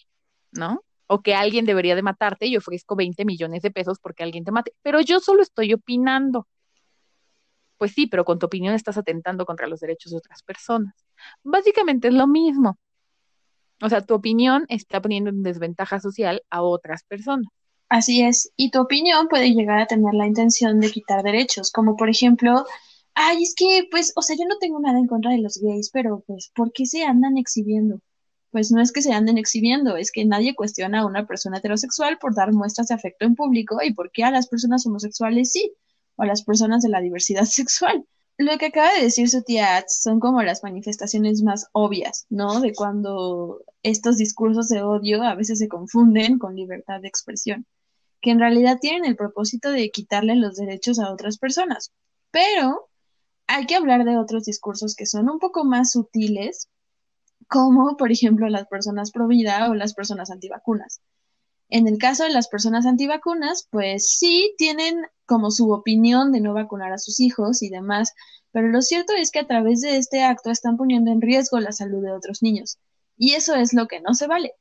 ¿no? 0.51 0.81
O 1.07 1.21
que 1.21 1.35
alguien 1.35 1.65
debería 1.65 1.95
de 1.95 2.01
matarte 2.01 2.47
y 2.47 2.57
ofrezco 2.57 2.95
20 2.95 3.25
millones 3.25 3.61
de 3.61 3.71
pesos 3.71 3.99
porque 3.99 4.23
alguien 4.23 4.43
te 4.43 4.51
mate, 4.51 4.73
pero 4.81 5.01
yo 5.01 5.19
solo 5.19 5.41
estoy 5.41 5.73
opinando. 5.73 6.47
Pues 7.77 7.93
sí, 7.93 8.07
pero 8.07 8.25
con 8.25 8.39
tu 8.39 8.47
opinión 8.47 8.73
estás 8.73 8.97
atentando 8.97 9.45
contra 9.45 9.67
los 9.67 9.79
derechos 9.79 10.11
de 10.11 10.17
otras 10.17 10.43
personas. 10.43 10.93
Básicamente 11.43 12.09
es 12.09 12.13
lo 12.13 12.27
mismo. 12.27 12.77
O 13.81 13.89
sea, 13.89 14.01
tu 14.01 14.13
opinión 14.13 14.65
está 14.69 15.01
poniendo 15.01 15.29
en 15.29 15.43
desventaja 15.43 15.99
social 15.99 16.43
a 16.49 16.61
otras 16.61 17.03
personas. 17.03 17.47
Así 17.89 18.21
es, 18.21 18.51
y 18.55 18.69
tu 18.69 18.81
opinión 18.81 19.27
puede 19.29 19.51
llegar 19.51 19.79
a 19.79 19.87
tener 19.87 20.13
la 20.13 20.27
intención 20.27 20.79
de 20.79 20.91
quitar 20.91 21.23
derechos, 21.23 21.71
como 21.71 21.95
por 21.95 22.07
ejemplo, 22.09 22.65
ay, 23.15 23.43
es 23.43 23.55
que, 23.55 23.87
pues, 23.89 24.13
o 24.15 24.21
sea, 24.21 24.35
yo 24.37 24.45
no 24.47 24.57
tengo 24.59 24.79
nada 24.79 24.99
en 24.99 25.07
contra 25.07 25.31
de 25.31 25.39
los 25.39 25.57
gays, 25.57 25.89
pero 25.91 26.23
pues, 26.27 26.51
¿por 26.55 26.71
qué 26.71 26.85
se 26.85 27.03
andan 27.03 27.37
exhibiendo? 27.37 27.99
Pues 28.51 28.71
no 28.71 28.81
es 28.81 28.91
que 28.91 29.01
se 29.01 29.13
anden 29.13 29.37
exhibiendo, 29.37 29.97
es 29.97 30.11
que 30.11 30.25
nadie 30.25 30.55
cuestiona 30.55 31.01
a 31.01 31.05
una 31.05 31.25
persona 31.27 31.57
heterosexual 31.57 32.19
por 32.19 32.35
dar 32.35 32.53
muestras 32.53 32.87
de 32.89 32.95
afecto 32.95 33.25
en 33.25 33.35
público 33.35 33.79
y 33.83 33.93
por 33.93 34.11
qué 34.11 34.23
a 34.23 34.31
las 34.31 34.47
personas 34.47 34.85
homosexuales 34.85 35.51
sí, 35.51 35.73
o 36.15 36.23
a 36.23 36.25
las 36.27 36.43
personas 36.43 36.83
de 36.83 36.89
la 36.89 37.01
diversidad 37.01 37.45
sexual. 37.45 38.05
Lo 38.39 38.57
que 38.57 38.67
acaba 38.67 38.93
de 38.93 39.03
decir 39.03 39.29
su 39.29 39.43
tía 39.43 39.77
Ats 39.77 39.99
son 40.01 40.19
como 40.19 40.41
las 40.41 40.63
manifestaciones 40.63 41.43
más 41.43 41.67
obvias, 41.73 42.25
¿no? 42.29 42.61
De 42.61 42.73
cuando 42.73 43.61
estos 43.83 44.17
discursos 44.17 44.69
de 44.69 44.81
odio 44.81 45.21
a 45.23 45.35
veces 45.35 45.59
se 45.59 45.67
confunden 45.67 46.39
con 46.39 46.55
libertad 46.55 47.01
de 47.01 47.09
expresión 47.09 47.67
que 48.21 48.31
en 48.31 48.39
realidad 48.39 48.79
tienen 48.79 49.05
el 49.05 49.15
propósito 49.15 49.71
de 49.71 49.91
quitarle 49.91 50.35
los 50.35 50.55
derechos 50.55 50.99
a 50.99 51.11
otras 51.11 51.37
personas. 51.37 51.91
Pero 52.31 52.89
hay 53.47 53.65
que 53.65 53.75
hablar 53.75 54.05
de 54.05 54.17
otros 54.17 54.45
discursos 54.45 54.95
que 54.95 55.05
son 55.05 55.29
un 55.29 55.39
poco 55.39 55.63
más 55.63 55.91
sutiles, 55.91 56.69
como 57.47 57.97
por 57.97 58.11
ejemplo 58.11 58.47
las 58.49 58.67
personas 58.67 59.11
pro 59.11 59.27
vida 59.27 59.69
o 59.69 59.73
las 59.73 59.93
personas 59.93 60.31
antivacunas. 60.31 61.01
En 61.69 61.87
el 61.87 61.97
caso 61.99 62.23
de 62.23 62.31
las 62.31 62.47
personas 62.47 62.85
antivacunas, 62.85 63.67
pues 63.69 64.17
sí 64.17 64.55
tienen 64.57 65.05
como 65.25 65.51
su 65.51 65.71
opinión 65.71 66.31
de 66.31 66.41
no 66.41 66.53
vacunar 66.53 66.91
a 66.91 66.97
sus 66.97 67.19
hijos 67.19 67.61
y 67.61 67.69
demás, 67.69 68.13
pero 68.51 68.67
lo 68.67 68.81
cierto 68.81 69.13
es 69.13 69.29
que 69.29 69.39
a 69.39 69.47
través 69.47 69.81
de 69.81 69.97
este 69.97 70.23
acto 70.23 70.49
están 70.49 70.77
poniendo 70.77 71.11
en 71.11 71.21
riesgo 71.21 71.59
la 71.59 71.71
salud 71.71 72.03
de 72.03 72.11
otros 72.11 72.41
niños. 72.41 72.79
Y 73.15 73.33
eso 73.33 73.53
es 73.53 73.73
lo 73.73 73.87
que 73.87 74.01
no 74.01 74.15
se 74.15 74.27
vale. 74.27 74.53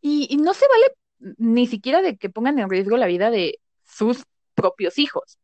Y, 0.00 0.36
no 0.36 0.54
se 0.54 0.66
vale 0.68 1.34
ni 1.38 1.66
siquiera 1.66 2.00
de 2.00 2.16
que 2.16 2.30
pongan 2.30 2.58
en 2.58 2.70
riesgo 2.70 2.96
la 2.96 3.06
vida 3.06 3.30
de 3.30 3.58
sus 3.84 4.24
propios 4.54 4.98
hijos, 4.98 5.38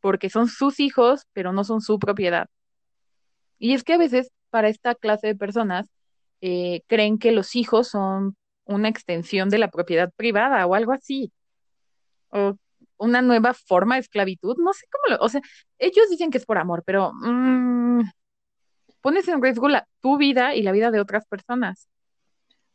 porque 0.00 0.30
son 0.30 0.48
sus 0.48 0.80
hijos, 0.80 1.26
pero 1.34 1.52
no 1.52 1.62
son 1.64 1.82
su 1.82 1.98
propiedad. 1.98 2.48
Y 3.58 3.74
es 3.74 3.84
que 3.84 3.92
a 3.92 3.98
veces 3.98 4.30
para 4.48 4.68
esta 4.68 4.94
clase 4.94 5.26
de 5.28 5.36
personas 5.36 5.86
eh, 6.40 6.82
creen 6.86 7.18
que 7.18 7.32
los 7.32 7.54
hijos 7.54 7.88
son 7.88 8.36
una 8.64 8.88
extensión 8.88 9.50
de 9.50 9.58
la 9.58 9.70
propiedad 9.70 10.12
privada 10.16 10.66
o 10.66 10.74
algo 10.74 10.92
así, 10.92 11.32
o 12.30 12.56
una 12.96 13.22
nueva 13.22 13.54
forma 13.54 13.96
de 13.96 14.02
esclavitud, 14.02 14.56
no 14.58 14.72
sé 14.72 14.86
cómo 14.90 15.16
lo, 15.16 15.24
o 15.24 15.28
sea, 15.28 15.40
ellos 15.78 16.08
dicen 16.10 16.30
que 16.30 16.38
es 16.38 16.46
por 16.46 16.58
amor, 16.58 16.82
pero 16.86 17.12
mm, 17.12 18.02
pones 19.00 19.28
en 19.28 19.42
riesgo 19.42 19.68
la, 19.68 19.86
tu 20.00 20.16
vida 20.16 20.54
y 20.54 20.62
la 20.62 20.72
vida 20.72 20.90
de 20.90 21.00
otras 21.00 21.26
personas, 21.26 21.88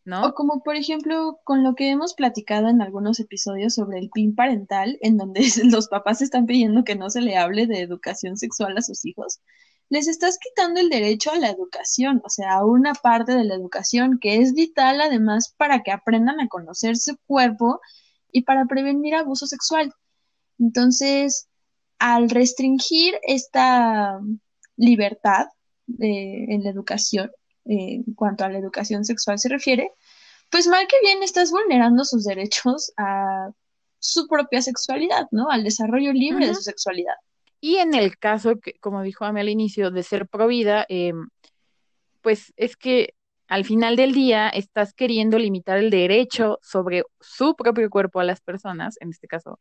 ¿no? 0.05 0.25
O 0.25 0.33
como 0.33 0.61
por 0.63 0.75
ejemplo 0.75 1.39
con 1.43 1.63
lo 1.63 1.75
que 1.75 1.89
hemos 1.89 2.13
platicado 2.13 2.67
en 2.67 2.81
algunos 2.81 3.19
episodios 3.19 3.75
sobre 3.75 3.99
el 3.99 4.09
PIN 4.09 4.35
parental, 4.35 4.97
en 5.01 5.17
donde 5.17 5.41
los 5.65 5.87
papás 5.87 6.21
están 6.21 6.45
pidiendo 6.45 6.83
que 6.83 6.95
no 6.95 7.09
se 7.09 7.21
le 7.21 7.37
hable 7.37 7.67
de 7.67 7.81
educación 7.81 8.37
sexual 8.37 8.77
a 8.77 8.81
sus 8.81 9.05
hijos, 9.05 9.39
les 9.89 10.07
estás 10.07 10.37
quitando 10.37 10.79
el 10.79 10.89
derecho 10.89 11.31
a 11.31 11.37
la 11.37 11.49
educación, 11.49 12.21
o 12.23 12.29
sea, 12.29 12.53
a 12.53 12.65
una 12.65 12.93
parte 12.93 13.33
de 13.33 13.43
la 13.43 13.55
educación 13.55 14.19
que 14.19 14.37
es 14.37 14.53
vital 14.53 15.01
además 15.01 15.53
para 15.57 15.81
que 15.81 15.91
aprendan 15.91 16.39
a 16.39 16.47
conocer 16.47 16.95
su 16.97 17.17
cuerpo 17.25 17.81
y 18.31 18.43
para 18.43 18.65
prevenir 18.65 19.15
abuso 19.15 19.47
sexual. 19.47 19.93
Entonces, 20.59 21.47
al 21.97 22.29
restringir 22.29 23.15
esta 23.23 24.19
libertad 24.77 25.47
eh, 25.99 26.45
en 26.49 26.63
la 26.63 26.69
educación, 26.69 27.31
eh, 27.65 27.95
en 28.05 28.13
cuanto 28.13 28.45
a 28.45 28.49
la 28.49 28.59
educación 28.59 29.03
sexual 29.05 29.39
se 29.39 29.49
refiere, 29.49 29.91
pues 30.51 30.67
mal 30.67 30.87
que 30.87 30.97
bien 31.01 31.23
estás 31.23 31.51
vulnerando 31.51 32.05
sus 32.05 32.25
derechos 32.25 32.91
a 32.97 33.49
su 33.99 34.27
propia 34.27 34.61
sexualidad, 34.61 35.27
¿no? 35.31 35.49
Al 35.49 35.63
desarrollo 35.63 36.13
libre 36.13 36.47
de 36.47 36.55
su 36.55 36.61
sexualidad. 36.61 37.15
Y 37.61 37.77
en 37.77 37.93
el 37.93 38.17
caso, 38.17 38.59
que, 38.59 38.73
como 38.79 39.01
dijo 39.01 39.25
Ame 39.25 39.41
al 39.41 39.49
inicio, 39.49 39.91
de 39.91 40.03
ser 40.03 40.27
pro 40.27 40.47
vida, 40.47 40.85
eh, 40.89 41.13
pues 42.21 42.53
es 42.57 42.75
que 42.77 43.13
al 43.47 43.65
final 43.65 43.95
del 43.95 44.13
día 44.13 44.49
estás 44.49 44.93
queriendo 44.93 45.39
limitar 45.39 45.77
el 45.77 45.89
derecho 45.89 46.59
sobre 46.61 47.03
su 47.19 47.55
propio 47.55 47.89
cuerpo 47.89 48.19
a 48.19 48.23
las 48.23 48.41
personas, 48.41 48.97
en 49.01 49.09
este 49.09 49.27
caso, 49.27 49.59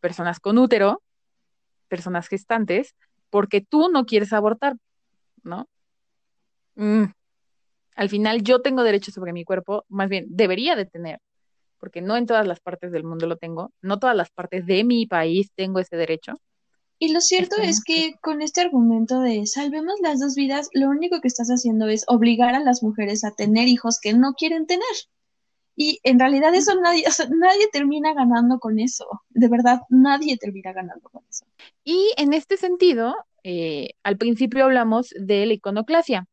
personas 0.00 0.40
con 0.40 0.58
útero, 0.58 1.02
personas 1.88 2.28
gestantes, 2.28 2.94
porque 3.30 3.60
tú 3.60 3.90
no 3.90 4.06
quieres 4.06 4.32
abortar, 4.32 4.76
¿no? 5.42 5.68
Mm, 6.74 7.04
Al 7.96 8.08
final 8.08 8.42
yo 8.42 8.62
tengo 8.62 8.82
derecho 8.82 9.12
sobre 9.12 9.32
mi 9.32 9.44
cuerpo, 9.44 9.84
más 9.88 10.08
bien 10.08 10.26
debería 10.30 10.76
de 10.76 10.86
tener, 10.86 11.20
porque 11.78 12.02
no 12.02 12.16
en 12.16 12.26
todas 12.26 12.46
las 12.46 12.60
partes 12.60 12.92
del 12.92 13.04
mundo 13.04 13.26
lo 13.26 13.36
tengo, 13.38 13.72
no 13.82 13.98
todas 14.00 14.16
las 14.16 14.30
partes 14.30 14.66
de 14.66 14.84
mi 14.84 15.06
país 15.06 15.52
tengo 15.56 15.80
ese 15.80 15.96
derecho. 15.96 16.34
Y 17.02 17.14
lo 17.14 17.22
cierto 17.22 17.56
es 17.56 17.82
que 17.82 18.16
con 18.20 18.42
este 18.42 18.60
argumento 18.60 19.22
de 19.22 19.46
salvemos 19.46 19.94
las 20.02 20.20
dos 20.20 20.34
vidas, 20.34 20.68
lo 20.74 20.90
único 20.90 21.22
que 21.22 21.28
estás 21.28 21.48
haciendo 21.48 21.88
es 21.88 22.04
obligar 22.08 22.54
a 22.54 22.60
las 22.60 22.82
mujeres 22.82 23.24
a 23.24 23.30
tener 23.30 23.68
hijos 23.68 23.98
que 23.98 24.12
no 24.12 24.34
quieren 24.34 24.66
tener. 24.66 24.84
Y 25.74 25.98
en 26.02 26.18
realidad 26.18 26.54
eso 26.54 26.78
nadie, 26.78 27.04
o 27.08 27.10
sea, 27.10 27.26
nadie 27.30 27.68
termina 27.72 28.12
ganando 28.12 28.58
con 28.58 28.78
eso. 28.78 29.06
De 29.30 29.48
verdad, 29.48 29.80
nadie 29.88 30.36
termina 30.36 30.74
ganando 30.74 31.08
con 31.08 31.22
eso. 31.26 31.46
Y 31.84 32.12
en 32.18 32.34
este 32.34 32.58
sentido, 32.58 33.16
eh, 33.44 33.92
al 34.02 34.18
principio 34.18 34.64
hablamos 34.64 35.14
de 35.18 35.46
la 35.46 35.54
iconoclasia 35.54 36.28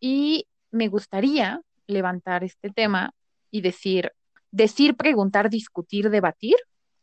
y 0.00 0.46
me 0.70 0.88
gustaría 0.88 1.60
levantar 1.86 2.44
este 2.44 2.70
tema 2.70 3.12
y 3.50 3.60
decir, 3.60 4.12
decir, 4.52 4.96
preguntar, 4.96 5.50
discutir, 5.50 6.08
debatir 6.08 6.56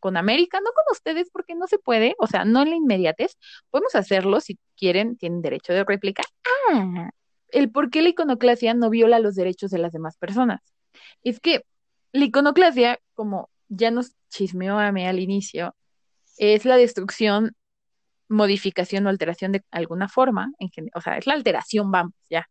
con 0.05 0.17
América, 0.17 0.59
no 0.59 0.71
con 0.71 0.83
ustedes 0.91 1.31
porque 1.31 1.55
no 1.55 1.65
se 1.65 1.79
puede, 1.79 2.13
o 2.19 2.27
sea, 2.27 2.45
no 2.45 2.61
en 2.61 2.69
la 2.69 2.75
inmediatez, 2.75 3.39
podemos 3.71 3.95
hacerlo 3.95 4.39
si 4.39 4.59
quieren, 4.77 5.17
tienen 5.17 5.41
derecho 5.41 5.73
de 5.73 5.83
réplica. 5.83 6.21
Ah, 6.69 7.09
el 7.47 7.71
por 7.71 7.89
qué 7.89 8.03
la 8.03 8.09
iconoclasia 8.09 8.75
no 8.75 8.91
viola 8.91 9.17
los 9.17 9.33
derechos 9.33 9.71
de 9.71 9.79
las 9.79 9.93
demás 9.93 10.15
personas. 10.17 10.61
Es 11.23 11.39
que 11.39 11.65
la 12.11 12.25
iconoclasia, 12.25 12.99
como 13.15 13.49
ya 13.67 13.89
nos 13.89 14.11
chismeó 14.29 14.77
Ame 14.77 15.07
al 15.07 15.19
inicio, 15.19 15.75
es 16.37 16.65
la 16.65 16.77
destrucción 16.77 17.55
modificación 18.27 19.07
o 19.07 19.09
alteración 19.09 19.53
de 19.53 19.63
alguna 19.71 20.07
forma, 20.07 20.51
en 20.59 20.69
o 20.93 21.01
sea, 21.01 21.17
es 21.17 21.25
la 21.25 21.33
alteración, 21.33 21.89
vamos, 21.89 22.13
ya, 22.29 22.47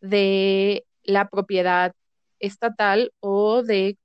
de 0.00 0.84
la 1.04 1.28
propiedad 1.28 1.92
estatal 2.40 3.12
o 3.20 3.62
de, 3.62 3.96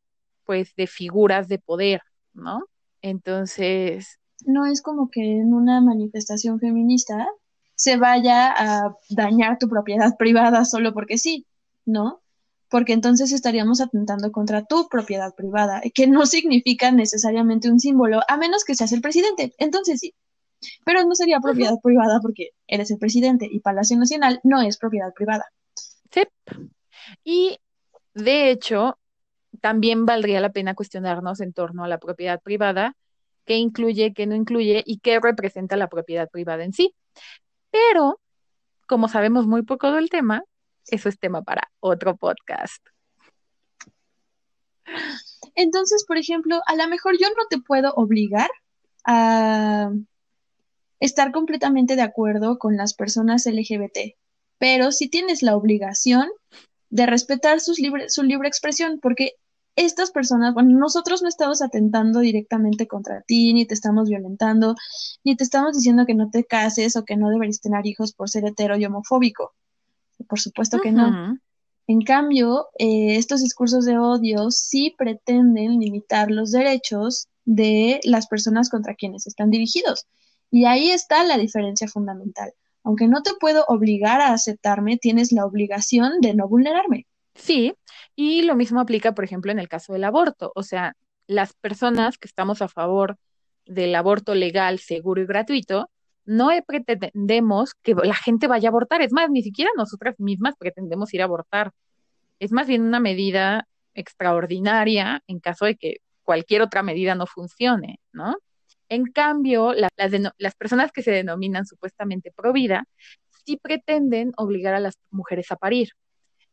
pues, 0.43 0.75
de 0.75 0.85
figuras 0.85 1.47
de 1.47 1.57
poder, 1.57 2.01
¿no? 2.33 2.65
Entonces... 3.01 4.19
No 4.45 4.65
es 4.65 4.81
como 4.81 5.09
que 5.09 5.39
en 5.39 5.53
una 5.53 5.81
manifestación 5.81 6.59
feminista 6.59 7.27
se 7.75 7.97
vaya 7.97 8.53
a 8.57 8.95
dañar 9.09 9.57
tu 9.57 9.67
propiedad 9.67 10.15
privada 10.17 10.65
solo 10.65 10.93
porque 10.93 11.17
sí, 11.17 11.45
¿no? 11.85 12.21
Porque 12.69 12.93
entonces 12.93 13.31
estaríamos 13.31 13.81
atentando 13.81 14.31
contra 14.31 14.63
tu 14.63 14.87
propiedad 14.87 15.33
privada, 15.35 15.81
que 15.93 16.07
no 16.07 16.25
significa 16.25 16.91
necesariamente 16.91 17.69
un 17.69 17.79
símbolo, 17.79 18.21
a 18.27 18.37
menos 18.37 18.63
que 18.63 18.75
seas 18.75 18.91
el 18.91 19.01
presidente. 19.01 19.53
Entonces 19.57 19.99
sí, 19.99 20.13
pero 20.85 21.03
no 21.03 21.15
sería 21.15 21.39
propiedad 21.39 21.77
privada 21.81 22.19
porque 22.21 22.49
eres 22.67 22.91
el 22.91 22.97
presidente 22.97 23.47
y 23.49 23.59
Palacio 23.59 23.97
Nacional 23.97 24.39
no 24.43 24.61
es 24.61 24.77
propiedad 24.77 25.13
privada. 25.13 25.45
Sí. 26.11 26.23
Y 27.23 27.57
de 28.13 28.51
hecho, 28.51 28.97
también 29.59 30.05
valdría 30.05 30.41
la 30.41 30.51
pena 30.51 30.75
cuestionarnos 30.75 31.41
en 31.41 31.53
torno 31.53 31.83
a 31.83 31.87
la 31.87 31.99
propiedad 31.99 32.41
privada, 32.41 32.95
qué 33.45 33.57
incluye, 33.57 34.13
qué 34.13 34.25
no 34.27 34.35
incluye 34.35 34.83
y 34.85 34.99
qué 34.99 35.19
representa 35.19 35.75
la 35.75 35.87
propiedad 35.87 36.29
privada 36.29 36.63
en 36.63 36.73
sí. 36.73 36.93
Pero, 37.71 38.19
como 38.87 39.07
sabemos 39.07 39.47
muy 39.47 39.63
poco 39.63 39.91
del 39.91 40.09
tema, 40.09 40.43
eso 40.87 41.09
es 41.09 41.19
tema 41.19 41.41
para 41.41 41.69
otro 41.79 42.15
podcast. 42.15 42.85
Entonces, 45.55 46.05
por 46.07 46.17
ejemplo, 46.17 46.61
a 46.65 46.75
lo 46.75 46.87
mejor 46.87 47.17
yo 47.19 47.27
no 47.29 47.45
te 47.49 47.59
puedo 47.59 47.93
obligar 47.93 48.49
a 49.05 49.91
estar 50.99 51.31
completamente 51.31 51.95
de 51.95 52.01
acuerdo 52.01 52.57
con 52.59 52.75
las 52.75 52.93
personas 52.93 53.45
LGBT, 53.45 54.15
pero 54.57 54.91
sí 54.91 55.09
tienes 55.09 55.43
la 55.43 55.55
obligación 55.55 56.27
de 56.89 57.05
respetar 57.05 57.59
sus 57.61 57.79
libre, 57.79 58.09
su 58.09 58.23
libre 58.23 58.47
expresión, 58.47 58.99
porque 58.99 59.33
estas 59.79 60.11
personas, 60.11 60.53
bueno, 60.53 60.77
nosotros 60.77 61.21
no 61.21 61.29
estamos 61.29 61.61
atentando 61.61 62.19
directamente 62.19 62.85
contra 62.85 63.21
ti, 63.21 63.53
ni 63.53 63.65
te 63.65 63.73
estamos 63.73 64.09
violentando, 64.09 64.75
ni 65.23 65.37
te 65.37 65.45
estamos 65.45 65.73
diciendo 65.73 66.05
que 66.05 66.15
no 66.15 66.29
te 66.29 66.43
cases 66.43 66.97
o 66.97 67.05
que 67.05 67.15
no 67.15 67.29
deberías 67.29 67.61
tener 67.61 67.85
hijos 67.87 68.13
por 68.13 68.29
ser 68.29 68.45
hetero 68.45 68.77
y 68.77 68.85
homofóbico. 68.85 69.53
Por 70.27 70.39
supuesto 70.39 70.79
que 70.81 70.91
no. 70.91 71.39
En 71.87 72.01
cambio, 72.01 72.67
eh, 72.77 73.15
estos 73.15 73.41
discursos 73.41 73.85
de 73.85 73.97
odio 73.97 74.51
sí 74.51 74.93
pretenden 74.97 75.79
limitar 75.79 76.29
los 76.29 76.51
derechos 76.51 77.29
de 77.45 78.01
las 78.03 78.27
personas 78.27 78.69
contra 78.69 78.95
quienes 78.95 79.27
están 79.27 79.49
dirigidos. 79.49 80.07
Y 80.51 80.65
ahí 80.65 80.91
está 80.91 81.23
la 81.23 81.37
diferencia 81.37 81.87
fundamental. 81.87 82.53
Aunque 82.83 83.07
no 83.07 83.23
te 83.23 83.31
puedo 83.39 83.63
obligar 83.69 84.19
a 84.19 84.33
aceptarme, 84.33 84.97
tienes 84.97 85.31
la 85.31 85.45
obligación 85.45 86.19
de 86.21 86.33
no 86.33 86.47
vulnerarme. 86.49 87.07
Sí, 87.39 87.73
y 88.15 88.41
lo 88.43 88.55
mismo 88.55 88.81
aplica, 88.81 89.13
por 89.13 89.23
ejemplo, 89.23 89.51
en 89.51 89.59
el 89.59 89.69
caso 89.69 89.93
del 89.93 90.03
aborto. 90.03 90.51
O 90.55 90.63
sea, 90.63 90.93
las 91.25 91.53
personas 91.53 92.17
que 92.17 92.27
estamos 92.27 92.61
a 92.61 92.67
favor 92.67 93.17
del 93.65 93.95
aborto 93.95 94.35
legal, 94.35 94.79
seguro 94.79 95.21
y 95.21 95.25
gratuito, 95.25 95.89
no 96.25 96.49
pretendemos 96.67 97.73
que 97.81 97.95
la 97.95 98.15
gente 98.15 98.47
vaya 98.47 98.69
a 98.69 98.71
abortar. 98.71 99.01
Es 99.01 99.13
más, 99.13 99.29
ni 99.29 99.41
siquiera 99.41 99.71
nosotras 99.77 100.15
mismas 100.19 100.55
pretendemos 100.59 101.13
ir 101.13 101.21
a 101.21 101.25
abortar. 101.25 101.71
Es 102.39 102.51
más 102.51 102.67
bien 102.67 102.83
una 102.83 102.99
medida 102.99 103.67
extraordinaria 103.93 105.23
en 105.27 105.39
caso 105.39 105.65
de 105.65 105.75
que 105.75 105.97
cualquier 106.23 106.61
otra 106.61 106.83
medida 106.83 107.15
no 107.15 107.25
funcione, 107.25 107.99
¿no? 108.11 108.35
En 108.89 109.05
cambio, 109.05 109.73
las 109.73 110.55
personas 110.55 110.91
que 110.91 111.03
se 111.03 111.11
denominan 111.11 111.65
supuestamente 111.65 112.31
pro 112.31 112.53
vida 112.53 112.85
sí 113.45 113.57
pretenden 113.57 114.33
obligar 114.35 114.73
a 114.73 114.79
las 114.79 114.95
mujeres 115.09 115.51
a 115.51 115.55
parir. 115.55 115.89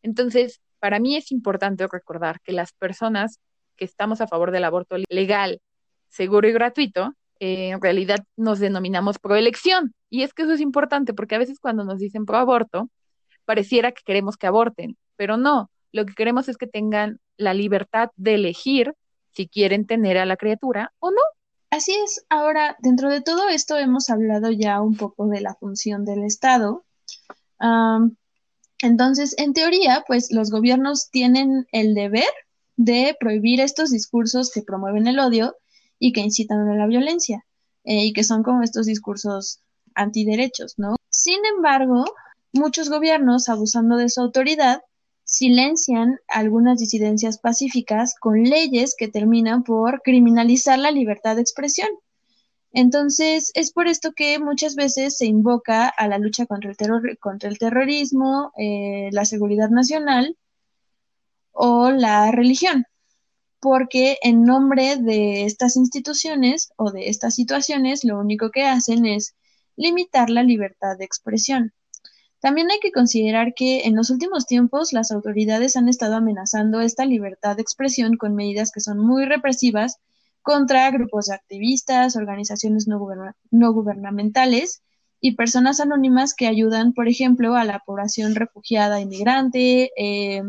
Entonces, 0.03 0.61
para 0.87 1.01
mí 1.01 1.17
es 1.17 1.33
importante 1.33 1.85
recordar 1.91 2.41
que 2.43 2.53
las 2.53 2.71
personas 2.71 3.41
que 3.75 3.85
estamos 3.85 4.21
a 4.21 4.29
favor 4.29 4.53
del 4.53 4.63
aborto 4.63 4.95
legal, 5.09 5.61
seguro 6.09 6.47
y 6.47 6.53
gratuito, 6.53 7.13
eh, 7.41 7.71
en 7.71 7.81
realidad 7.81 8.25
nos 8.37 8.61
denominamos 8.61 9.19
pro 9.19 9.35
elección. 9.35 9.95
Y 10.11 10.23
es 10.23 10.33
que 10.33 10.43
eso 10.43 10.53
es 10.53 10.61
importante 10.61 11.13
porque 11.13 11.35
a 11.35 11.39
veces 11.39 11.59
cuando 11.59 11.83
nos 11.83 11.99
dicen 11.99 12.25
pro 12.25 12.37
aborto, 12.37 12.89
pareciera 13.45 13.91
que 13.91 14.05
queremos 14.07 14.37
que 14.37 14.47
aborten, 14.47 14.97
pero 15.17 15.37
no, 15.37 15.73
lo 15.91 16.07
que 16.07 16.15
queremos 16.15 16.49
es 16.49 16.57
que 16.57 16.69
tengan 16.69 17.19
la 17.37 17.53
libertad 17.53 18.11
de 18.15 18.35
elegir 18.35 18.95
si 19.33 19.49
quieren 19.49 19.89
tener 19.89 20.19
a 20.19 20.25
la 20.25 20.37
criatura 20.37 20.93
o 21.01 21.11
no. 21.11 21.23
Así 21.69 21.97
es. 21.97 22.25
Ahora, 22.29 22.77
dentro 22.79 23.11
de 23.11 23.23
todo 23.23 23.49
esto 23.49 23.77
hemos 23.77 24.09
hablado 24.09 24.53
ya 24.53 24.81
un 24.81 24.97
poco 24.97 25.27
de 25.27 25.41
la 25.41 25.57
función 25.57 26.05
del 26.05 26.23
Estado. 26.23 26.85
Entonces, 28.83 29.35
en 29.39 29.53
teoría, 29.53 30.05
pues 30.07 30.31
los 30.33 30.51
gobiernos 30.51 31.11
tienen 31.11 31.67
el 31.73 31.95
deber 31.95 32.29
de 32.77 33.17
prohibir 33.19 33.61
estos 33.61 33.91
discursos 33.91 34.51
que 34.53 34.63
promueven 34.63 35.07
el 35.07 35.19
odio 35.19 35.57
y 35.99 36.13
que 36.13 36.21
incitan 36.21 36.69
a 36.69 36.77
la 36.77 36.87
violencia 36.87 37.45
eh, 37.85 38.05
y 38.05 38.13
que 38.13 38.25
son 38.25 38.43
como 38.43 38.63
estos 38.63 38.87
discursos 38.87 39.61
antiderechos, 39.95 40.75
¿no? 40.77 40.97
Sin 41.09 41.39
embargo, 41.57 42.05
muchos 42.53 42.91
gobiernos, 42.91 43.49
abusando 43.49 43.97
de 43.97 44.11
su 44.11 44.21
autoridad, 44.21 44.83
silencian 45.25 46.19
algunas 46.29 46.79
disidencias 46.79 47.39
pacíficas 47.39 48.15
con 48.21 48.43
leyes 48.45 48.95
que 48.97 49.09
terminan 49.09 49.65
por 49.65 50.03
criminalizar 50.03 50.79
la 50.79 50.91
libertad 50.91 51.37
de 51.37 51.43
expresión. 51.43 51.89
Entonces, 52.77 53.53
es 53.55 53.73
por 53.73 53.89
esto 53.89 54.13
que 54.13 54.39
muchas 54.39 54.75
veces 54.75 55.17
se 55.17 55.25
invoca 55.25 55.89
a 55.89 56.09
la 56.09 56.19
lucha 56.19 56.45
contra 56.45 56.71
el, 56.71 57.59
terrorismo, 57.59 58.53
eh, 58.59 59.09
la 59.13 59.25
seguridad 59.25 59.71
nacional 59.71 60.37
o 61.53 61.91
la 61.91 62.31
religión, 62.33 62.85
porque 63.61 64.19
en 64.21 64.45
nombre 64.45 64.97
de 64.97 65.47
estas 65.47 65.77
instituciones 65.77 66.69
o 66.77 66.91
de 66.91 67.09
estas 67.09 67.35
situaciones, 67.35 68.05
lo 68.05 68.21
único 68.21 68.51
que 68.51 68.65
hacen 68.65 69.07
es 69.07 69.35
limitar 69.77 70.29
la 70.29 70.43
libertad 70.43 70.99
de 70.99 71.07
expresión. 71.07 71.73
También 72.41 72.71
hay 72.71 72.79
que 72.81 72.93
considerar 72.93 73.55
que 73.55 73.85
en 73.87 73.97
los 73.97 74.11
últimos 74.11 74.45
tiempos 74.45 74.93
las 74.93 75.13
autoridades 75.13 75.77
han 75.79 75.89
estado 75.89 76.17
amenazando 76.17 76.83
esta 76.83 77.07
libertad 77.07 77.57
de 77.57 77.63
expresión 77.63 78.19
con 78.19 78.35
medidas 78.35 78.71
que 78.71 78.81
son 78.81 78.99
muy 78.99 79.25
represivas 79.25 79.97
contra 80.47 80.89
grupos 80.93 81.27
de 81.27 81.35
activistas, 81.35 82.15
organizaciones 82.15 82.87
no, 82.87 83.01
gubernamentales 83.73 84.81
y 85.21 85.35
personas 85.35 85.81
anónimas 85.81 86.35
que 86.35 86.47
ayudan, 86.47 86.93
por 86.93 87.09
ejemplo, 87.09 87.57
a 87.57 87.65
la 87.65 87.81
población 87.85 88.37
refugiada 88.37 89.01
inmigrante, 89.01 89.91
eh, 89.97 90.45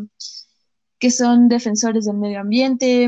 que 0.99 1.09
son 1.09 1.49
defensores 1.49 2.05
del 2.05 2.17
medio 2.17 2.41
ambiente 2.41 3.05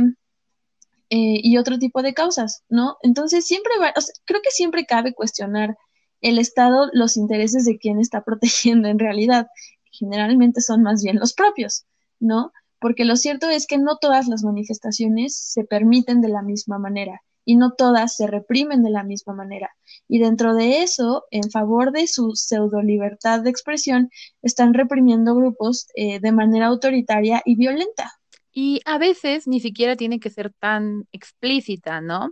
eh, 1.11 1.39
y 1.43 1.57
otro 1.57 1.77
tipo 1.77 2.01
de 2.01 2.15
causas, 2.15 2.63
¿no? 2.69 2.97
Entonces 3.03 3.45
siempre 3.45 3.73
va, 3.79 3.93
creo 4.25 4.41
que 4.41 4.49
siempre 4.49 4.87
cabe 4.87 5.13
cuestionar 5.13 5.77
el 6.21 6.39
Estado 6.39 6.89
los 6.91 7.17
intereses 7.17 7.65
de 7.65 7.77
quien 7.77 7.99
está 7.99 8.23
protegiendo 8.25 8.87
en 8.87 8.97
realidad, 8.97 9.45
generalmente 9.91 10.59
son 10.61 10.81
más 10.81 11.03
bien 11.03 11.19
los 11.19 11.33
propios, 11.33 11.85
¿no? 12.19 12.51
Porque 12.79 13.05
lo 13.05 13.15
cierto 13.15 13.49
es 13.49 13.67
que 13.67 13.77
no 13.77 13.97
todas 13.97 14.27
las 14.27 14.43
manifestaciones 14.43 15.35
se 15.37 15.63
permiten 15.63 16.21
de 16.21 16.29
la 16.29 16.41
misma 16.41 16.79
manera 16.79 17.21
y 17.45 17.55
no 17.55 17.71
todas 17.71 18.15
se 18.15 18.27
reprimen 18.27 18.83
de 18.83 18.91
la 18.91 19.03
misma 19.03 19.33
manera. 19.33 19.71
Y 20.07 20.19
dentro 20.19 20.53
de 20.53 20.83
eso, 20.83 21.25
en 21.31 21.49
favor 21.49 21.91
de 21.91 22.07
su 22.07 22.35
pseudo 22.35 22.81
libertad 22.81 23.41
de 23.41 23.49
expresión, 23.49 24.09
están 24.41 24.73
reprimiendo 24.73 25.35
grupos 25.35 25.87
eh, 25.95 26.19
de 26.19 26.31
manera 26.31 26.67
autoritaria 26.67 27.41
y 27.45 27.55
violenta. 27.55 28.11
Y 28.51 28.81
a 28.85 28.97
veces 28.97 29.47
ni 29.47 29.59
siquiera 29.59 29.95
tiene 29.95 30.19
que 30.19 30.29
ser 30.29 30.53
tan 30.59 31.07
explícita, 31.11 32.01
¿no? 32.01 32.31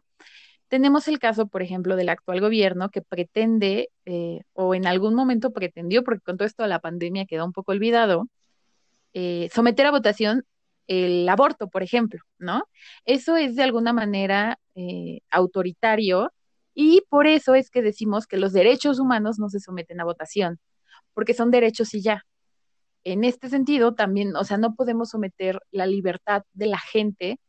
Tenemos 0.67 1.07
el 1.07 1.19
caso, 1.19 1.47
por 1.47 1.61
ejemplo, 1.61 1.95
del 1.95 2.09
actual 2.09 2.41
gobierno 2.41 2.89
que 2.89 3.01
pretende, 3.01 3.89
eh, 4.05 4.41
o 4.53 4.75
en 4.75 4.85
algún 4.85 5.15
momento 5.15 5.53
pretendió, 5.53 6.03
porque 6.03 6.21
con 6.21 6.37
todo 6.37 6.45
esto 6.45 6.63
de 6.63 6.69
la 6.69 6.79
pandemia 6.79 7.25
quedó 7.25 7.45
un 7.45 7.53
poco 7.53 7.71
olvidado, 7.71 8.27
eh, 9.19 9.49
someter 9.51 9.87
a 9.87 9.91
votación 9.91 10.43
el 10.85 11.27
aborto, 11.27 11.69
por 11.69 11.81
ejemplo, 11.81 12.21
¿no? 12.37 12.65
Eso 13.03 13.35
es 13.35 13.55
de 13.55 13.63
alguna 13.63 13.91
manera 13.91 14.59
eh, 14.75 15.21
autoritario 15.31 16.31
y 16.75 17.01
por 17.09 17.25
eso 17.25 17.55
es 17.55 17.71
que 17.71 17.81
decimos 17.81 18.27
que 18.27 18.37
los 18.37 18.53
derechos 18.53 18.99
humanos 18.99 19.39
no 19.39 19.49
se 19.49 19.59
someten 19.59 19.99
a 19.99 20.03
votación, 20.03 20.59
porque 21.15 21.33
son 21.33 21.49
derechos 21.49 21.95
y 21.95 22.03
ya. 22.03 22.25
En 23.03 23.23
este 23.23 23.49
sentido, 23.49 23.95
también, 23.95 24.35
o 24.35 24.43
sea, 24.43 24.57
no 24.57 24.75
podemos 24.75 25.09
someter 25.09 25.59
la 25.71 25.87
libertad 25.87 26.43
de 26.53 26.67
la 26.67 26.79
gente 26.79 27.39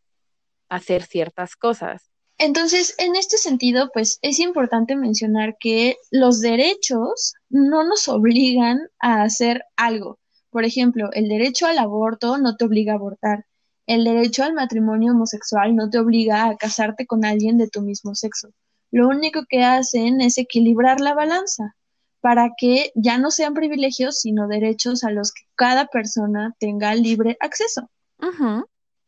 a 0.70 0.76
hacer 0.76 1.02
ciertas 1.02 1.54
cosas. 1.54 2.10
Entonces, 2.38 2.94
en 2.96 3.14
este 3.14 3.36
sentido, 3.36 3.90
pues 3.92 4.18
es 4.22 4.38
importante 4.38 4.96
mencionar 4.96 5.56
que 5.60 5.96
los 6.10 6.40
derechos 6.40 7.34
no 7.50 7.84
nos 7.84 8.08
obligan 8.08 8.88
a 9.00 9.22
hacer 9.22 9.64
algo. 9.76 10.18
Por 10.58 10.64
ejemplo, 10.64 11.10
el 11.12 11.28
derecho 11.28 11.66
al 11.66 11.78
aborto 11.78 12.36
no 12.36 12.56
te 12.56 12.64
obliga 12.64 12.92
a 12.92 12.96
abortar. 12.96 13.46
El 13.86 14.02
derecho 14.02 14.42
al 14.42 14.54
matrimonio 14.54 15.12
homosexual 15.12 15.76
no 15.76 15.88
te 15.88 16.00
obliga 16.00 16.48
a 16.48 16.56
casarte 16.56 17.06
con 17.06 17.24
alguien 17.24 17.58
de 17.58 17.68
tu 17.68 17.80
mismo 17.80 18.16
sexo. 18.16 18.48
Lo 18.90 19.06
único 19.06 19.44
que 19.48 19.62
hacen 19.62 20.20
es 20.20 20.36
equilibrar 20.36 20.98
la 20.98 21.14
balanza 21.14 21.76
para 22.20 22.50
que 22.58 22.90
ya 22.96 23.18
no 23.18 23.30
sean 23.30 23.54
privilegios, 23.54 24.18
sino 24.18 24.48
derechos 24.48 25.04
a 25.04 25.12
los 25.12 25.30
que 25.30 25.42
cada 25.54 25.86
persona 25.86 26.56
tenga 26.58 26.92
libre 26.96 27.36
acceso. 27.38 27.88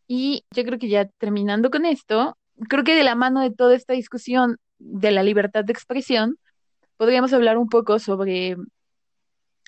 Y 0.07 0.45
yo 0.55 0.65
creo 0.65 0.79
que 0.79 0.89
ya 0.89 1.07
terminando 1.19 1.73
con 1.73 1.85
esto, 1.85 2.39
creo 2.69 2.85
que 2.85 2.95
de 2.95 3.03
la 3.03 3.17
mano 3.17 3.41
de 3.41 3.51
toda 3.51 3.75
esta 3.75 3.95
discusión 3.95 4.59
de 4.79 5.11
la 5.11 5.25
libertad 5.25 5.65
de 5.65 5.73
expresión, 5.73 6.39
podríamos 6.97 7.33
hablar 7.33 7.59
un 7.59 7.69
poco 7.69 7.99
sobre 7.99 8.57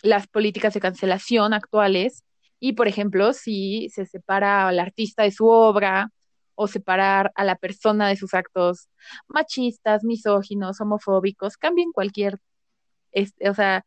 las 0.03 0.26
políticas 0.26 0.74
de 0.74 0.80
cancelación 0.80 1.55
actuales 1.55 2.24
y, 2.61 2.74
por 2.74 2.88
ejemplo, 2.88 3.32
si 3.32 3.88
se 3.90 4.07
separa 4.07 4.68
al 4.68 4.78
artista 4.78 5.22
de 5.22 5.32
su 5.32 5.46
obra 5.46 6.11
o 6.55 6.68
separar 6.68 7.32
a 7.34 7.44
la 7.44 7.57
persona 7.57 8.09
de 8.09 8.16
sus 8.16 8.34
actos 8.34 8.88
machistas, 9.26 10.05
misóginos, 10.05 10.80
homofóbicos, 10.80 11.57
cambien 11.57 11.92
cualquier, 11.92 12.38
este, 13.12 13.48
o 13.48 13.55
sea, 13.55 13.84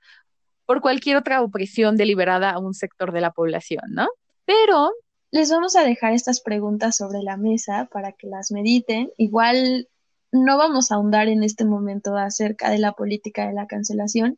por 0.65 0.81
cualquier 0.81 1.17
otra 1.17 1.41
opresión 1.41 1.95
deliberada 1.95 2.51
a 2.51 2.59
un 2.59 2.73
sector 2.73 3.11
de 3.11 3.21
la 3.21 3.31
población, 3.31 3.83
¿no? 3.89 4.07
Pero 4.45 4.91
les 5.31 5.51
vamos 5.51 5.75
a 5.75 5.83
dejar 5.83 6.13
estas 6.13 6.41
preguntas 6.41 6.97
sobre 6.97 7.21
la 7.21 7.37
mesa 7.37 7.87
para 7.91 8.13
que 8.13 8.27
las 8.27 8.51
mediten. 8.51 9.11
Igual 9.17 9.89
no 10.31 10.57
vamos 10.57 10.91
a 10.91 10.95
ahondar 10.95 11.27
en 11.27 11.43
este 11.43 11.65
momento 11.65 12.15
acerca 12.17 12.69
de 12.69 12.79
la 12.79 12.93
política 12.93 13.47
de 13.47 13.53
la 13.53 13.67
cancelación. 13.67 14.37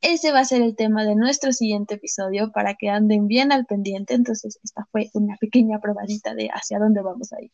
Ese 0.00 0.32
va 0.32 0.40
a 0.40 0.44
ser 0.44 0.62
el 0.62 0.76
tema 0.76 1.04
de 1.04 1.16
nuestro 1.16 1.52
siguiente 1.52 1.94
episodio 1.94 2.50
para 2.52 2.74
que 2.74 2.90
anden 2.90 3.26
bien 3.26 3.52
al 3.52 3.64
pendiente. 3.64 4.14
Entonces, 4.14 4.58
esta 4.62 4.86
fue 4.92 5.10
una 5.14 5.36
pequeña 5.36 5.80
probadita 5.80 6.34
de 6.34 6.48
hacia 6.52 6.78
dónde 6.78 7.02
vamos 7.02 7.32
a 7.32 7.42
ir. 7.42 7.50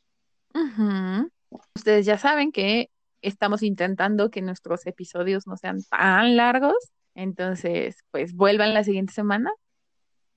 Ustedes 1.75 2.07
ya 2.07 2.19
saben 2.19 2.53
que 2.53 2.91
estamos 3.23 3.63
intentando 3.63 4.31
que 4.31 4.43
nuestros 4.43 4.87
episodios 4.87 5.47
no 5.47 5.57
sean 5.57 5.83
tan 5.85 6.37
largos. 6.37 6.77
Entonces, 7.15 7.99
pues 8.11 8.35
vuelvan 8.35 8.75
la 8.75 8.85
siguiente 8.85 9.13
semana 9.13 9.53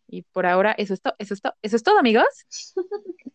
y 0.08 0.24
por 0.24 0.46
ahora, 0.46 0.74
eso 0.74 0.94
es 0.94 1.02
todo, 1.02 1.16
eso 1.18 1.34
es 1.34 1.42
todo, 1.42 1.54
eso 1.62 1.76
es 1.76 1.84
todo, 1.84 1.98
amigos. 1.98 2.26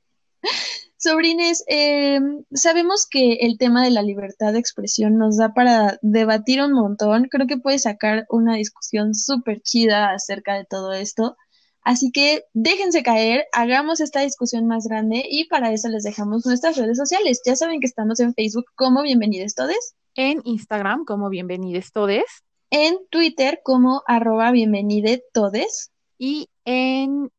Sobrines, 0.98 1.62
em, 1.68 2.42
sabemos 2.52 3.06
que 3.08 3.34
el 3.34 3.56
tema 3.56 3.84
de 3.84 3.90
la 3.90 4.02
libertad 4.02 4.52
de 4.52 4.58
expresión 4.58 5.16
nos 5.16 5.36
da 5.36 5.54
para 5.54 5.96
debatir 6.02 6.60
un 6.60 6.72
montón. 6.72 7.28
Creo 7.30 7.46
que 7.46 7.56
puede 7.56 7.78
sacar 7.78 8.26
una 8.30 8.56
discusión 8.56 9.14
súper 9.14 9.62
chida 9.62 10.10
acerca 10.10 10.54
de 10.54 10.64
todo 10.64 10.92
esto. 10.92 11.36
Así 11.82 12.10
que 12.10 12.42
déjense 12.52 13.04
caer, 13.04 13.46
hagamos 13.52 14.00
esta 14.00 14.20
discusión 14.22 14.66
más 14.66 14.88
grande 14.88 15.24
y 15.30 15.46
para 15.46 15.72
eso 15.72 15.88
les 15.88 16.02
dejamos 16.02 16.44
nuestras 16.44 16.76
redes 16.76 16.98
sociales. 16.98 17.40
Ya 17.46 17.54
saben 17.54 17.78
que 17.80 17.86
estamos 17.86 18.18
en 18.18 18.34
Facebook 18.34 18.66
como 18.74 19.02
Bienvenidos 19.02 19.54
Todes. 19.54 19.94
En 20.16 20.40
Instagram 20.44 21.04
como 21.04 21.28
Bienvenidos 21.28 21.92
Todes. 21.92 22.24
En 22.70 22.98
Twitter 23.10 23.60
como 23.62 24.02
arroba 24.08 24.50
Bienvenide 24.50 25.22
Todes 25.32 25.92
y 26.18 26.48
en 26.64 27.30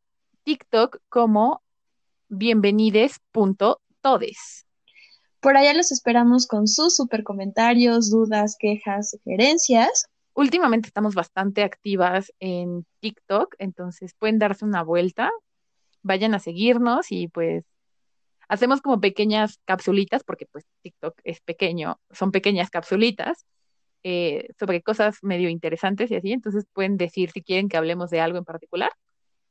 TikTok 0.45 0.99
como 1.09 1.61
bienvenides.todes. 2.29 4.65
Por 5.39 5.57
allá 5.57 5.73
los 5.73 5.91
esperamos 5.91 6.45
con 6.47 6.67
sus 6.67 6.95
super 6.95 7.23
comentarios, 7.23 8.11
dudas, 8.11 8.55
quejas, 8.59 9.11
sugerencias. 9.11 10.05
Últimamente 10.33 10.87
estamos 10.87 11.15
bastante 11.15 11.63
activas 11.63 12.33
en 12.39 12.85
TikTok, 12.99 13.55
entonces 13.57 14.13
pueden 14.17 14.39
darse 14.39 14.63
una 14.63 14.83
vuelta, 14.83 15.31
vayan 16.01 16.33
a 16.33 16.39
seguirnos 16.39 17.11
y 17.11 17.27
pues 17.27 17.65
hacemos 18.47 18.81
como 18.81 19.01
pequeñas 19.01 19.59
capsulitas, 19.65 20.23
porque 20.23 20.45
pues 20.45 20.65
TikTok 20.81 21.19
es 21.23 21.41
pequeño, 21.41 21.99
son 22.11 22.31
pequeñas 22.31 22.69
capsulitas 22.69 23.45
eh, 24.03 24.47
sobre 24.57 24.81
cosas 24.81 25.17
medio 25.23 25.49
interesantes 25.49 26.09
y 26.11 26.15
así, 26.15 26.31
entonces 26.31 26.65
pueden 26.73 26.95
decir 26.95 27.31
si 27.31 27.41
quieren 27.41 27.67
que 27.67 27.75
hablemos 27.77 28.09
de 28.09 28.21
algo 28.21 28.37
en 28.37 28.45
particular, 28.45 28.91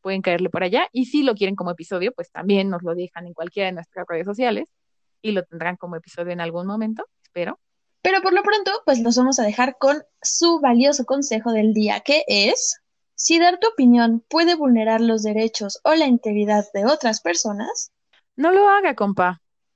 pueden 0.09 0.23
caerle 0.23 0.49
por 0.49 0.63
allá 0.63 0.89
y 0.91 1.05
si 1.05 1.23
lo 1.23 1.35
quieren 1.35 1.55
como 1.55 1.71
episodio, 1.71 2.13
pues 2.13 2.31
también 2.31 2.71
nos 2.71 2.83
lo 2.83 2.95
dejan 2.95 3.27
en 3.27 3.35
cualquiera 3.35 3.67
de 3.67 3.75
nuestras 3.75 4.07
redes 4.09 4.25
sociales 4.25 4.65
y 5.21 5.33
lo 5.33 5.45
tendrán 5.45 5.77
como 5.77 5.97
episodio 5.97 6.33
en 6.33 6.41
algún 6.41 6.67
momento, 6.67 7.05
espero. 7.23 7.61
Pero 8.01 8.23
por 8.23 8.33
lo 8.33 8.43
pronto, 8.43 8.71
pues 8.87 9.01
los 9.01 9.19
vamos 9.19 9.39
a 9.39 9.43
dejar 9.43 9.77
con 9.79 10.03
su 10.23 10.61
valioso 10.61 11.05
consejo 11.05 11.53
del 11.53 11.75
día, 11.75 12.01
que 12.01 12.25
es, 12.27 12.81
si 13.17 13.39
dar 13.39 13.59
tu 13.61 13.69
opinión 13.69 14.25
puede 14.31 14.55
vulnerar 14.55 15.03
los 15.03 15.23
derechos 15.23 15.79
o 15.85 15.95
la 15.95 16.07
integridad 16.07 16.65
de 16.73 16.87
otras 16.87 17.21
personas, 17.21 17.93
no 18.35 18.51
lo 18.51 18.67
haga, 18.67 18.95
compa. 18.95 19.43